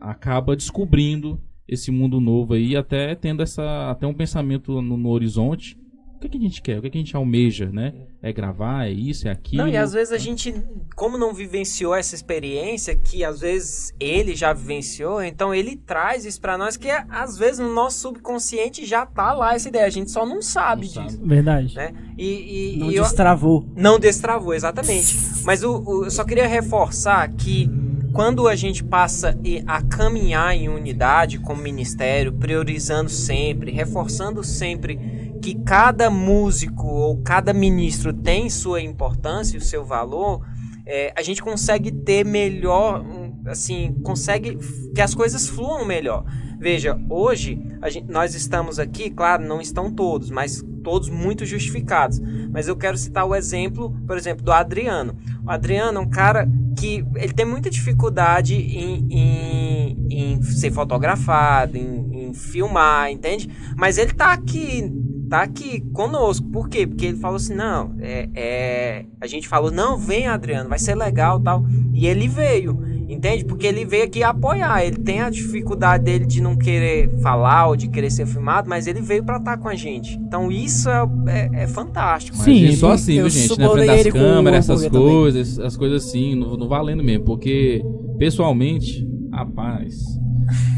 [0.02, 5.10] a- acaba descobrindo esse mundo novo aí, até tendo essa, até um pensamento no, no
[5.10, 5.78] horizonte.
[6.24, 6.80] Que, que a gente quer?
[6.80, 7.94] O que, que a gente almeja, né?
[8.26, 9.64] É gravar, é isso, é aquilo.
[9.64, 10.56] Não, e às vezes a gente,
[10.96, 16.40] como não vivenciou essa experiência, que às vezes ele já vivenciou, então ele traz isso
[16.40, 19.90] pra nós, que é, às vezes no nosso subconsciente já tá lá essa ideia, a
[19.90, 21.20] gente só não sabe Não disso.
[21.22, 21.76] Verdade.
[21.76, 21.94] Né?
[22.18, 23.68] E, e- Não e eu- destravou.
[23.76, 25.18] Não destravou, exatamente.
[25.44, 27.70] Mas o, o- eu só queria reforçar que
[28.14, 34.98] quando a gente passa e- a caminhar em unidade como ministério, priorizando sempre, reforçando sempre
[35.42, 40.46] que cada músico ou cada ministro tem sua importância o seu valor,
[40.86, 43.04] é, a gente consegue ter melhor,
[43.48, 44.58] assim, consegue
[44.94, 46.24] que as coisas fluam melhor.
[46.60, 52.22] Veja, hoje gente- nós estamos aqui, claro, não estão todos, mas todos muito justificados.
[52.52, 55.16] Mas eu quero citar o exemplo, por exemplo, do Adriano.
[55.46, 61.78] O Adriano é um cara que ele tem muita dificuldade em, em- em ser fotografado,
[61.78, 63.50] em, em filmar, entende?
[63.78, 64.90] Mas ele tá aqui,
[65.34, 66.46] tá aqui conosco.
[66.48, 66.86] Por quê?
[66.86, 70.94] Porque ele falou assim, não, é, é- a gente falou, não, vem Adriano, vai ser
[70.94, 71.66] legal, tal.
[71.92, 72.78] E ele veio.
[73.10, 73.44] Entende?
[73.44, 74.86] Porque ele veio aqui apoiar.
[74.86, 78.86] Ele tem a dificuldade dele de não querer falar ou de querer ser filmado, mas
[78.86, 80.18] ele veio pra estar com a gente.
[80.18, 82.38] Então isso é, é- é fantástico.
[82.38, 83.58] Mas Sim, é só assim, viu, gente?
[83.58, 85.16] Na frente das câmeras, essas hambúrguer também.
[85.16, 87.26] coisas, as coisas assim, não, não valendo mesmo.
[87.26, 87.84] Porque,
[88.20, 89.98] pessoalmente, rapaz,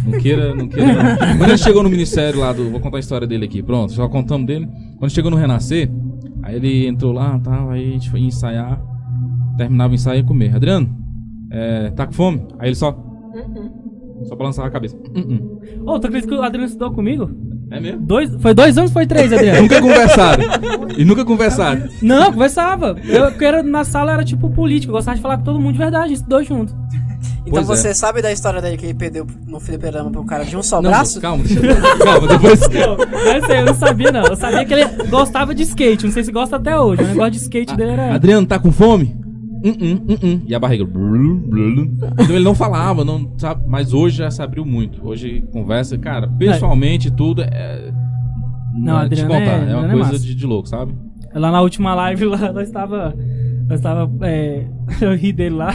[0.06, 0.94] não queira, não queira.
[0.94, 1.38] não.
[1.38, 2.70] Quando ele chegou no ministério lá do.
[2.70, 4.68] Vou contar a história dele aqui, pronto, só contamos dele.
[4.98, 5.90] Quando chegou no Renascer,
[6.44, 8.80] aí ele entrou lá tal, aí a gente foi ensaiar,
[9.58, 10.56] terminava o ensaio e comer.
[10.56, 10.90] Adriano,
[11.52, 12.46] é, tá com fome?
[12.60, 12.92] Aí ele só.
[14.24, 14.96] Só balançava a cabeça.
[14.96, 17.30] "Uh-uh." Ô, tu acredita que o Adriano estudou comigo?
[17.72, 18.02] É mesmo?
[18.02, 19.64] Dois, foi dois anos, foi três, Adriano?
[19.64, 20.44] Nunca conversaram.
[20.98, 21.88] E nunca conversaram.
[22.02, 22.96] Não, conversava.
[23.04, 25.74] Eu, porque era, na sala era tipo político, eu gostava de falar com todo mundo
[25.74, 26.76] de verdade, estudou junto.
[27.48, 27.76] Então Pois é.
[27.76, 30.82] você sabe da história dele que ele perdeu no fliperama pro cara de um só
[30.82, 31.22] Não, braço?
[31.22, 31.76] calma, deixa eu...
[32.04, 32.60] Calma, depois.
[32.62, 34.26] Não, não sei, eu não sabia não.
[34.26, 37.04] Eu sabia que ele gostava de skate, não sei se gosta até hoje.
[37.04, 38.16] O negócio de skate dele era...
[38.16, 39.16] Adriano, tá com fome?
[39.64, 40.42] Uh -uh, uh -uh.
[40.48, 40.84] E a barriga.
[40.84, 45.08] Então ele não falava, não sabe, mas hoje já se abriu muito.
[45.08, 47.92] Hoje conversa, cara, pessoalmente tudo é.
[48.76, 50.20] Não, é, te Adriano contar, é- é, uma Adriano é coisa massa.
[50.20, 50.94] de, de louco, sabe?
[51.34, 53.16] Lá na última live, lá, nós tava.
[53.68, 54.12] Nós tava.
[54.26, 54.68] É,
[55.02, 55.72] eu ri dele lá.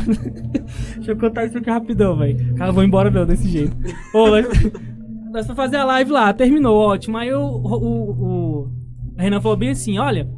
[0.97, 2.55] Deixa eu contar isso aqui rapidão, velho.
[2.55, 3.77] Cara, vou embora não, desse jeito.
[4.15, 4.47] Ô, nós,
[5.33, 7.17] nós fomos fazer a live lá, terminou, ótimo.
[7.17, 8.71] Aí o, o, o
[9.17, 10.29] Renan falou bem assim: olha,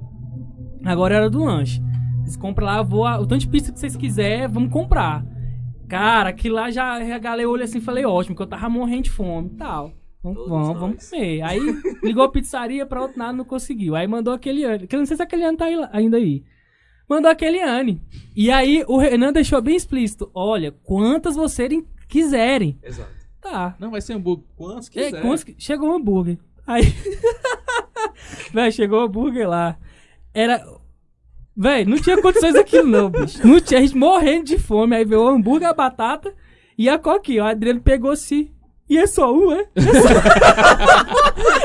[0.85, 1.83] agora é hora do lanche.
[2.23, 5.25] Vocês compram lá, vou, o tanto de pizza que vocês quiserem, vamos comprar.
[5.89, 9.03] Cara, aquilo lá já regalei o olho assim e falei, ótimo, que eu tava morrendo
[9.03, 9.93] de fome e tal.
[10.23, 11.43] Vamos, vamos, vamos comer.
[11.43, 11.61] Aí
[12.03, 13.97] ligou a pizzaria pra outro lado, não conseguiu.
[13.97, 14.87] Aí mandou aquele ano.
[14.87, 16.45] Que eu não sei se aquele ano tá ainda aí.
[17.13, 18.01] Mandou aquele ano.
[18.35, 22.79] E aí o Renan deixou bem explícito: olha, quantas vocês quiserem.
[22.83, 23.11] Exato.
[23.39, 23.77] Tá.
[23.79, 24.47] Não, vai ser hambúrguer.
[24.57, 25.21] Quantos É, quiser.
[25.21, 26.39] quantos Chegou o hambúrguer.
[26.67, 26.85] Aí.
[28.55, 29.77] Véi, chegou o hambúrguer lá.
[30.33, 30.65] Era.
[31.55, 33.47] Véi, não tinha condições daquilo, não, bicho.
[33.47, 34.97] Não tinha, a gente morrendo de fome.
[34.97, 36.35] Aí veio o hambúrguer, a batata
[36.79, 37.43] e a coquinha.
[37.45, 38.51] O Adriano pegou assim.
[38.93, 39.67] E é só um, é?
[39.75, 40.09] É só-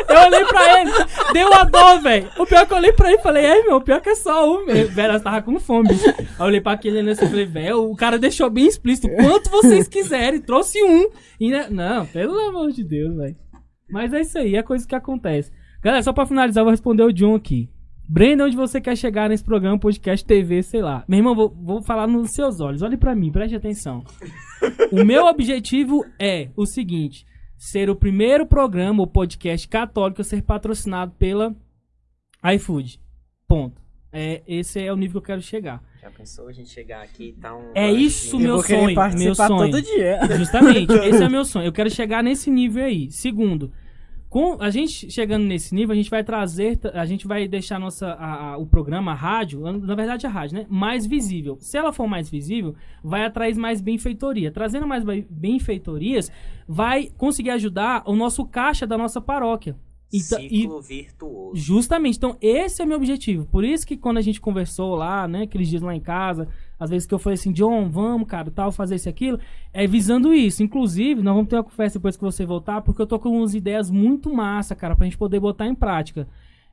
[0.13, 0.91] eu olhei pra ele,
[1.33, 2.29] deu a dor, velho.
[2.39, 4.15] O pior que eu olhei pra ele e falei, é, meu, o pior que é
[4.15, 4.87] só um, velho.
[4.89, 5.89] Velho, tava com fome.
[5.91, 9.09] Aí eu olhei pra aquele assim e falei, velho, o cara deixou bem explícito.
[9.13, 11.09] Quanto vocês quiserem, trouxe um.
[11.37, 13.35] E, né, não, pelo amor de Deus, velho.
[13.89, 15.51] Mas é isso aí, é coisa que acontece.
[15.83, 17.69] Galera, só pra finalizar, eu vou responder o John aqui.
[18.09, 21.03] Brenda, onde você quer chegar nesse programa, podcast, TV, sei lá.
[21.09, 22.81] Meu irmão, vou, vou falar nos seus olhos.
[22.81, 24.03] Olhe pra mim, preste atenção.
[24.91, 27.25] O meu objetivo é o seguinte:
[27.57, 31.53] ser o primeiro programa ou podcast católico a ser patrocinado pela
[32.55, 32.99] iFood.
[33.45, 33.81] Ponto.
[34.11, 35.83] É, esse é o nível que eu quero chegar.
[36.01, 37.71] Já pensou a gente chegar aqui e tá um.
[37.75, 38.85] É isso, Eu meu sonho.
[38.85, 39.71] Meu participar sonho.
[39.71, 40.19] todo dia.
[40.37, 41.65] Justamente, esse é meu sonho.
[41.65, 43.11] Eu quero chegar nesse nível aí.
[43.11, 43.71] Segundo,
[44.29, 48.07] com a gente chegando nesse nível, a gente vai trazer, a gente vai deixar nossa,
[48.13, 50.65] a- a- o programa, a rádio, na verdade a rádio, né?
[50.69, 51.57] Mais visível.
[51.59, 54.51] Se ela for mais visível, vai atrair mais benfeitoria.
[54.51, 56.31] Trazendo mais be- benfeitorias,
[56.67, 59.75] vai conseguir ajudar o nosso caixa da nossa paróquia.
[60.13, 61.55] Então, e- Ciclo virtuoso.
[61.55, 63.45] Justamente, então esse é meu objetivo.
[63.45, 66.47] Por isso que quando a gente conversou lá, né, aqueles dias lá em casa,
[66.79, 69.39] às vezes que eu falei assim, John, vamos, cara, tal, fazer isso e aquilo,
[69.73, 70.63] é visando isso.
[70.63, 73.53] Inclusive, nós vamos ter uma conversa depois que você voltar, porque eu tô com umas
[73.53, 76.27] ideias muito massa, cara, pra gente poder botar em prática.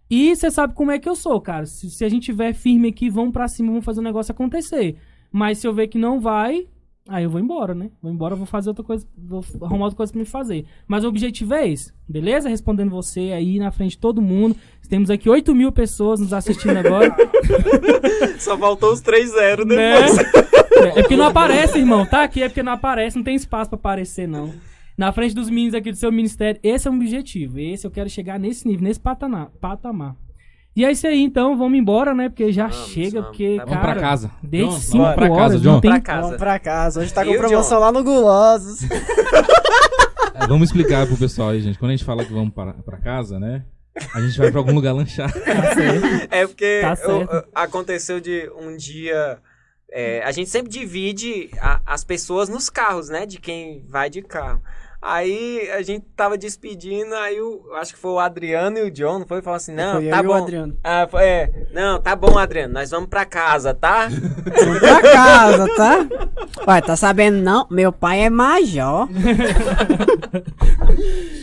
[0.09, 1.67] E você sabe como é que eu sou, cara.
[1.67, 4.97] Se, se a gente tiver firme aqui, vamos pra cima, vamos fazer o negócio acontecer.
[5.33, 6.69] Mas se eu ver que não vai,
[7.09, 7.91] aí eu vou embora, né?
[8.03, 10.65] Vou embora, vou fazer outra coisa, vou arrumar outra coisa pra me fazer.
[10.87, 12.49] Mas o objetivo é esse, beleza?
[12.49, 14.57] Respondendo você aí na frente de todo mundo.
[14.89, 17.15] Temos aqui 8 mil pessoas nos assistindo agora.
[18.39, 20.03] Só faltou os 3-0 né?
[20.03, 20.19] depois.
[20.97, 22.05] É porque não aparece, irmão.
[22.05, 24.53] Tá aqui é porque não aparece, não tem espaço pra aparecer, não.
[24.97, 27.59] Na frente dos meninos aqui do seu ministério, esse é o objetivo.
[27.59, 29.51] Esse eu quero chegar nesse nível, nesse patamar.
[30.77, 32.29] E é isso aí, então, vamos embora, né?
[32.29, 33.27] Porque já Vamos, chega, vamos.
[33.29, 33.77] porque, Tá cara...
[33.81, 34.31] Vamos pra casa.
[34.43, 35.81] Desde John, 5 vamos pra horas, casa, não John.
[35.81, 35.91] tem...
[35.91, 36.21] Pra casa.
[36.23, 37.01] Vamos pra casa.
[37.01, 37.85] Hoje tá com promoção John?
[37.85, 38.81] lá no Gulosos.
[40.37, 41.79] É, Vamos explicar pro pessoal aí, gente.
[41.79, 43.65] Quando a gente fala que vamos para, pra casa, né?
[44.13, 45.33] A gente vai pra algum lugar lanchar.
[46.29, 47.33] É porque Tá eu- certo.
[47.33, 49.39] eu- aconteceu de um dia.
[49.93, 53.25] é, a gente sempre divide a- as pessoas nos carros, né?
[53.27, 54.61] De quem vai de carro.
[55.07, 58.91] Aí a gente tava despedindo, aí o, eu acho que foi o Adriano e o
[58.91, 59.43] John, não foi?
[59.43, 60.33] Falou assim: não, Foi tá o bom.
[60.35, 60.77] Adriano.
[60.83, 64.09] Ah, foi, é, não, tá bom, Adriano, nós vamos pra casa, tá?
[64.65, 66.07] Vamos pra casa, tá?
[66.69, 67.67] Ué, tá sabendo não?
[67.71, 69.07] Meu pai é major.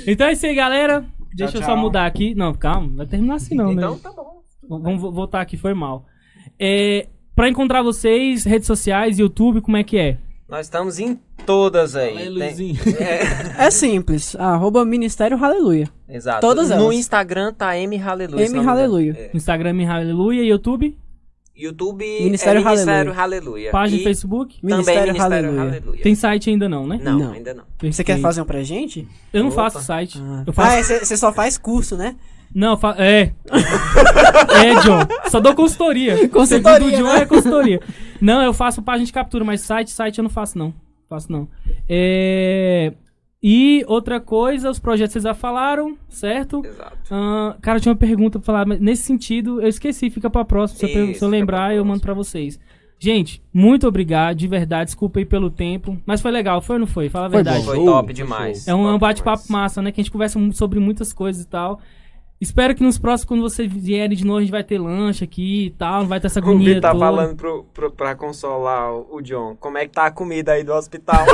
[0.07, 1.05] Então é isso aí, galera.
[1.33, 1.77] Deixa eu só tchau.
[1.77, 2.33] mudar aqui.
[2.35, 3.99] Não, calma, não vai terminar assim não, Então né?
[4.01, 4.41] tá bom.
[4.67, 6.05] Vamos vo- voltar aqui, foi mal.
[6.59, 10.17] É, pra encontrar vocês, redes sociais, YouTube, como é que é?
[10.51, 12.13] Nós estamos em todas aí.
[12.13, 14.35] Tem- é, É simples.
[14.35, 15.89] Arroba Ministério Aleluia.
[16.09, 16.41] exato.
[16.41, 16.95] Todas No elas.
[16.95, 18.45] Instagram tá M Hallelujah.
[18.47, 18.65] se M.
[19.17, 19.31] É.
[19.33, 20.97] Instagram, Aleluia, YouTube,
[21.55, 23.71] YouTube Ministério é Ministério Hallelujah.
[23.71, 24.59] página E no Facebook.
[24.59, 25.61] Também Ministério Ministério Aleluia.
[25.63, 26.03] Hallelujah.
[26.03, 26.99] Tem site ainda não, né?
[27.01, 27.31] Não, Não.
[27.31, 27.63] ainda não.
[27.89, 29.07] Você quer fazer um pra gente?
[29.31, 29.69] Eu não Opa.
[29.69, 30.19] faço site.
[30.21, 30.69] Ah, Eu faço...
[30.69, 32.15] Ah, é, você só faz curso, né?
[32.53, 32.95] Não, fa...
[32.97, 33.31] é.
[33.51, 34.99] é, John.
[35.29, 36.15] Só dou consultoria.
[36.29, 37.21] Consultoria, Segundo o John né?
[37.21, 37.79] é consultoria.
[38.19, 40.73] Não, eu faço página de captura, mas site, site eu não faço não.
[41.09, 41.47] Faço não.
[41.87, 42.93] É...
[43.43, 46.61] E outra coisa, os projetos vocês já falaram, certo?
[46.63, 46.97] Exato.
[47.09, 50.87] Ah, cara, tinha uma pergunta pra falar, mas nesse sentido, eu esqueci, fica pra próxima.
[50.87, 52.59] Se eu, se eu lembrar, eu mando pra vocês.
[52.99, 54.85] Gente, muito obrigado, de verdade.
[54.89, 55.97] Desculpa aí pelo tempo.
[56.05, 57.09] Mas foi legal, foi ou não foi?
[57.09, 57.65] Fala a Foi verdade.
[57.65, 57.73] bom.
[57.73, 58.67] Foi top demais.
[58.67, 59.91] É um, Top bate-papo massa, né?
[59.91, 61.79] Que a gente conversa sobre muitas coisas e tal.
[62.41, 65.67] Espero que nos próximos, quando vocês vierem de novo, a gente vai ter lanche aqui
[65.67, 66.01] e tal.
[66.01, 67.05] Não vai ter essa O agonia Vitor tá toda.
[67.05, 69.55] falando pro, pro, pra consolar o, o John.
[69.59, 71.23] Como é que tá a comida aí do hospital?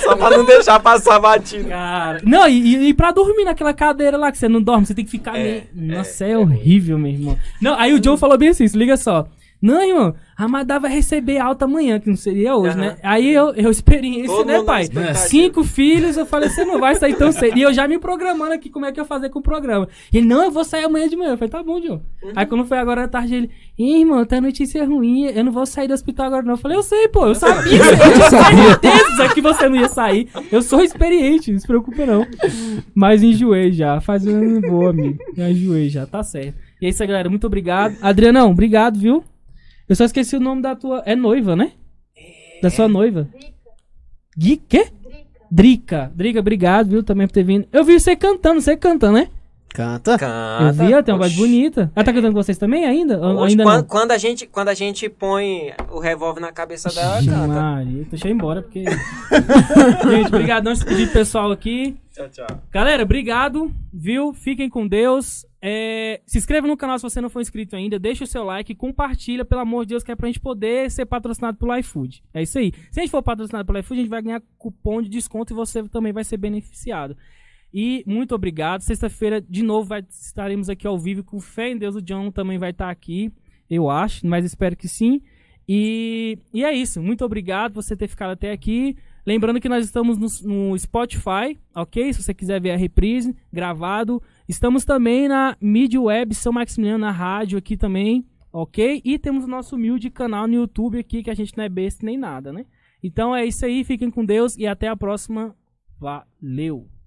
[0.00, 1.68] Só pra não deixar passar batido.
[1.68, 5.04] Cara, não, e, e, pra dormir naquela cadeira lá que você não dorme, você tem
[5.04, 5.98] que ficar É, meio...
[5.98, 7.38] Nossa, é, é horrível, meu irmão.
[7.60, 9.26] Não, aí o John falou bem assim, se liga só.
[9.60, 12.80] Não, irmão, a Madá vai receber alta amanhã, que não seria hoje, Aham.
[12.80, 12.96] né?
[13.02, 14.88] Aí eu, eu experiência, Todo né, pai?
[15.14, 17.58] Cinco filhos, eu falei, você não vai sair tão cedo.
[17.58, 19.88] E eu já me programando aqui como é que eu ia fazer com o programa.
[20.12, 21.30] Ele, não, eu vou sair amanhã de manhã.
[21.32, 22.00] Eu falei, tá bom, John.
[22.22, 22.32] Uhum.
[22.36, 25.66] Aí quando foi agora à tarde, ele, Ih, irmão, tá notícia ruim, eu não vou
[25.66, 26.54] sair do hospital agora não.
[26.54, 30.28] Eu falei, eu sei, pô, eu sabia, eu tinha certeza que você não ia sair.
[30.50, 32.26] Eu sou experiente, não se preocupe não.
[32.94, 35.18] Mas enjoei já, faz um ano boa, amigo.
[35.36, 36.54] Já enjoei já, tá certo.
[36.80, 37.96] E é isso aí, galera, muito obrigado.
[38.00, 39.24] Adrianão, obrigado, viu?
[39.88, 41.02] Eu só esqueci o nome da tua...
[41.06, 41.72] É noiva, né?
[42.62, 43.28] Da sua noiva.
[44.36, 44.88] Gui, quê?
[45.50, 46.12] Drica.
[46.14, 47.66] Drica, obrigado, viu, também por ter vindo.
[47.72, 49.28] Eu vi você cantando, você canta, né?
[49.74, 50.12] Canta.
[50.12, 50.72] Eu Canta.
[50.72, 51.92] vi, ela tem uma voz bonita.
[51.94, 53.18] Ela tá cantando com vocês também ainda?
[53.18, 53.84] Ou Oxe, ainda quando, não?
[53.84, 57.60] quando a gente, quando a gente põe o revólver na cabeça dela, ela canta.
[57.60, 58.84] Maria, deixa eu ir embora, porque...
[60.10, 61.96] Gente, obrigadão, despedir pessoal aqui.
[62.12, 62.62] Tchau, tchau.
[62.72, 64.32] Galera, obrigado, viu?
[64.32, 65.46] Fiquem com Deus.
[65.60, 67.98] É, se inscreva no canal se você não for inscrito ainda.
[67.98, 71.04] Deixa o seu like, compartilha, pelo amor de Deus, que é pra gente poder ser
[71.06, 72.22] patrocinado pelo iFood.
[72.32, 72.72] É isso aí.
[72.90, 75.56] Se a gente for patrocinado pelo iFood, a gente vai ganhar cupom de desconto e
[75.56, 77.16] você também vai ser beneficiado.
[77.74, 78.82] E muito obrigado.
[78.82, 81.96] Sexta-feira, de novo, vai- estaremos aqui ao vivo com fé em Deus.
[81.96, 83.30] O John também vai estar aqui,
[83.68, 85.20] eu acho, mas espero que sim.
[85.68, 87.02] E, e é isso.
[87.02, 88.96] Muito obrigado por você ter ficado até aqui.
[89.26, 92.10] Lembrando que nós estamos no, no Spotify, ok?
[92.14, 94.22] Se você quiser ver a reprise gravado.
[94.48, 99.02] Estamos também na Mídia Web São Maximiliano, na rádio aqui também, ok?
[99.04, 102.06] E temos o nosso humilde canal no YouTube aqui, que a gente não é besta
[102.06, 102.64] nem nada, né?
[103.02, 105.54] Então é isso aí, fiquem com Deus e até a próxima.
[106.00, 106.97] Valeu!